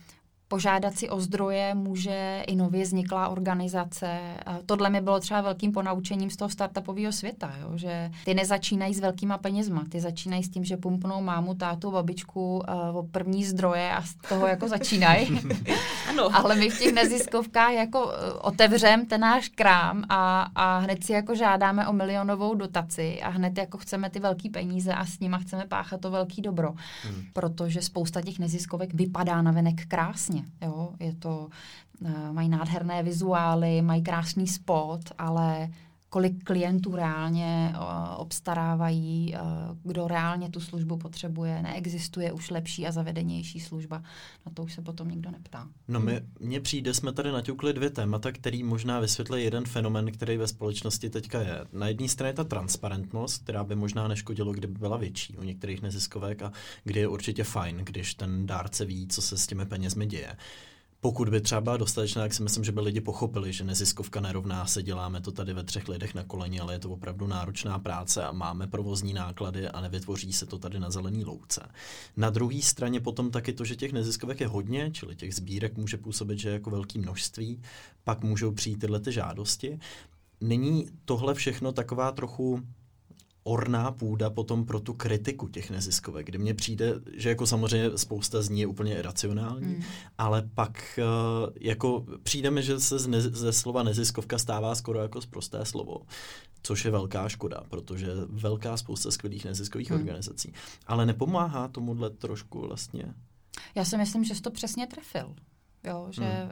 požádat 0.53 0.95
si 0.95 1.09
o 1.09 1.21
zdroje 1.21 1.75
může 1.75 2.45
i 2.47 2.57
nově 2.57 2.83
vzniklá 2.83 3.29
organizace. 3.29 4.21
Tohle 4.67 4.91
mi 4.91 5.01
bylo 5.01 5.21
třeba 5.21 5.41
velkým 5.41 5.73
ponaučením 5.73 6.31
z 6.31 6.37
toho 6.37 6.49
startupového 6.49 7.13
světa, 7.13 7.53
jo? 7.61 7.71
že 7.75 8.11
ty 8.25 8.35
nezačínají 8.35 8.95
s 8.95 9.01
velkýma 9.01 9.39
penězma, 9.39 9.85
ty 9.89 10.01
začínají 10.01 10.43
s 10.43 10.49
tím, 10.49 10.65
že 10.65 10.77
pumpnou 10.77 11.23
mámu, 11.23 11.55
tátu, 11.55 11.91
babičku 11.91 12.57
uh, 12.57 12.97
o 12.97 13.03
první 13.03 13.45
zdroje 13.45 13.93
a 13.93 14.03
z 14.03 14.15
toho 14.29 14.47
jako 14.47 14.69
začínají. 14.69 15.41
ano. 16.09 16.37
Ale 16.37 16.55
my 16.55 16.71
v 16.71 16.79
těch 16.79 16.95
neziskovkách 16.95 17.73
jako 17.73 18.05
uh, 18.07 18.13
otevřem 18.41 19.07
ten 19.07 19.21
náš 19.21 19.49
krám 19.49 20.05
a, 20.09 20.49
a 20.55 20.79
hned 20.79 21.05
si 21.05 21.13
jako 21.13 21.35
žádáme 21.35 21.89
o 21.89 21.93
milionovou 21.93 22.55
dotaci 22.55 23.23
a 23.23 23.29
hned 23.29 23.59
jako 23.59 23.79
chceme 23.79 24.11
ty 24.11 24.21
velký 24.21 24.51
peníze 24.51 24.95
a 24.95 25.07
s 25.07 25.21
nima 25.21 25.39
chceme 25.39 25.67
páchat 25.67 26.01
to 26.01 26.11
velký 26.11 26.43
dobro. 26.43 26.75
Hmm. 27.03 27.25
Protože 27.33 27.83
spousta 27.83 28.23
těch 28.23 28.39
neziskovek 28.39 28.95
vypadá 28.95 29.43
na 29.43 29.53
venek 29.53 29.87
krásně 29.87 30.42
Jo? 30.63 30.95
Je 31.01 31.15
to, 31.15 31.49
uh, 32.01 32.33
mají 32.33 32.49
nádherné 32.49 33.03
vizuály, 33.03 33.83
mají 33.83 34.03
krásný 34.03 34.47
spot, 34.47 35.01
ale 35.19 35.69
kolik 36.13 36.45
klientů 36.45 36.97
reálně 36.97 37.75
uh, 37.75 37.83
obstarávají, 38.17 39.35
uh, 39.35 39.77
kdo 39.83 40.09
reálně 40.09 40.51
tu 40.51 40.61
službu 40.61 40.97
potřebuje. 40.97 41.63
Neexistuje 41.63 42.33
už 42.33 42.51
lepší 42.51 42.87
a 42.87 42.93
zavedenější 42.93 43.61
služba. 43.61 44.03
Na 44.47 44.53
to 44.55 44.63
už 44.63 44.73
se 44.73 44.83
potom 44.83 45.09
nikdo 45.09 45.31
neptá. 45.31 45.69
No 45.89 46.01
my, 46.01 46.21
mně 46.41 46.61
přijde, 46.61 46.95
jsme 46.95 47.13
tady 47.13 47.33
naťukli 47.33 47.73
dvě 47.73 47.91
témata, 47.91 48.33
který 48.33 48.63
možná 48.63 49.01
vysvětlí 49.01 49.45
jeden 49.45 49.65
fenomen, 49.65 50.13
který 50.13 50.37
ve 50.37 50.47
společnosti 50.47 51.11
teďka 51.11 51.41
je. 51.41 51.65
Na 51.73 51.89
jedné 51.89 52.09
straně 52.09 52.33
ta 52.33 52.45
transparentnost, 52.45 53.43
která 53.43 53.65
by 53.65 53.75
možná 53.75 54.09
neškodilo, 54.09 54.53
kdyby 54.53 54.79
byla 54.79 54.97
větší 54.97 55.37
u 55.37 55.43
některých 55.43 55.83
neziskovek 55.83 56.43
a 56.43 56.53
kdy 56.85 57.01
je 57.01 57.09
určitě 57.09 57.45
fajn, 57.45 57.77
když 57.77 58.15
ten 58.15 58.47
dárce 58.47 58.85
ví, 58.85 59.09
co 59.09 59.23
se 59.23 59.39
s 59.39 59.47
těmi 59.47 59.67
penězmi 59.67 60.07
děje 60.07 60.37
pokud 61.05 61.29
by 61.29 61.41
třeba 61.41 61.61
byla 61.61 61.77
dostatečná, 61.77 62.23
tak 62.23 62.35
si 62.35 62.43
myslím, 62.43 62.65
že 62.65 62.73
by 62.73 62.81
lidi 62.81 63.01
pochopili, 63.01 63.53
že 63.53 63.65
neziskovka 63.65 64.21
nerovná 64.21 64.67
se, 64.67 64.83
děláme 64.83 65.21
to 65.21 65.33
tady 65.33 65.53
ve 65.53 65.65
třech 65.65 65.89
lidech 65.89 66.15
na 66.15 66.25
koleni, 66.25 66.61
ale 66.61 66.75
je 66.75 66.79
to 66.79 66.91
opravdu 66.91 67.27
náročná 67.27 67.79
práce 67.79 68.25
a 68.25 68.33
máme 68.33 68.67
provozní 68.67 69.13
náklady 69.13 69.69
a 69.69 69.81
nevytvoří 69.81 70.33
se 70.33 70.47
to 70.47 70.59
tady 70.59 70.81
na 70.81 70.91
zelený 70.91 71.25
louce. 71.25 71.69
Na 72.17 72.31
druhé 72.31 72.63
straně 72.63 73.01
potom 73.01 73.31
taky 73.31 73.53
to, 73.53 73.65
že 73.65 73.77
těch 73.77 73.93
neziskovek 73.93 74.41
je 74.41 74.47
hodně, 74.47 74.91
čili 74.91 75.17
těch 75.17 75.35
sbírek 75.35 75.77
může 75.77 75.97
působit, 75.97 76.39
že 76.39 76.49
je 76.49 76.53
jako 76.53 76.71
velké 76.71 76.99
množství, 76.99 77.63
pak 78.05 78.23
můžou 78.23 78.53
přijít 78.53 78.77
tyhle 78.77 79.01
ty 79.01 79.13
žádosti. 79.13 79.79
Není 80.41 80.89
tohle 81.05 81.35
všechno 81.35 81.73
taková 81.73 82.13
trochu 82.13 82.63
orná 83.45 83.91
půda 83.91 84.31
potom 84.31 84.67
pro 84.67 84.81
tu 84.81 84.95
kritiku 84.95 85.49
těch 85.49 85.71
neziskovek, 85.71 86.27
kdy 86.27 86.39
mně 86.39 86.55
přijde, 86.55 86.95
že 87.17 87.29
jako 87.29 87.47
samozřejmě 87.47 87.99
spousta 87.99 88.43
z 88.43 88.49
ní 88.49 88.61
je 88.61 88.67
úplně 88.67 88.99
iracionální, 88.99 89.67
mm. 89.67 89.83
ale 90.19 90.49
pak 90.55 90.99
uh, 90.99 91.51
jako 91.61 92.07
přijde 92.23 92.51
mi, 92.51 92.63
že 92.63 92.81
se 92.81 92.99
z 92.99 93.07
ne- 93.07 93.21
ze 93.21 93.53
slova 93.53 93.83
neziskovka 93.83 94.39
stává 94.39 94.75
skoro 94.75 95.03
jako 95.03 95.21
zprosté 95.21 95.65
slovo, 95.65 95.97
což 96.63 96.85
je 96.85 96.91
velká 96.91 97.29
škoda, 97.29 97.63
protože 97.69 98.09
velká 98.29 98.77
spousta 98.77 99.11
skvělých 99.11 99.45
neziskových 99.45 99.91
mm. 99.91 99.97
organizací. 99.97 100.53
Ale 100.87 101.07
nepomáhá 101.07 101.69
tomuhle 101.69 102.11
trošku 102.11 102.61
vlastně? 102.61 103.15
Já 103.75 103.85
si 103.85 103.97
myslím, 103.97 104.25
že 104.25 104.35
jsi 104.35 104.43
to 104.43 104.51
přesně 104.51 104.87
trefil. 104.87 105.35
Jo, 105.85 106.07
že, 106.11 106.25
hmm. 106.25 106.51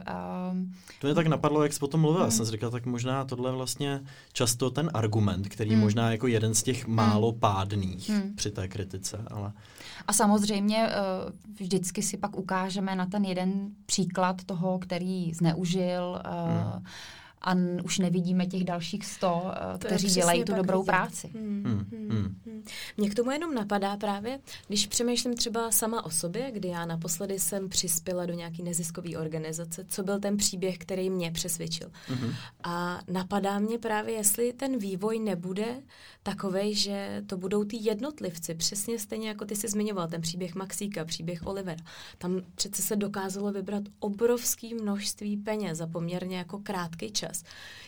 um, 0.51 0.73
to 0.99 1.07
mě 1.07 1.13
tak 1.13 1.27
napadlo, 1.27 1.63
jak 1.63 1.73
jsi 1.73 1.79
potom 1.79 2.01
mluvila. 2.01 2.23
Hmm. 2.23 2.31
Jsem 2.31 2.45
si 2.45 2.51
říkal, 2.51 2.71
tak 2.71 2.85
možná 2.85 3.25
tohle 3.25 3.49
je 3.49 3.55
vlastně 3.55 4.01
často 4.33 4.71
ten 4.71 4.89
argument, 4.93 5.49
který 5.49 5.71
hmm. 5.71 5.79
možná 5.79 6.11
jako 6.11 6.27
jeden 6.27 6.53
z 6.53 6.63
těch 6.63 6.87
málo 6.87 7.31
hmm. 7.31 7.39
pádných 7.39 8.09
hmm. 8.09 8.33
při 8.35 8.51
té 8.51 8.67
kritice. 8.67 9.25
Ale... 9.31 9.51
A 10.07 10.13
samozřejmě 10.13 10.87
uh, 10.87 11.55
vždycky 11.59 12.01
si 12.01 12.17
pak 12.17 12.37
ukážeme 12.37 12.95
na 12.95 13.05
ten 13.05 13.25
jeden 13.25 13.69
příklad 13.85 14.43
toho, 14.45 14.79
který 14.79 15.33
zneužil 15.33 16.21
uh, 16.25 16.73
hmm 16.73 16.83
a 17.41 17.55
už 17.83 17.99
nevidíme 17.99 18.45
těch 18.45 18.63
dalších 18.63 19.05
sto, 19.05 19.41
uh, 19.43 19.77
kteří 19.77 20.07
dělají 20.07 20.43
tu 20.43 20.53
dobrou 20.53 20.81
vidět. 20.81 20.91
práci. 20.91 21.27
Hmm, 21.33 21.63
hmm, 21.65 21.85
hmm, 21.91 22.09
hmm. 22.09 22.35
Hmm. 22.45 22.63
Mě 22.97 23.09
k 23.09 23.15
tomu 23.15 23.31
jenom 23.31 23.53
napadá 23.53 23.97
právě, 23.97 24.39
když 24.67 24.87
přemýšlím 24.87 25.35
třeba 25.35 25.71
sama 25.71 26.05
o 26.05 26.09
sobě, 26.09 26.51
kdy 26.51 26.67
já 26.67 26.85
naposledy 26.85 27.39
jsem 27.39 27.69
přispěla 27.69 28.25
do 28.25 28.33
nějaké 28.33 28.63
neziskové 28.63 29.17
organizace, 29.17 29.85
co 29.89 30.03
byl 30.03 30.19
ten 30.19 30.37
příběh, 30.37 30.77
který 30.77 31.09
mě 31.09 31.31
přesvědčil. 31.31 31.91
Hmm. 32.07 32.33
A 32.63 33.01
napadá 33.07 33.59
mě 33.59 33.77
právě, 33.77 34.13
jestli 34.13 34.53
ten 34.53 34.77
vývoj 34.77 35.19
nebude 35.19 35.81
takovej, 36.23 36.75
že 36.75 37.23
to 37.27 37.37
budou 37.37 37.63
ty 37.63 37.77
jednotlivci, 37.81 38.55
přesně 38.55 38.99
stejně 38.99 39.27
jako 39.27 39.45
ty 39.45 39.55
jsi 39.55 39.67
zmiňoval, 39.67 40.07
ten 40.07 40.21
příběh 40.21 40.55
Maxíka, 40.55 41.05
příběh 41.05 41.47
Olivera. 41.47 41.83
Tam 42.17 42.41
přece 42.55 42.81
se 42.81 42.95
dokázalo 42.95 43.51
vybrat 43.51 43.83
obrovské 43.99 44.67
množství 44.81 45.37
peněz 45.37 45.77
za 45.77 45.87
poměrně 45.87 46.37
jako 46.37 46.59
krátký 46.59 47.11
čas 47.11 47.30
čas. 47.31 47.43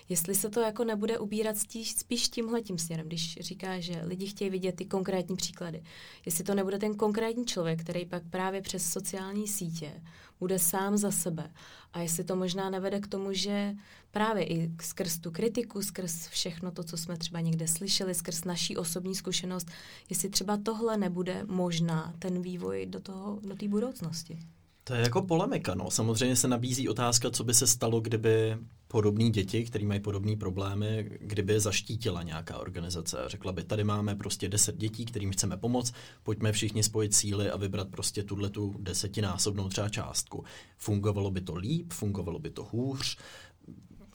Jestli 0.10 0.36
se 0.36 0.50
to 0.50 0.60
jako 0.60 0.84
nebude 0.84 1.20
ubírat 1.20 1.58
spíš, 1.58 1.92
spíš 1.92 2.30
tímhletím 2.30 2.78
směrem, 2.78 3.08
když 3.08 3.38
říká, 3.42 3.80
že 3.80 4.02
lidi 4.04 4.28
chtějí 4.28 4.50
vidět 4.50 4.76
ty 4.76 4.86
konkrétní 4.86 5.36
příklady. 5.36 5.84
Jestli 6.26 6.44
to 6.44 6.56
nebude 6.56 6.78
ten 6.80 6.96
konkrétní 6.96 7.46
člověk, 7.46 7.82
který 7.82 8.06
pak 8.06 8.24
právě 8.30 8.62
přes 8.62 8.90
sociální 8.90 9.48
sítě 9.48 10.02
bude 10.40 10.60
sám 10.60 10.98
za 10.98 11.12
sebe. 11.12 11.52
A 11.94 12.00
jestli 12.00 12.24
to 12.24 12.36
možná 12.36 12.70
nevede 12.70 13.00
k 13.00 13.08
tomu, 13.08 13.34
že 13.34 13.76
právě 14.12 14.46
i 14.46 14.72
skrz 14.82 15.18
tu 15.18 15.32
kritiku, 15.32 15.82
skrz 15.82 16.28
všechno 16.28 16.72
to, 16.72 16.84
co 16.84 16.98
jsme 16.98 17.18
třeba 17.18 17.40
někde 17.40 17.68
slyšeli, 17.68 18.16
skrz 18.16 18.44
naší 18.44 18.78
osobní 18.78 19.16
zkušenost, 19.16 19.68
jestli 20.10 20.30
třeba 20.30 20.58
tohle 20.58 20.98
nebude 20.98 21.44
možná 21.46 22.14
ten 22.20 22.42
vývoj 22.42 22.86
do 22.86 23.00
toho, 23.00 23.40
do 23.44 23.56
té 23.56 23.68
budoucnosti. 23.68 24.40
To 24.84 24.94
je 24.94 25.02
jako 25.02 25.22
polemika, 25.22 25.76
no. 25.76 25.92
Samozřejmě 25.92 26.36
se 26.36 26.48
nabízí 26.48 26.90
otázka, 26.90 27.32
co 27.32 27.44
by 27.44 27.54
se 27.54 27.68
stalo, 27.68 28.02
kdyby 28.02 28.58
podobné 28.88 29.30
děti, 29.30 29.64
které 29.64 29.86
mají 29.86 30.00
podobné 30.00 30.36
problémy, 30.36 31.10
kdyby 31.22 31.60
zaštítila 31.60 32.24
nějaká 32.24 32.58
organizace 32.58 33.18
řekla 33.28 33.52
by, 33.52 33.64
tady 33.64 33.84
máme 33.84 34.16
prostě 34.16 34.50
deset 34.50 34.78
dětí, 34.78 35.06
kterým 35.06 35.32
chceme 35.32 35.58
pomoct, 35.58 35.94
pojďme 36.24 36.52
všichni 36.52 36.84
spojit 36.84 37.16
síly 37.16 37.50
a 37.50 37.58
vybrat 37.58 37.88
prostě 37.88 38.24
tuhle 38.24 38.50
tu 38.50 38.76
desetinásobnou 38.80 39.70
třeba 39.70 39.90
částku. 39.90 40.44
Fungovalo 40.78 41.32
by 41.32 41.42
to 41.42 41.56
líp, 41.56 41.94
fungovalo 41.94 42.40
by 42.40 42.50
to 42.50 42.64
hůř, 42.72 43.18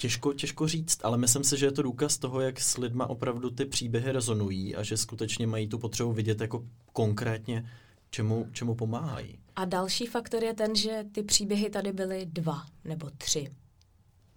Těžko, 0.00 0.32
těžko 0.32 0.68
říct, 0.68 1.04
ale 1.04 1.18
myslím 1.18 1.44
si, 1.44 1.58
že 1.58 1.66
je 1.66 1.72
to 1.72 1.82
důkaz 1.82 2.18
toho, 2.18 2.40
jak 2.40 2.60
s 2.60 2.78
lidma 2.78 3.06
opravdu 3.06 3.50
ty 3.50 3.64
příběhy 3.64 4.12
rezonují 4.12 4.76
a 4.76 4.82
že 4.82 4.96
skutečně 4.96 5.46
mají 5.46 5.68
tu 5.68 5.78
potřebu 5.78 6.12
vidět 6.12 6.40
jako 6.40 6.64
konkrétně, 6.92 7.70
čemu, 8.10 8.46
čemu 8.52 8.74
pomáhají. 8.74 9.38
A 9.58 9.64
další 9.64 10.06
faktor 10.06 10.44
je 10.44 10.54
ten, 10.54 10.76
že 10.76 11.04
ty 11.12 11.22
příběhy 11.22 11.70
tady 11.70 11.92
byly 11.92 12.26
dva 12.26 12.66
nebo 12.84 13.10
tři. 13.18 13.50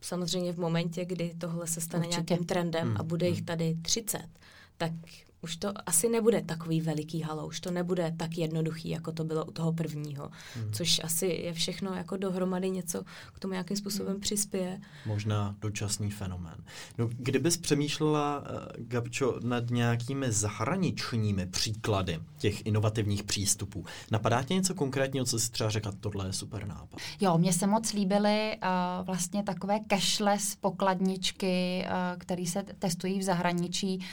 Samozřejmě 0.02 0.54
v 0.54 0.58
momentě, 0.58 1.06
kdy 1.06 1.34
tohle 1.38 1.68
se 1.68 1.82
stane 1.82 2.08
Určitě. 2.08 2.24
nějakým 2.30 2.48
trendem 2.48 2.88
hmm. 2.88 2.98
a 2.98 3.04
bude 3.04 3.28
jich 3.28 3.38
hmm. 3.38 3.46
tady 3.46 3.76
30, 3.82 4.28
tak 4.78 4.92
už 5.42 5.58
to 5.58 5.74
asi 5.86 6.10
nebude 6.10 6.42
takový 6.42 6.82
veliký 6.82 7.22
halo, 7.22 7.48
už 7.48 7.60
to 7.60 7.72
nebude 7.72 8.14
tak 8.18 8.38
jednoduchý, 8.38 8.90
jako 8.90 9.12
to 9.12 9.24
bylo 9.24 9.46
u 9.46 9.52
toho 9.52 9.74
prvního, 9.74 10.30
hmm. 10.56 10.72
což 10.74 11.02
asi 11.04 11.26
je 11.26 11.54
všechno 11.54 11.94
jako 11.94 12.18
dohromady 12.18 12.70
něco 12.70 13.04
k 13.34 13.40
tomu 13.40 13.52
nějakým 13.52 13.78
způsobem 13.78 14.12
hmm. 14.12 14.22
přispěje. 14.22 14.80
Možná 15.06 15.56
dočasný 15.62 16.12
fenomén. 16.12 16.56
No, 16.98 17.10
kdybys 17.12 17.58
přemýšlela, 17.58 18.40
uh, 18.40 18.46
Gabčo, 18.78 19.40
nad 19.44 19.70
nějakými 19.70 20.32
zahraničními 20.32 21.46
příklady 21.46 22.20
těch 22.38 22.66
inovativních 22.66 23.24
přístupů, 23.24 23.86
napadá 24.12 24.44
tě 24.44 24.54
něco 24.54 24.74
konkrétního, 24.74 25.26
co 25.26 25.40
jsi 25.40 25.52
třeba 25.52 25.70
řekla, 25.70 25.92
tohle 26.00 26.28
je 26.28 26.34
super 26.34 26.68
nápad? 26.68 27.00
Jo, 27.22 27.38
mně 27.38 27.54
se 27.54 27.68
moc 27.68 27.94
líbily 27.94 28.58
uh, 28.58 29.06
vlastně 29.06 29.44
takové 29.44 29.80
cashless 29.90 30.56
pokladničky, 30.56 31.86
uh, 31.86 32.20
které 32.20 32.46
se 32.46 32.64
testují 32.80 33.20
v 33.20 33.24
zahraničí 33.24 33.98
uh, 33.98 34.04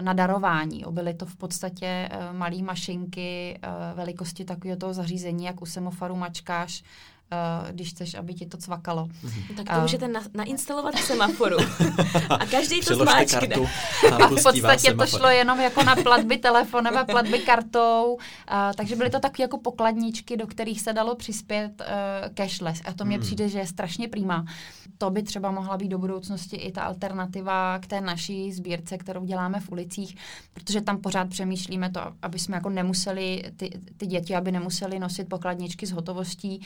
na 0.00 0.12
darování. 0.12 0.84
Byly 0.90 1.14
to 1.14 1.26
v 1.26 1.36
podstatě 1.36 2.08
uh, 2.12 2.36
malé 2.36 2.62
mašinky 2.62 3.58
uh, 3.62 3.96
velikosti 3.96 4.44
takového 4.44 4.78
toho 4.78 4.94
zařízení, 4.94 5.44
jak 5.44 5.62
u 5.62 5.66
semaforu 5.66 6.16
mačkáš 6.16 6.84
uh, 7.32 7.70
když 7.70 7.90
chceš, 7.90 8.14
aby 8.14 8.34
ti 8.34 8.46
to 8.46 8.56
cvakalo. 8.56 9.06
Mm-hmm. 9.06 9.56
Tak 9.56 9.66
to 9.66 9.76
uh, 9.76 9.82
můžete 9.82 10.08
na, 10.08 10.20
nainstalovat 10.34 10.94
v 10.94 11.00
semaforu. 11.00 11.56
a 12.30 12.46
každý 12.46 12.80
to 12.80 12.94
zmáčkne. 12.94 13.48
Kartu 13.48 13.68
a, 14.12 14.24
a 14.24 14.26
v 14.26 14.42
podstatě 14.42 14.94
to 14.94 15.06
šlo 15.06 15.28
jenom 15.28 15.60
jako 15.60 15.82
na 15.82 15.96
platby 16.02 16.38
telefonem 16.38 16.98
a 16.98 17.04
platby 17.04 17.38
kartou, 17.38 18.14
uh, 18.14 18.18
takže 18.76 18.96
byly 18.96 19.10
to 19.10 19.20
takové 19.20 19.42
jako 19.42 19.58
pokladničky, 19.58 20.36
do 20.36 20.46
kterých 20.46 20.80
se 20.80 20.92
dalo 20.92 21.14
přispět 21.14 21.72
uh, 21.80 22.34
cashless. 22.34 22.80
A 22.84 22.92
to 22.92 23.04
mně 23.04 23.16
mm. 23.16 23.22
přijde, 23.22 23.48
že 23.48 23.58
je 23.58 23.66
strašně 23.66 24.08
přímá. 24.08 24.44
To 24.98 25.10
by 25.10 25.22
třeba 25.22 25.50
mohla 25.50 25.76
být 25.76 25.88
do 25.88 25.98
budoucnosti 25.98 26.56
i 26.56 26.72
ta 26.72 26.82
alternativa 26.82 27.78
k 27.78 27.86
té 27.86 28.00
naší 28.00 28.52
sbírce, 28.52 28.98
kterou 28.98 29.24
děláme 29.24 29.60
v 29.60 29.72
ulicích, 29.72 30.16
protože 30.54 30.80
tam 30.80 30.98
pořád 30.98 31.28
přemýšlíme 31.28 31.90
to, 31.90 32.00
aby 32.22 32.38
jsme 32.38 32.56
jako 32.56 32.70
nemuseli, 32.70 33.42
ty, 33.56 33.70
ty 33.96 34.06
děti, 34.06 34.34
aby 34.34 34.52
nemuseli 34.52 34.98
nosit 34.98 35.28
pokladničky 35.28 35.86
s 35.86 35.92
hotovostí, 35.92 36.60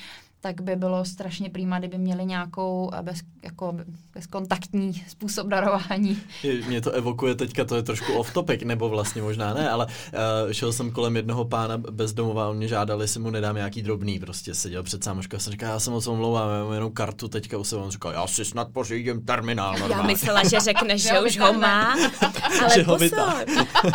tak 0.49 0.61
by 0.61 0.77
bylo 0.77 1.05
strašně 1.05 1.51
přímá, 1.51 1.79
kdyby 1.79 1.99
měli 1.99 2.27
nějakou 2.27 2.91
eh, 2.95 3.03
bez, 3.03 3.19
jako 3.45 3.75
bezkontaktní 4.15 5.05
způsob 5.09 5.47
darování. 5.47 6.23
Mě 6.67 6.81
to 6.81 6.91
evokuje 6.91 7.35
teďka, 7.35 7.65
to 7.65 7.77
je 7.77 7.83
trošku 7.83 8.13
off 8.13 8.33
topic, 8.33 8.61
nebo 8.65 8.89
vlastně 8.89 9.23
možná 9.23 9.55
ne, 9.55 9.71
ale 9.71 9.87
uh, 9.87 10.53
šel 10.53 10.73
jsem 10.73 10.91
kolem 10.91 11.17
jednoho 11.17 11.45
pána 11.45 11.79
bezdomova, 11.79 12.49
on 12.49 12.57
mě 12.57 12.69
žádal, 12.69 13.03
jestli 13.03 13.21
mu 13.21 13.31
nedám 13.31 13.57
nějaký 13.57 13.83
drobný, 13.83 14.19
prostě 14.19 14.55
seděl 14.55 14.83
před 14.83 15.05
sámoškou 15.05 15.37
a 15.37 15.39
jsem 15.39 15.51
říkal, 15.51 15.71
já 15.71 15.81
jsem 15.81 15.93
moc 15.93 16.07
omlouvám, 16.07 16.51
já 16.51 16.65
mám 16.65 16.73
jenom 16.73 16.93
kartu 16.93 17.29
teďka 17.29 17.59
u 17.59 17.65
sebe, 17.65 17.83
on 17.83 17.91
říkal, 17.91 18.13
já 18.13 18.27
si 18.27 18.45
snad 18.45 18.69
pořídím 18.73 19.25
terminál 19.25 19.73
normálně. 19.73 19.95
Já 19.95 20.03
myslela, 20.03 20.43
že 20.45 20.61
řekneš, 20.61 21.03
že 21.03 21.21
už 21.21 21.39
ho 21.39 21.53
má, 21.53 21.93
ale 22.63 22.85
pozor, 22.85 23.45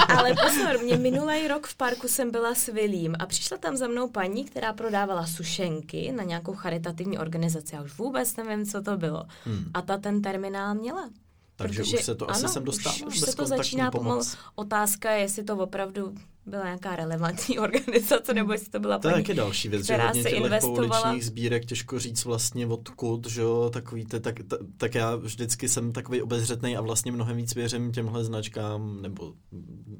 ale 0.17 0.33
pozor, 0.43 0.83
mě 0.83 0.97
minulý 0.97 1.47
rok 1.47 1.67
v 1.67 1.75
parku 1.75 2.07
jsem 2.07 2.31
byla 2.31 2.55
s 2.55 2.67
Vilím 2.67 3.15
a 3.19 3.25
přišla 3.25 3.57
tam 3.57 3.77
za 3.77 3.87
mnou 3.87 4.09
paní, 4.09 4.45
která 4.45 4.73
prodávala 4.73 5.27
sušenky 5.27 6.11
na 6.11 6.23
nějakou 6.43 6.61
charitativní 6.61 7.17
organizaci. 7.17 7.75
Já 7.75 7.83
už 7.83 7.97
vůbec 7.97 8.35
nevím, 8.35 8.65
co 8.65 8.81
to 8.81 8.97
bylo. 8.97 9.25
Hmm. 9.45 9.65
A 9.73 9.81
ta 9.81 9.97
ten 9.97 10.21
terminál 10.21 10.75
měla. 10.75 11.09
Takže 11.55 11.81
Protože, 11.81 11.97
už 11.97 12.03
se 12.03 12.15
to 12.15 12.29
asi 12.31 12.43
ano, 12.43 12.53
sem 12.53 12.63
dostává. 12.63 12.95
Už, 12.95 13.05
už 13.05 13.19
se 13.19 13.35
to 13.35 13.45
začíná 13.45 13.91
pomalu. 13.91 14.21
Otázka 14.55 15.11
je, 15.11 15.21
jestli 15.21 15.43
to 15.43 15.57
opravdu 15.57 16.15
byla 16.45 16.63
nějaká 16.63 16.95
relevantní 16.95 17.59
organizace, 17.67 18.33
nebo 18.33 18.51
jestli 18.51 18.69
to 18.69 18.79
byla 18.79 18.99
To 18.99 19.07
je 19.07 19.13
taky 19.13 19.33
další 19.33 19.69
věc, 19.69 19.85
že 19.85 19.97
hodně 19.97 20.23
těch 20.23 20.61
pouličních 20.61 21.25
sbírek 21.25 21.65
těžko 21.65 21.99
říct 21.99 22.25
vlastně 22.25 22.67
odkud, 22.67 23.27
že 23.27 23.41
jo, 23.41 23.69
takový 23.73 24.05
tak, 24.05 24.21
tak, 24.21 24.39
tak, 24.77 24.95
já 24.95 25.15
vždycky 25.15 25.69
jsem 25.69 25.91
takový 25.91 26.21
obezřetný 26.21 26.77
a 26.77 26.81
vlastně 26.81 27.11
mnohem 27.11 27.37
víc 27.37 27.55
věřím 27.55 27.91
těmhle 27.91 28.23
značkám 28.23 29.01
nebo 29.01 29.33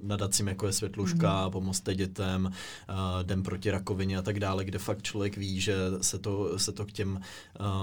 nadacím, 0.04 0.48
jako 0.48 0.68
je 0.68 0.74
Světluška, 0.74 1.46
mm. 1.46 1.52
Pomozte 1.52 1.96
dětem, 1.96 2.46
uh, 2.46 3.24
Den 3.24 3.44
proti 3.44 3.72
rakovině 3.72 4.18
a 4.18 4.22
tak 4.22 4.40
dále, 4.40 4.66
kde 4.66 4.80
fakt 4.80 5.02
člověk 5.02 5.38
ví, 5.38 5.62
že 5.62 5.76
se 6.02 6.20
to, 6.20 6.60
se 6.60 6.72
to 6.72 6.86
k, 6.86 6.92
těm, 6.92 7.20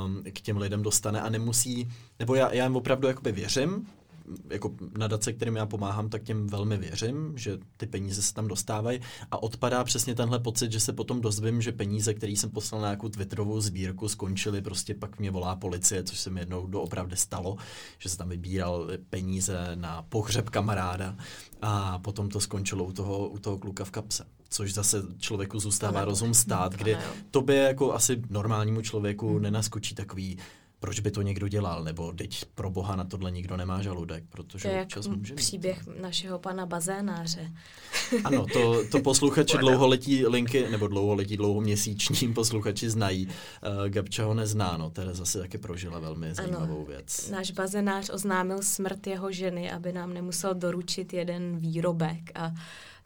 um, 0.05 0.23
k 0.33 0.41
těm 0.41 0.57
lidem 0.57 0.83
dostane 0.83 1.21
a 1.21 1.29
nemusí, 1.29 1.89
nebo 2.19 2.35
já, 2.35 2.53
já 2.53 2.65
jim 2.65 2.77
opravdu 2.77 3.09
jakoby 3.09 3.33
věřím, 3.33 3.87
jako 4.51 4.75
nadace, 4.99 5.33
kterým 5.33 5.57
já 5.57 5.67
pomáhám, 5.67 6.09
tak 6.09 6.23
těm 6.23 6.47
velmi 6.47 6.77
věřím, 6.77 7.33
že 7.37 7.59
ty 7.77 7.87
peníze 7.87 8.23
se 8.23 8.35
tam 8.35 8.49
dostávají. 8.49 9.01
A 9.31 9.43
odpadá 9.43 9.85
přesně 9.85 10.15
tenhle 10.15 10.39
pocit, 10.39 10.73
že 10.73 10.81
se 10.81 10.93
potom 10.93 11.21
dozvím, 11.21 11.63
že 11.63 11.73
peníze, 11.73 12.15
které 12.15 12.33
jsem 12.33 12.51
poslal 12.51 12.81
na 12.81 12.89
nějakou 12.89 13.09
Twitterovou 13.09 13.61
sbírku, 13.61 14.09
skončily, 14.09 14.63
prostě 14.63 14.95
pak 14.95 15.19
mě 15.19 15.31
volá 15.31 15.57
policie, 15.57 16.05
což 16.05 16.21
se 16.21 16.31
mi 16.31 16.41
jednou 16.41 16.67
doopravdy 16.67 17.17
stalo, 17.17 17.57
že 17.99 18.09
se 18.09 18.17
tam 18.17 18.29
vybíral 18.29 18.89
peníze 19.11 19.71
na 19.75 20.03
pohřeb 20.03 20.51
kamaráda. 20.51 21.17
A 21.63 21.99
potom 21.99 22.29
to 22.29 22.41
skončilo 22.41 22.85
u 22.85 22.93
toho, 22.93 23.29
u 23.29 23.39
toho 23.39 23.59
kluka 23.59 23.85
v 23.85 23.91
kapse. 23.91 24.25
Což 24.53 24.75
zase 24.75 25.03
člověku 25.19 25.59
zůstává 25.59 26.05
rozum 26.05 26.35
stát, 26.35 26.75
kdy 26.75 26.97
tobě 27.31 27.57
jako 27.57 27.95
asi 27.95 28.23
normálnímu 28.31 28.83
člověku 28.83 29.33
hmm. 29.33 29.43
nenaskočí 29.43 29.95
takový 29.95 30.39
proč 30.81 31.01
by 31.01 31.11
to 31.11 31.23
někdo 31.23 31.49
dělal, 31.49 31.85
nebo 31.85 32.13
teď 32.13 32.45
pro 32.55 32.71
boha 32.71 32.97
na 32.97 33.05
tohle 33.05 33.31
nikdo 33.31 33.57
nemá 33.57 33.83
žaludek, 33.83 34.25
protože 34.29 34.69
to 34.69 34.75
je 34.75 34.83
občas 34.83 35.07
jak 35.07 35.17
může 35.17 35.35
příběh 35.35 35.87
mít. 35.87 36.01
našeho 36.01 36.39
pana 36.39 36.67
bazénáře. 36.67 37.53
Ano, 38.25 38.47
to, 38.53 38.89
to 38.91 39.01
posluchači 39.01 39.59
dlouholetí 39.59 40.27
linky, 40.27 40.71
nebo 40.71 40.89
dlouholetí 40.89 41.37
dlouhoměsíčním 41.37 42.35
posluchači 42.35 42.91
znají. 42.91 43.27
Uh, 43.27 43.89
Gabča 43.89 44.25
ho 44.25 44.35
nezná, 44.35 44.77
no, 44.77 44.91
teda 44.91 45.15
zase 45.15 45.39
taky 45.39 45.59
prožila 45.59 45.99
velmi 45.99 46.35
zajímavou 46.35 46.77
ano, 46.77 46.85
věc. 46.85 47.31
Náš 47.31 47.51
bazénář 47.51 48.11
oznámil 48.11 48.63
smrt 48.63 49.07
jeho 49.07 49.33
ženy, 49.33 49.71
aby 49.71 49.93
nám 49.93 50.15
nemusel 50.15 50.55
doručit 50.55 51.13
jeden 51.13 51.57
výrobek 51.57 52.31
a 52.35 52.53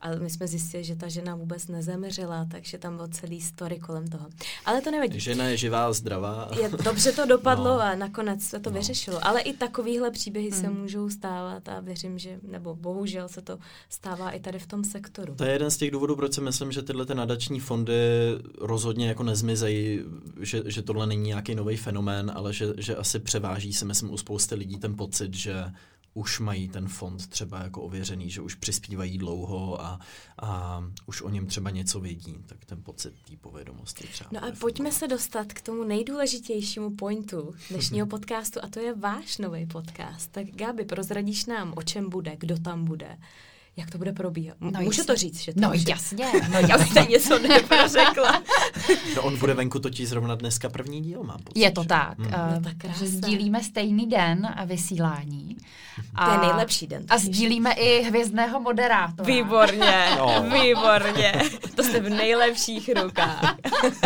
ale 0.04 0.20
my 0.20 0.30
jsme 0.30 0.46
zjistili, 0.46 0.84
že 0.84 0.96
ta 0.96 1.08
žena 1.08 1.34
vůbec 1.34 1.68
nezemřela, 1.68 2.46
takže 2.50 2.78
tam 2.78 2.96
byl 2.96 3.08
celý 3.08 3.40
story 3.40 3.78
kolem 3.78 4.08
toho. 4.08 4.26
Ale 4.64 4.80
to 4.80 4.90
nevadí. 4.90 5.20
Žena 5.20 5.44
je 5.44 5.56
živá, 5.56 5.92
zdravá. 5.92 6.48
Je, 6.60 6.68
dobře 6.84 7.12
to 7.12 7.26
dopadlo 7.26 7.64
no. 7.64 7.80
a 7.80 7.94
nakonec 7.94 8.42
se 8.42 8.60
to 8.60 8.70
no. 8.70 8.76
vyřešilo. 8.76 9.26
Ale 9.26 9.40
i 9.40 9.52
takovýhle 9.52 10.10
příběhy 10.10 10.50
hmm. 10.50 10.60
se 10.60 10.70
můžou 10.70 11.10
stávat 11.10 11.68
a 11.68 11.80
věřím, 11.80 12.18
že, 12.18 12.38
nebo 12.42 12.74
bohužel 12.74 13.28
se 13.28 13.42
to 13.42 13.58
stává 13.88 14.30
i 14.30 14.40
tady 14.40 14.58
v 14.58 14.66
tom 14.66 14.84
sektoru. 14.84 15.34
To 15.34 15.44
je 15.44 15.52
jeden 15.52 15.70
z 15.70 15.76
těch 15.76 15.90
důvodů, 15.90 16.16
proč 16.16 16.34
si 16.34 16.40
myslím, 16.40 16.72
že 16.72 16.82
tyhle 16.82 17.06
ty 17.06 17.14
nadační 17.14 17.60
fondy 17.60 17.94
rozhodně 18.60 19.08
jako 19.08 19.22
nezmizejí, 19.22 20.00
že, 20.40 20.62
že 20.66 20.82
tohle 20.82 21.06
není 21.06 21.22
nějaký 21.22 21.54
nový 21.54 21.76
fenomén, 21.76 22.32
ale 22.34 22.52
že, 22.52 22.66
že 22.76 22.96
asi 22.96 23.18
převáží 23.18 23.72
si 23.72 23.84
myslím 23.84 24.12
u 24.12 24.16
spousty 24.16 24.54
lidí 24.54 24.78
ten 24.78 24.96
pocit, 24.96 25.34
že 25.34 25.64
už 26.14 26.40
mají 26.40 26.68
ten 26.68 26.88
fond 26.88 27.26
třeba 27.26 27.62
jako 27.62 27.82
ověřený, 27.82 28.30
že 28.30 28.40
už 28.40 28.54
přispívají 28.54 29.18
dlouho 29.18 29.82
a, 29.82 30.00
a 30.38 30.82
už 31.06 31.22
o 31.22 31.28
něm 31.28 31.46
třeba 31.46 31.70
něco 31.70 32.00
vědí, 32.00 32.36
tak 32.46 32.64
ten 32.64 32.82
pocit 32.82 33.14
té 33.28 33.36
povědomosti 33.36 34.08
třeba. 34.12 34.30
No 34.32 34.44
a 34.44 34.52
pojďme 34.60 34.92
se 34.92 35.08
dostat 35.08 35.52
k 35.52 35.62
tomu 35.62 35.84
nejdůležitějšímu 35.84 36.96
pointu 36.96 37.54
dnešního 37.70 38.06
podcastu 38.14 38.60
a 38.62 38.68
to 38.68 38.80
je 38.80 38.94
váš 38.94 39.38
nový 39.38 39.66
podcast. 39.66 40.30
Tak 40.30 40.46
Gabi, 40.46 40.84
prozradíš 40.84 41.46
nám, 41.46 41.74
o 41.76 41.82
čem 41.82 42.10
bude, 42.10 42.36
kdo 42.36 42.58
tam 42.58 42.84
bude? 42.84 43.18
Jak 43.76 43.90
to 43.90 43.98
bude 43.98 44.12
probíhat. 44.12 44.56
No 44.60 44.70
Můžu 44.70 44.84
jasně. 44.84 45.04
to 45.04 45.16
říct, 45.16 45.40
že 45.40 45.54
to 45.54 45.60
No 45.60 45.70
už 45.74 45.84
jasně, 45.88 46.26
no 46.52 46.58
jasně. 46.58 47.06
něco 47.10 47.38
neprořekla. 47.38 48.42
no 49.16 49.22
on 49.22 49.38
bude 49.38 49.54
venku 49.54 49.78
totiž 49.78 50.08
zrovna 50.08 50.34
dneska 50.34 50.68
první 50.68 51.00
díl, 51.00 51.22
mám 51.22 51.38
pocit. 51.44 51.60
Je 51.60 51.70
to 51.70 51.84
tak, 51.84 52.18
hmm. 52.18 52.26
uh, 52.26 52.32
no, 52.54 52.60
tak 52.60 52.96
že 52.98 53.06
sdílíme 53.06 53.62
stejný 53.62 54.06
den 54.06 54.54
vysílání. 54.66 55.56
A, 56.14 56.26
to 56.26 56.32
je 56.32 56.48
nejlepší 56.48 56.86
den. 56.86 57.04
A 57.08 57.18
sdílíme 57.18 57.72
i 57.72 58.02
hvězdného 58.02 58.60
moderátora. 58.60 59.26
Výborně, 59.26 60.08
no. 60.18 60.46
výborně. 60.62 61.32
To 61.74 61.82
jste 61.82 62.00
v 62.00 62.08
nejlepších 62.10 62.90
rukách. 63.02 63.56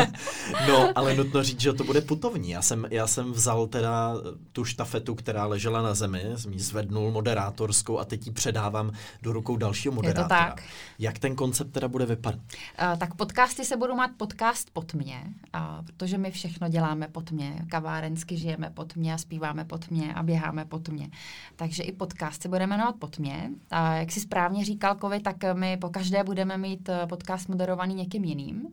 no, 0.68 0.92
ale 0.94 1.14
nutno 1.14 1.42
říct, 1.42 1.60
že 1.60 1.72
to 1.72 1.84
bude 1.84 2.00
putovní. 2.00 2.50
Já 2.50 2.62
jsem, 2.62 2.86
já 2.90 3.06
jsem 3.06 3.32
vzal 3.32 3.66
teda 3.66 4.14
tu 4.52 4.64
štafetu, 4.64 5.14
která 5.14 5.46
ležela 5.46 5.82
na 5.82 5.94
zemi, 5.94 6.22
jsem 6.36 6.52
ji 6.52 6.60
zvednul 6.60 7.10
moderátorskou 7.10 7.98
a 7.98 8.04
teď 8.04 8.26
ji 8.26 8.32
předávám 8.32 8.92
do 9.22 9.32
rukou 9.32 9.56
dalšího 9.58 9.94
moderátora. 9.94 10.44
Je 10.44 10.50
to 10.50 10.56
tak. 10.56 10.64
Jak 10.98 11.18
ten 11.18 11.36
koncept 11.36 11.70
teda 11.70 11.88
bude 11.88 12.06
vypadat? 12.06 12.40
Uh, 12.40 12.98
tak 12.98 13.14
podcasty 13.14 13.64
se 13.64 13.76
budou 13.76 13.96
mít 13.96 14.16
podcast 14.16 14.70
pod 14.70 14.94
mě, 14.94 15.22
uh, 15.54 15.86
protože 15.86 16.18
my 16.18 16.30
všechno 16.30 16.68
děláme 16.68 17.08
pod 17.08 17.30
mě. 17.30 17.64
Kavárensky 17.70 18.36
žijeme 18.36 18.70
pod 18.70 18.96
mě 18.96 19.14
a 19.14 19.18
zpíváme 19.18 19.64
pod 19.64 19.90
mě 19.90 20.14
a 20.14 20.22
běháme 20.22 20.64
pod 20.64 20.88
mě. 20.88 21.10
Takže 21.56 21.82
i 21.82 21.92
podcast 21.92 22.42
se 22.42 22.48
bude 22.48 22.66
jmenovat 22.66 22.96
pod 22.98 23.18
mě. 23.18 23.50
A 23.70 23.94
jak 23.94 24.12
si 24.12 24.20
správně 24.20 24.64
říkal 24.64 24.94
Kovi, 24.94 25.20
tak 25.20 25.36
my 25.52 25.76
po 25.76 25.88
každé 25.88 26.24
budeme 26.24 26.58
mít 26.58 26.88
eh, 26.88 27.06
podcast 27.06 27.48
moderovaný 27.48 27.94
někým 27.94 28.24
jiným. 28.24 28.68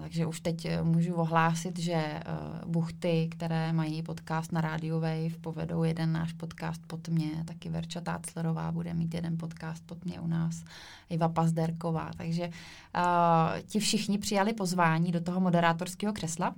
Takže 0.00 0.26
už 0.26 0.40
teď 0.40 0.64
eh, 0.64 0.82
můžu 0.82 1.14
ohlásit, 1.14 1.78
že 1.78 2.20
uh, 2.64 2.70
buchty, 2.70 3.28
které 3.32 3.72
mají 3.72 4.02
podcast 4.02 4.52
na 4.52 4.60
Radio 4.60 5.00
Wave, 5.00 5.38
povedou 5.40 5.84
jeden 5.84 6.12
náš 6.12 6.32
podcast 6.32 6.80
pod 6.86 7.08
mě, 7.08 7.44
taky 7.44 7.68
Verča 7.68 8.00
Táclerová 8.00 8.72
bude 8.72 8.94
mít 8.94 9.14
jeden 9.14 9.38
podcast 9.38 9.86
pod 9.86 10.04
mě 10.04 10.20
u 10.20 10.26
nás, 10.26 10.64
Iva 11.10 11.28
Pazderková. 11.28 12.10
Takže 12.16 12.48
uh, 12.48 13.60
ti 13.66 13.78
všichni 13.78 14.18
přijali 14.18 14.52
pozvání 14.52 15.12
do 15.12 15.20
toho 15.20 15.40
moderátorského 15.40 16.12
křesla 16.12 16.54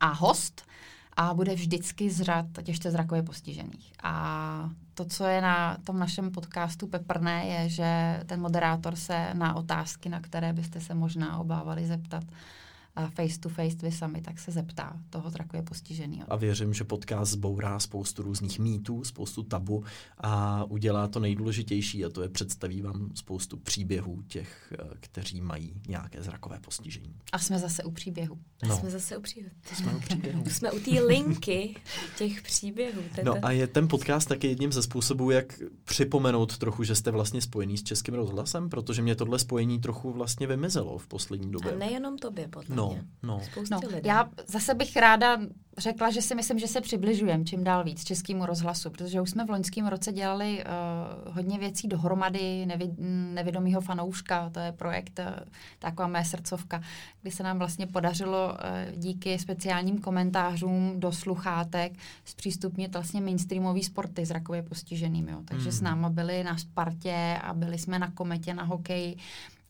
a 0.00 0.12
host 0.12 0.62
a 1.16 1.34
bude 1.34 1.54
vždycky 1.54 2.10
z 2.10 2.20
řad 2.20 2.46
těžce 2.62 2.90
zrakově 2.90 3.22
postižených. 3.22 3.92
A 4.02 4.70
to, 4.94 5.04
co 5.04 5.24
je 5.24 5.40
na 5.40 5.76
tom 5.84 5.98
našem 5.98 6.30
podcastu 6.30 6.86
peprné, 6.86 7.46
je, 7.46 7.68
že 7.68 8.20
ten 8.26 8.40
moderátor 8.40 8.96
se 8.96 9.34
na 9.34 9.56
otázky, 9.56 10.08
na 10.08 10.20
které 10.20 10.52
byste 10.52 10.80
se 10.80 10.94
možná 10.94 11.38
obávali 11.38 11.86
zeptat, 11.86 12.24
face 13.14 13.38
to 13.40 13.48
face 13.48 13.76
vy 13.82 13.92
sami, 13.92 14.22
tak 14.22 14.38
se 14.38 14.52
zeptá 14.52 14.98
toho 15.10 15.30
zrakově 15.30 15.62
postiženého. 15.62 16.32
A 16.32 16.36
věřím, 16.36 16.74
že 16.74 16.84
podcast 16.84 17.32
zbourá 17.32 17.78
spoustu 17.78 18.22
různých 18.22 18.58
mýtů, 18.58 19.04
spoustu 19.04 19.42
tabu 19.42 19.84
a 20.18 20.64
udělá 20.64 21.08
to 21.08 21.20
nejdůležitější 21.20 22.04
a 22.04 22.08
to 22.08 22.22
je 22.22 22.28
představí 22.28 22.82
vám 22.82 23.10
spoustu 23.14 23.56
příběhů 23.56 24.22
těch, 24.22 24.72
eh, 24.78 24.84
kteří 25.00 25.40
mají 25.40 25.72
nějaké 25.88 26.22
zrakové 26.22 26.60
postižení. 26.60 27.14
A 27.32 27.38
jsme 27.38 27.58
zase 27.58 27.84
u 27.84 27.90
příběhu. 27.90 28.38
No. 28.68 28.78
Jsme 28.78 28.90
zase 28.90 29.16
u 29.16 29.20
příběhu. 29.20 29.54
Jsme 29.74 29.94
u 29.94 30.00
příběhu. 30.00 30.44
jsme 30.50 30.72
u 30.72 30.80
té 30.80 31.00
linky 31.00 31.76
těch 32.18 32.42
příběhů. 32.42 33.02
Tete. 33.14 33.24
No 33.24 33.34
a 33.42 33.50
je 33.50 33.66
ten 33.66 33.88
podcast 33.88 34.28
taky 34.28 34.46
jedním 34.46 34.72
ze 34.72 34.82
způsobů, 34.82 35.30
jak 35.30 35.60
připomenout 35.84 36.58
trochu, 36.58 36.84
že 36.84 36.94
jste 36.94 37.10
vlastně 37.10 37.40
spojený 37.40 37.78
s 37.78 37.82
Českým 37.82 38.14
rozhlasem, 38.14 38.70
protože 38.70 39.02
mě 39.02 39.14
tohle 39.14 39.38
spojení 39.38 39.80
trochu 39.80 40.12
vlastně 40.12 40.46
vymizelo 40.46 40.98
v 40.98 41.06
poslední 41.06 41.50
době. 41.50 41.72
A 41.72 41.76
nejenom 41.76 42.18
tobě, 42.18 42.48
podle 42.48 42.76
No, 42.76 42.83
No, 42.88 43.00
no. 43.22 43.40
no. 43.70 43.80
Já 44.04 44.28
zase 44.46 44.74
bych 44.74 44.96
ráda 44.96 45.38
řekla, 45.78 46.10
že 46.10 46.22
si 46.22 46.34
myslím, 46.34 46.58
že 46.58 46.68
se 46.68 46.80
přibližujeme 46.80 47.44
čím 47.44 47.64
dál 47.64 47.84
víc 47.84 48.04
českému 48.04 48.46
rozhlasu, 48.46 48.90
protože 48.90 49.20
už 49.20 49.30
jsme 49.30 49.44
v 49.44 49.50
loňském 49.50 49.86
roce 49.86 50.12
dělali 50.12 50.64
uh, 50.64 51.34
hodně 51.34 51.58
věcí 51.58 51.88
dohromady, 51.88 52.66
nevi, 52.66 52.90
nevědomýho 53.34 53.80
fanouška, 53.80 54.50
to 54.50 54.60
je 54.60 54.72
projekt, 54.72 55.18
uh, 55.18 55.24
taková 55.78 56.08
mé 56.08 56.24
srdcovka, 56.24 56.82
kdy 57.22 57.30
se 57.30 57.42
nám 57.42 57.58
vlastně 57.58 57.86
podařilo 57.86 58.48
uh, 58.48 58.98
díky 58.98 59.38
speciálním 59.38 59.98
komentářům 59.98 60.94
do 60.96 61.12
sluchátek 61.12 61.92
zpřístupnit 62.24 62.92
vlastně 62.92 63.20
mainstreamový 63.20 63.84
sporty 63.84 64.26
zrakově 64.26 64.62
postiženým. 64.62 65.28
Jo. 65.28 65.38
Takže 65.44 65.68
mm. 65.68 65.72
s 65.72 65.80
náma 65.80 66.08
byli 66.08 66.44
na 66.44 66.56
Spartě 66.56 67.38
a 67.42 67.54
byli 67.54 67.78
jsme 67.78 67.98
na 67.98 68.10
Kometě, 68.10 68.54
na 68.54 68.62
hokeji 68.62 69.16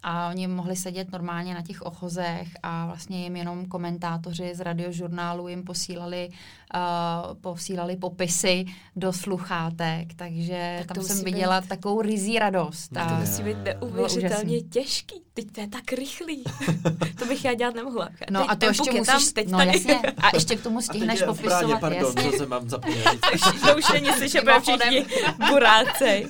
a 0.04 0.28
oni 0.28 0.46
mohli 0.46 0.76
sedět 0.76 1.12
normálně 1.12 1.54
na 1.54 1.62
těch 1.62 1.82
ochozech 1.82 2.48
a 2.62 2.86
vlastně 2.86 3.22
jim 3.22 3.36
jenom 3.36 3.66
komentátoři 3.66 4.54
z 4.54 4.60
radiožurnálu 4.60 5.48
jim 5.48 5.62
posílali, 5.62 6.28
uh, 6.74 7.34
posílali 7.40 7.96
popisy 7.96 8.64
do 8.96 9.12
sluchátek, 9.12 10.14
takže 10.16 10.84
tak 10.86 10.94
tam 10.94 11.04
jsem 11.04 11.24
viděla 11.24 11.60
být... 11.60 11.68
takovou 11.68 12.02
rizí 12.02 12.38
radost. 12.38 12.96
A 12.96 13.08
to 13.08 13.14
musí 13.14 13.42
být 13.42 13.56
neuvěřitelně 13.64 14.60
těžký. 14.60 15.24
Teď 15.34 15.52
to 15.52 15.60
je 15.60 15.68
tak 15.68 15.92
rychlý. 15.92 16.44
to 17.18 17.26
bych 17.26 17.44
já 17.44 17.54
dělat 17.54 17.74
nemohla. 17.74 18.08
No 18.30 18.40
teď 18.40 18.50
a 18.50 18.56
to 18.56 18.66
ještě 18.66 18.92
musíš, 18.92 19.06
tam, 19.06 19.32
teď 19.34 19.48
no 19.48 19.58
tady. 19.58 19.70
jasně, 19.70 20.00
a 20.00 20.30
ještě 20.34 20.56
k 20.56 20.62
tomu 20.62 20.82
stihneš 20.82 21.22
a 21.22 21.26
popisovat. 21.26 21.60
Brádě, 21.60 21.80
pardon, 21.80 22.14
jasně. 22.16 22.30
to 22.30 22.38
se 22.38 22.46
mám 22.46 22.68
zapomnět. 22.68 23.20
to 23.66 23.76
už 23.78 23.92
není 23.92 24.08
slyšet, 24.12 24.44
protože 24.44 24.76
všichni 24.76 25.06
burácej. 25.50 26.26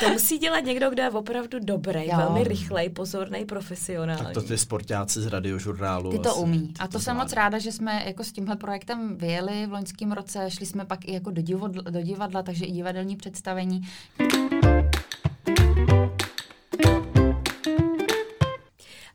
To 0.00 0.08
musí 0.08 0.38
dělat 0.38 0.60
někdo, 0.60 0.90
kdo 0.90 1.02
je 1.02 1.10
opravdu 1.10 1.58
dobrý, 1.60 2.08
jo. 2.08 2.16
velmi 2.16 2.44
rychlej, 2.44 2.90
pozorný 3.12 3.44
profesionál. 3.44 4.18
Tak 4.18 4.34
to 4.34 4.42
ty 4.42 4.58
sportáci 4.58 5.20
z 5.20 5.26
radiožurnálu. 5.26 6.10
Ty 6.10 6.18
to 6.18 6.34
umí. 6.34 6.74
A 6.78 6.86
to, 6.86 6.92
to 6.92 7.00
jsem 7.00 7.16
moc 7.16 7.32
ráda, 7.32 7.58
že 7.58 7.72
jsme 7.72 8.02
jako 8.06 8.24
s 8.24 8.32
tímhle 8.32 8.56
projektem 8.56 9.16
vyjeli 9.16 9.66
v 9.66 9.72
loňském 9.72 10.12
roce. 10.12 10.50
Šli 10.50 10.66
jsme 10.66 10.84
pak 10.84 11.04
i 11.04 11.12
jako 11.12 11.30
do 11.30 11.42
divadla, 11.42 11.82
do 11.82 12.02
divadla 12.02 12.42
takže 12.42 12.64
i 12.64 12.72
divadelní 12.72 13.16
představení. 13.16 13.82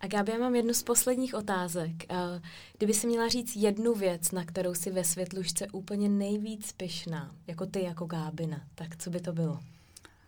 A 0.01 0.07
Gáby, 0.07 0.31
já 0.31 0.37
mám 0.37 0.55
jednu 0.55 0.73
z 0.73 0.83
posledních 0.83 1.33
otázek. 1.33 1.91
Eh, 2.09 2.41
kdyby 2.77 2.93
si 2.93 3.07
měla 3.07 3.27
říct 3.27 3.55
jednu 3.55 3.93
věc, 3.93 4.31
na 4.31 4.45
kterou 4.45 4.73
si 4.73 4.91
ve 4.91 5.03
světlušce 5.03 5.67
úplně 5.71 6.09
nejvíc 6.09 6.71
pyšná, 6.71 7.31
jako 7.47 7.65
ty, 7.65 7.83
jako 7.83 8.05
Gábina, 8.05 8.61
tak 8.75 8.97
co 8.97 9.09
by 9.09 9.19
to 9.19 9.33
bylo? 9.33 9.59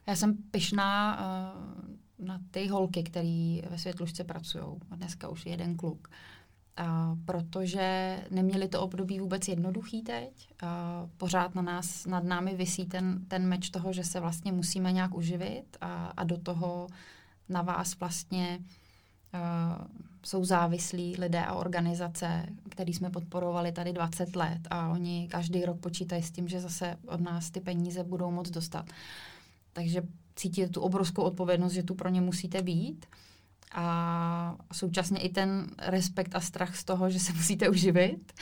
Já 0.07 0.15
jsem 0.15 0.38
pyšná 0.51 1.20
uh, 1.20 2.09
na 2.20 2.39
ty 2.51 2.67
holky, 2.67 3.03
které 3.03 3.59
ve 3.70 3.78
světlušce 3.78 4.24
pracují. 4.24 4.65
Dneska 4.95 5.30
už 5.30 5.45
jeden 5.45 5.78
kluk. 5.78 6.07
A 6.78 7.17
protože 7.26 8.17
neměli 8.32 8.67
to 8.67 8.82
období 8.82 9.20
vůbec 9.20 9.47
jednoduchý 9.47 10.01
teď. 10.01 10.53
A 10.63 11.05
pořád 11.17 11.55
na 11.55 11.61
nás, 11.61 12.05
nad 12.05 12.24
námi 12.24 12.55
vysí 12.55 12.86
ten, 12.86 13.26
ten 13.28 13.47
meč 13.47 13.70
toho, 13.70 13.93
že 13.93 14.03
se 14.03 14.20
vlastně 14.20 14.51
musíme 14.51 14.91
nějak 14.91 15.15
uživit 15.15 15.78
a, 15.82 16.05
a 16.17 16.24
do 16.24 16.38
toho 16.38 16.88
na 17.49 17.61
vás 17.61 17.99
vlastně 17.99 18.59
uh, 19.34 19.88
jsou 20.24 20.45
závislí 20.45 21.15
lidé 21.20 21.45
a 21.45 21.53
organizace, 21.53 22.45
který 22.70 22.93
jsme 22.93 23.09
podporovali 23.09 23.72
tady 23.72 23.93
20 23.93 24.36
let 24.36 24.61
a 24.70 24.89
oni 24.89 25.28
každý 25.32 25.65
rok 25.65 25.80
počítají 25.80 26.24
s 26.24 26.32
tím, 26.32 26.47
že 26.47 26.59
zase 26.59 26.97
od 27.07 27.22
nás 27.22 27.51
ty 27.51 27.59
peníze 27.59 28.03
budou 28.03 28.32
moc 28.32 28.49
dostat. 28.49 28.86
Takže 29.74 30.01
cítíte 30.39 30.69
tu 30.69 30.81
obrovskou 30.81 31.21
odpovědnost, 31.21 31.73
že 31.73 31.83
tu 31.83 31.95
pro 31.95 32.09
ně 32.09 32.21
musíte 32.21 32.61
být 32.61 33.05
a 33.71 34.55
současně 34.73 35.19
i 35.19 35.29
ten 35.29 35.67
respekt 35.77 36.35
a 36.35 36.39
strach 36.39 36.75
z 36.75 36.83
toho, 36.83 37.09
že 37.09 37.19
se 37.19 37.33
musíte 37.33 37.69
uživit. 37.69 38.33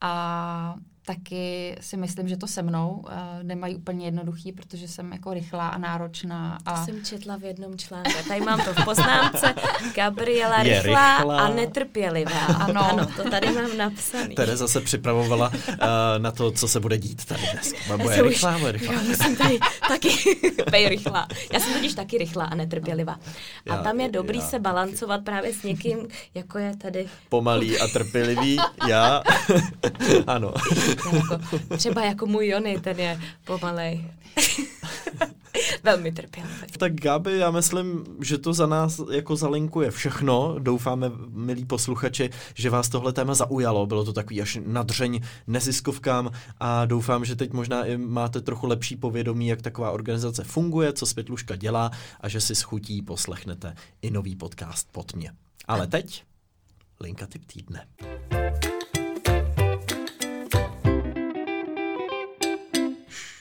A 0.00 0.74
taky 1.04 1.76
si 1.80 1.96
myslím, 1.96 2.28
že 2.28 2.36
to 2.36 2.46
se 2.46 2.62
mnou 2.62 2.90
uh, 2.90 3.10
nemají 3.42 3.76
úplně 3.76 4.04
jednoduchý, 4.04 4.52
protože 4.52 4.88
jsem 4.88 5.12
jako 5.12 5.34
rychlá 5.34 5.68
a 5.68 5.78
náročná. 5.78 6.58
A... 6.66 6.78
To 6.78 6.84
jsem 6.84 7.04
četla 7.04 7.36
v 7.36 7.44
jednom 7.44 7.78
článku. 7.78 8.10
Tady 8.28 8.40
mám 8.40 8.64
to 8.64 8.74
v 8.74 8.84
poznámce. 8.84 9.54
Gabriela 9.94 10.62
je 10.62 10.82
rychlá, 10.82 11.18
rychlá 11.18 11.40
a 11.40 11.48
netrpělivá. 11.48 12.46
Ano. 12.46 12.92
ano, 12.92 13.06
to 13.16 13.30
tady 13.30 13.52
mám 13.52 13.76
napsaný. 13.76 14.34
Tereza 14.34 14.68
se 14.68 14.80
připravovala 14.80 15.48
uh, 15.48 15.76
na 16.18 16.32
to, 16.32 16.50
co 16.50 16.68
se 16.68 16.80
bude 16.80 16.98
dít 16.98 17.24
tady 17.24 17.42
dnes. 17.52 17.72
Bude 17.96 18.22
rychlá, 18.22 18.58
bude 18.58 18.72
rychlá. 18.72 18.94
Já 18.94 19.02
musím 19.02 19.36
tady 19.36 19.58
taky 19.88 20.08
být 20.72 20.88
rychlá. 20.88 21.28
Já 21.52 21.60
jsem 21.60 21.72
totiž 21.72 21.94
taky 21.94 22.18
rychlá 22.18 22.44
a 22.44 22.54
netrpělivá. 22.54 23.12
A 23.70 23.74
já, 23.74 23.82
tam 23.82 24.00
je 24.00 24.08
dobrý 24.08 24.38
já, 24.38 24.44
se 24.44 24.58
balancovat 24.58 25.24
právě 25.24 25.54
s 25.54 25.62
někým, 25.62 26.08
jako 26.34 26.58
je 26.58 26.76
tady. 26.76 27.08
Pomalý 27.28 27.78
a 27.78 27.88
trpělivý, 27.88 28.58
já. 28.88 29.22
ano 30.26 30.52
jako, 31.06 31.76
třeba 31.76 32.04
jako 32.04 32.26
můj 32.26 32.48
Jony, 32.48 32.80
ten 32.80 33.00
je 33.00 33.20
pomalej. 33.44 34.04
Velmi 35.82 36.12
trpělivý. 36.12 36.66
Tak 36.78 36.94
Gabi, 36.94 37.38
já 37.38 37.50
myslím, 37.50 38.04
že 38.20 38.38
to 38.38 38.52
za 38.52 38.66
nás 38.66 39.00
jako 39.10 39.36
zalinkuje 39.36 39.90
všechno. 39.90 40.56
Doufáme, 40.58 41.10
milí 41.28 41.64
posluchači, 41.64 42.30
že 42.54 42.70
vás 42.70 42.88
tohle 42.88 43.12
téma 43.12 43.34
zaujalo. 43.34 43.86
Bylo 43.86 44.04
to 44.04 44.12
takový 44.12 44.42
až 44.42 44.58
nadřeň 44.66 45.20
neziskovkám 45.46 46.30
a 46.60 46.84
doufám, 46.84 47.24
že 47.24 47.36
teď 47.36 47.52
možná 47.52 47.84
i 47.84 47.96
máte 47.96 48.40
trochu 48.40 48.66
lepší 48.66 48.96
povědomí, 48.96 49.46
jak 49.48 49.62
taková 49.62 49.90
organizace 49.90 50.44
funguje, 50.44 50.92
co 50.92 51.06
Světluška 51.06 51.56
dělá 51.56 51.90
a 52.20 52.28
že 52.28 52.40
si 52.40 52.54
schutí 52.54 53.02
poslechnete 53.02 53.74
i 54.02 54.10
nový 54.10 54.36
podcast 54.36 54.88
pod 54.92 55.14
mě. 55.14 55.32
Ale 55.68 55.86
teď 55.86 56.24
linka 57.00 57.26
typ 57.26 57.42
týdne. 57.46 57.86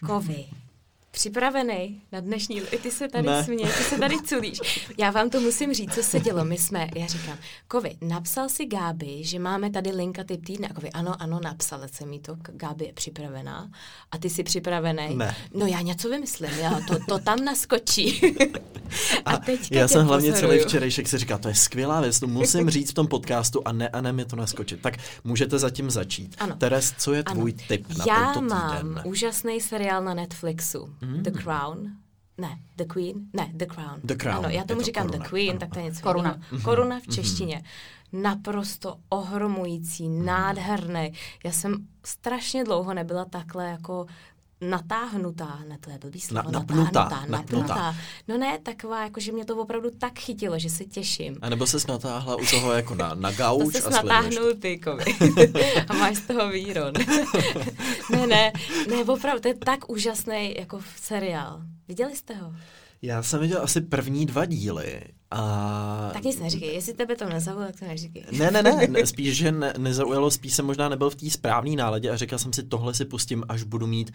Kovy. 0.06 0.59
Připravený 1.20 2.02
na 2.12 2.20
dnešní... 2.20 2.62
I 2.72 2.78
ty 2.78 2.92
se 2.92 3.08
tady 3.08 3.28
ne. 3.28 3.44
směje, 3.44 3.74
ty 3.78 3.84
se 3.84 3.98
tady 3.98 4.16
culíš. 4.26 4.90
Já 4.98 5.12
vám 5.12 5.30
to 5.30 5.42
musím 5.42 5.74
říct, 5.74 5.94
co 5.94 6.04
se 6.04 6.20
dělo. 6.20 6.46
My 6.46 6.58
jsme, 6.58 6.90
já 6.96 7.08
říkám, 7.08 7.38
Kovi, 7.68 7.96
napsal 8.02 8.50
si 8.50 8.66
Gáby, 8.66 9.24
že 9.24 9.40
máme 9.40 9.70
tady 9.70 9.92
linka 9.92 10.24
typ 10.24 10.46
týdne. 10.46 10.68
A 10.68 10.74
Kovi, 10.74 10.90
ano, 10.92 11.22
ano, 11.22 11.40
napsal 11.44 11.82
jsem 11.92 12.10
mi 12.10 12.20
to, 12.20 12.38
Gáby 12.42 12.86
je 12.86 12.94
připravená. 12.94 13.72
A 14.12 14.18
ty 14.18 14.30
jsi 14.30 14.44
připravený? 14.44 15.16
Ne. 15.16 15.36
No 15.54 15.66
já 15.66 15.82
něco 15.82 16.10
vymyslím, 16.10 16.52
já, 16.60 16.80
to, 16.88 16.98
to 17.08 17.20
tam 17.20 17.46
naskočí. 17.46 18.22
a, 19.26 19.32
a 19.32 19.38
teď 19.38 19.72
já 19.72 19.88
jsem 19.88 20.06
hlavně 20.06 20.32
pozoruju. 20.32 20.58
celý 20.58 20.68
včerejšek 20.68 21.08
si 21.08 21.18
říkal, 21.18 21.38
to 21.38 21.48
je 21.48 21.56
skvělá 21.56 22.02
věc, 22.02 22.20
to 22.20 22.28
musím 22.28 22.70
říct 22.70 22.92
v 22.92 22.94
tom 22.94 23.08
podcastu 23.08 23.62
a 23.66 23.72
ne, 23.72 23.90
a 23.90 24.02
ne 24.02 24.14
mi 24.14 24.26
to 24.26 24.36
naskočit. 24.36 24.82
Tak 24.82 24.94
můžete 25.24 25.60
zatím 25.60 25.92
začít. 25.92 26.36
Ano. 26.40 26.56
Teres, 26.56 26.94
co 26.98 27.14
je 27.14 27.24
tvůj 27.24 27.54
ano. 27.58 27.68
tip 27.68 27.98
na 27.98 28.06
já 28.08 28.34
tento 28.34 28.42
mám 28.42 28.78
týden? 28.78 29.02
úžasný 29.06 29.62
seriál 29.62 30.04
na 30.04 30.14
Netflixu. 30.14 30.90
Mm. 31.10 31.24
The 31.24 31.32
Crown. 31.32 31.92
Ne, 32.38 32.60
The 32.76 32.86
Queen? 32.86 33.30
Ne, 33.34 33.52
The 33.58 33.66
Crown. 33.66 34.00
The 34.04 34.16
Crown. 34.16 34.38
Ano, 34.38 34.50
já 34.50 34.64
tomu 34.64 34.82
říkám 34.82 35.08
koruna. 35.08 35.24
The 35.24 35.30
Queen, 35.30 35.50
ano. 35.50 35.60
tak 35.60 35.70
to 35.70 35.80
je 35.80 35.86
něco 35.86 36.02
Koruna. 36.02 36.34
Mm-hmm. 36.34 36.62
Koruna 36.62 37.00
v 37.00 37.04
mhm. 37.08 37.16
češtině. 37.16 37.56
Mm-hmm. 37.56 38.22
Naprosto 38.22 38.98
ohromující, 39.10 40.04
mm-hmm. 40.04 40.26
nádherný. 40.26 41.14
Já 41.44 41.52
jsem 41.52 41.88
strašně 42.06 42.64
dlouho 42.64 42.94
nebyla 42.94 43.26
takhle 43.26 43.66
jako 43.66 44.06
natáhnutá, 44.62 45.60
ne 45.68 45.78
to 45.80 45.90
je 45.90 45.98
blbý 45.98 46.22
slovo, 46.22 46.52
Na, 46.52 46.60
napnutá, 46.60 47.02
napnutá, 47.02 47.26
napnutá. 47.28 47.96
No 48.28 48.38
ne, 48.38 48.60
taková, 48.64 49.04
jako 49.04 49.20
že 49.20 49.32
mě 49.32 49.46
to 49.46 49.58
opravdu 49.58 49.90
tak 49.98 50.20
chytilo, 50.20 50.60
že 50.60 50.70
se 50.70 50.86
těším. 50.86 51.38
A 51.42 51.50
nebo 51.50 51.68
se 51.68 51.78
natáhla 51.88 52.36
u 52.36 52.46
toho 52.46 52.72
jako 52.72 52.96
na, 52.96 53.14
na 53.14 53.32
gauč 53.32 53.74
to 53.74 53.88
a 53.88 53.90
natáhnul 53.90 54.54
ty, 54.54 54.80
a 55.88 55.94
máš 55.94 56.18
z 56.18 56.22
toho 56.22 56.50
výron. 56.50 56.94
ne, 58.12 58.28
ne, 58.28 58.52
ne, 58.90 59.04
opravdu, 59.04 59.42
to 59.42 59.48
je 59.48 59.56
tak 59.56 59.90
úžasný 59.90 60.56
jako 60.60 60.80
seriál. 60.96 61.62
Viděli 61.88 62.16
jste 62.16 62.34
ho? 62.34 62.54
Já 63.02 63.24
jsem 63.24 63.40
viděl 63.40 63.62
asi 63.64 63.82
první 63.82 64.26
dva 64.26 64.46
díly. 64.46 65.02
A... 65.32 66.10
Tak 66.14 66.24
nic 66.24 66.40
neříkej, 66.40 66.74
jestli 66.74 66.94
tebe 66.94 67.16
to 67.16 67.30
nezaujalo, 67.30 67.72
tak 67.72 67.80
to 67.80 67.86
neříkej. 67.86 68.26
Ne, 68.32 68.52
ne, 68.52 68.64
ne, 68.64 68.88
ne 68.88 69.06
spíš, 69.06 69.38
že 69.38 69.52
ne, 69.52 69.74
nezaujalo, 69.78 70.32
spíš 70.32 70.54
jsem 70.54 70.66
možná 70.66 70.90
nebyl 70.90 71.10
v 71.10 71.16
té 71.16 71.30
správné 71.30 71.76
náladě 71.76 72.10
a 72.10 72.18
říkal 72.18 72.40
jsem 72.40 72.54
si, 72.54 72.64
tohle 72.64 72.94
si 72.94 73.06
pustím, 73.06 73.44
až 73.50 73.64
budu 73.64 73.88
mít 73.88 74.12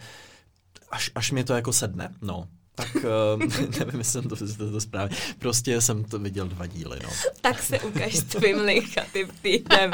až, 0.95 1.11
až 1.15 1.31
mě 1.31 1.43
to 1.43 1.53
jako 1.53 1.73
sedne, 1.73 2.13
no. 2.21 2.47
Tak 2.75 2.95
uh, 2.95 3.39
nevím, 3.79 3.99
jestli 3.99 4.03
jsem 4.03 4.29
to, 4.29 4.35
to, 4.35 4.71
to 4.71 4.81
správně. 4.81 5.17
Prostě 5.39 5.81
jsem 5.81 6.03
to 6.03 6.19
viděl 6.19 6.47
dva 6.47 6.65
díly, 6.65 6.99
no. 7.03 7.09
tak 7.41 7.63
se 7.63 7.79
ukaž 7.79 8.15
s 8.15 8.23
tvým 8.23 8.57
linkativ 8.57 9.29
týdnem 9.41 9.91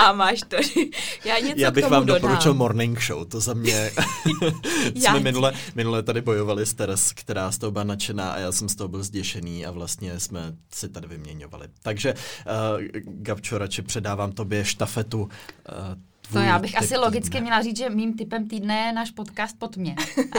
a 0.00 0.12
máš 0.12 0.40
to. 0.48 0.56
Já 1.24 1.38
něco 1.38 1.60
Já 1.60 1.70
bych 1.70 1.88
vám 1.88 2.06
dodám. 2.06 2.22
doporučil 2.22 2.54
morning 2.54 3.02
show, 3.02 3.24
to 3.24 3.40
za 3.40 3.54
mě. 3.54 3.90
jsme 4.94 5.20
minule, 5.20 5.52
minule 5.74 6.02
tady 6.02 6.20
bojovali 6.20 6.66
s 6.66 6.74
Teres, 6.74 7.12
která 7.12 7.52
z 7.52 7.58
toho 7.58 7.70
byla 7.70 7.84
nadšená 7.84 8.32
a 8.32 8.38
já 8.38 8.52
jsem 8.52 8.68
z 8.68 8.74
toho 8.74 8.88
byl 8.88 9.02
zděšený 9.02 9.66
a 9.66 9.70
vlastně 9.70 10.20
jsme 10.20 10.54
si 10.74 10.88
tady 10.88 11.06
vyměňovali. 11.06 11.68
Takže 11.82 12.14
uh, 12.14 12.80
Gabčo, 13.04 13.58
radši 13.58 13.82
předávám 13.82 14.32
tobě 14.32 14.64
štafetu 14.64 15.20
uh, 15.22 15.28
To 16.32 16.38
já 16.38 16.58
bych 16.58 16.78
asi 16.78 16.96
logicky 16.96 17.30
týdne. 17.30 17.40
měla 17.40 17.62
říct, 17.62 17.76
že 17.76 17.90
mým 17.90 18.16
typem 18.16 18.48
týdne 18.48 18.78
je 18.78 18.92
náš 18.92 19.10
podcast 19.10 19.58
pod 19.58 19.76
mě. 19.76 19.96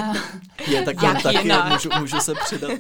je 0.67 0.81
tak 0.81 1.03
jen 1.03 1.17
taky, 1.23 1.51
můžu, 1.71 1.89
můžu 1.99 2.19
se 2.19 2.33
přidat. 2.45 2.71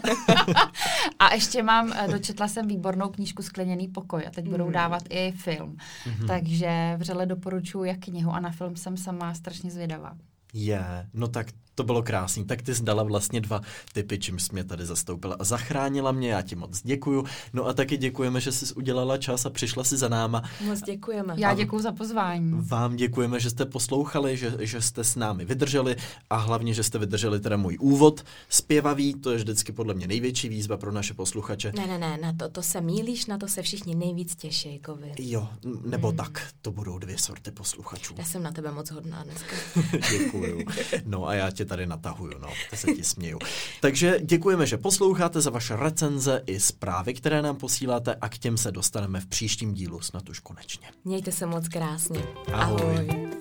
a 1.19 1.33
ještě 1.33 1.63
mám, 1.63 1.93
eh, 1.95 2.07
dočetla 2.11 2.47
jsem 2.47 2.67
výbornou 2.67 3.09
knížku 3.09 3.43
Skleněný 3.43 3.87
pokoj 3.87 4.23
a 4.27 4.29
teď 4.29 4.45
budou 4.45 4.63
hmm. 4.63 4.73
dávat 4.73 5.03
i 5.09 5.31
film. 5.31 5.77
Mm-hmm. 5.77 6.27
Takže 6.27 6.95
vřele 6.97 7.25
doporučuji 7.25 7.83
jak 7.83 7.99
knihu 7.99 8.31
a 8.31 8.39
na 8.39 8.51
film 8.51 8.75
jsem 8.75 8.97
sama 8.97 9.33
strašně 9.33 9.71
zvědavá. 9.71 10.15
Je, 10.53 11.07
no 11.13 11.27
tak 11.27 11.47
to 11.75 11.83
bylo 11.83 12.03
krásný. 12.03 12.45
Tak 12.45 12.61
ty 12.61 12.73
zdala 12.73 13.03
vlastně 13.03 13.41
dva 13.41 13.61
typy, 13.93 14.19
čím 14.19 14.39
jsi 14.39 14.53
mě 14.53 14.63
tady 14.63 14.85
zastoupila 14.85 15.35
a 15.39 15.43
zachránila 15.43 16.11
mě, 16.11 16.29
já 16.29 16.41
ti 16.41 16.55
moc 16.55 16.81
děkuju. 16.83 17.25
No 17.53 17.65
a 17.65 17.73
taky 17.73 17.97
děkujeme, 17.97 18.41
že 18.41 18.51
jsi 18.51 18.73
udělala 18.73 19.17
čas 19.17 19.45
a 19.45 19.49
přišla 19.49 19.83
si 19.83 19.97
za 19.97 20.09
náma. 20.09 20.43
Moc 20.65 20.81
děkujeme. 20.81 21.33
Já 21.37 21.53
děkuji 21.53 21.79
za 21.79 21.91
pozvání. 21.91 22.51
Vám 22.53 22.95
děkujeme, 22.95 23.39
že 23.39 23.49
jste 23.49 23.65
poslouchali, 23.65 24.37
že, 24.37 24.53
že 24.59 24.81
jste 24.81 25.03
s 25.03 25.15
námi 25.15 25.45
vydrželi 25.45 25.95
a 26.29 26.35
hlavně, 26.35 26.73
že 26.73 26.83
jste 26.83 26.99
vydrželi 26.99 27.39
teda 27.39 27.57
můj 27.57 27.77
úvod 27.81 28.23
zpěvavý, 28.49 29.13
to 29.13 29.31
je 29.31 29.37
vždycky 29.37 29.71
podle 29.71 29.93
mě 29.93 30.07
největší 30.07 30.49
výzva 30.49 30.77
pro 30.77 30.91
naše 30.91 31.13
posluchače. 31.13 31.71
Ne, 31.75 31.87
ne, 31.87 31.97
ne, 31.97 32.17
na 32.17 32.33
to, 32.33 32.49
to 32.49 32.61
se 32.63 32.81
mílíš, 32.81 33.25
na 33.25 33.37
to 33.37 33.47
se 33.47 33.61
všichni 33.61 33.95
nejvíc 33.95 34.35
těší, 34.35 34.73
jako 34.73 34.95
vy. 34.95 35.11
Jo, 35.19 35.49
nebo 35.85 36.07
hmm. 36.07 36.17
tak, 36.17 36.47
to 36.61 36.71
budou 36.71 36.99
dvě 36.99 37.17
sorty 37.17 37.51
posluchačů. 37.51 38.15
Já 38.17 38.23
jsem 38.23 38.43
na 38.43 38.51
tebe 38.51 38.71
moc 38.71 38.91
hodná 38.91 39.23
dneska. 39.23 39.55
Děkuju. 40.11 40.65
No 41.05 41.27
a 41.27 41.33
já 41.33 41.51
tě 41.61 41.65
tady 41.65 41.85
natahuju, 41.85 42.33
no, 42.39 42.47
to 42.69 42.75
se 42.75 42.93
ti 42.93 43.03
směju. 43.03 43.39
Takže 43.81 44.19
děkujeme, 44.23 44.65
že 44.65 44.77
posloucháte 44.77 45.41
za 45.41 45.49
vaše 45.49 45.75
recenze 45.75 46.43
i 46.45 46.59
zprávy, 46.59 47.13
které 47.13 47.41
nám 47.41 47.55
posíláte 47.55 48.15
a 48.21 48.29
k 48.29 48.37
těm 48.37 48.57
se 48.57 48.71
dostaneme 48.71 49.19
v 49.19 49.25
příštím 49.25 49.73
dílu 49.73 50.01
snad 50.01 50.29
už 50.29 50.39
konečně. 50.39 50.87
Mějte 51.05 51.31
se 51.31 51.45
moc 51.45 51.67
krásně. 51.67 52.23
Ahoj. 52.53 52.81
Ahoj. 52.81 53.40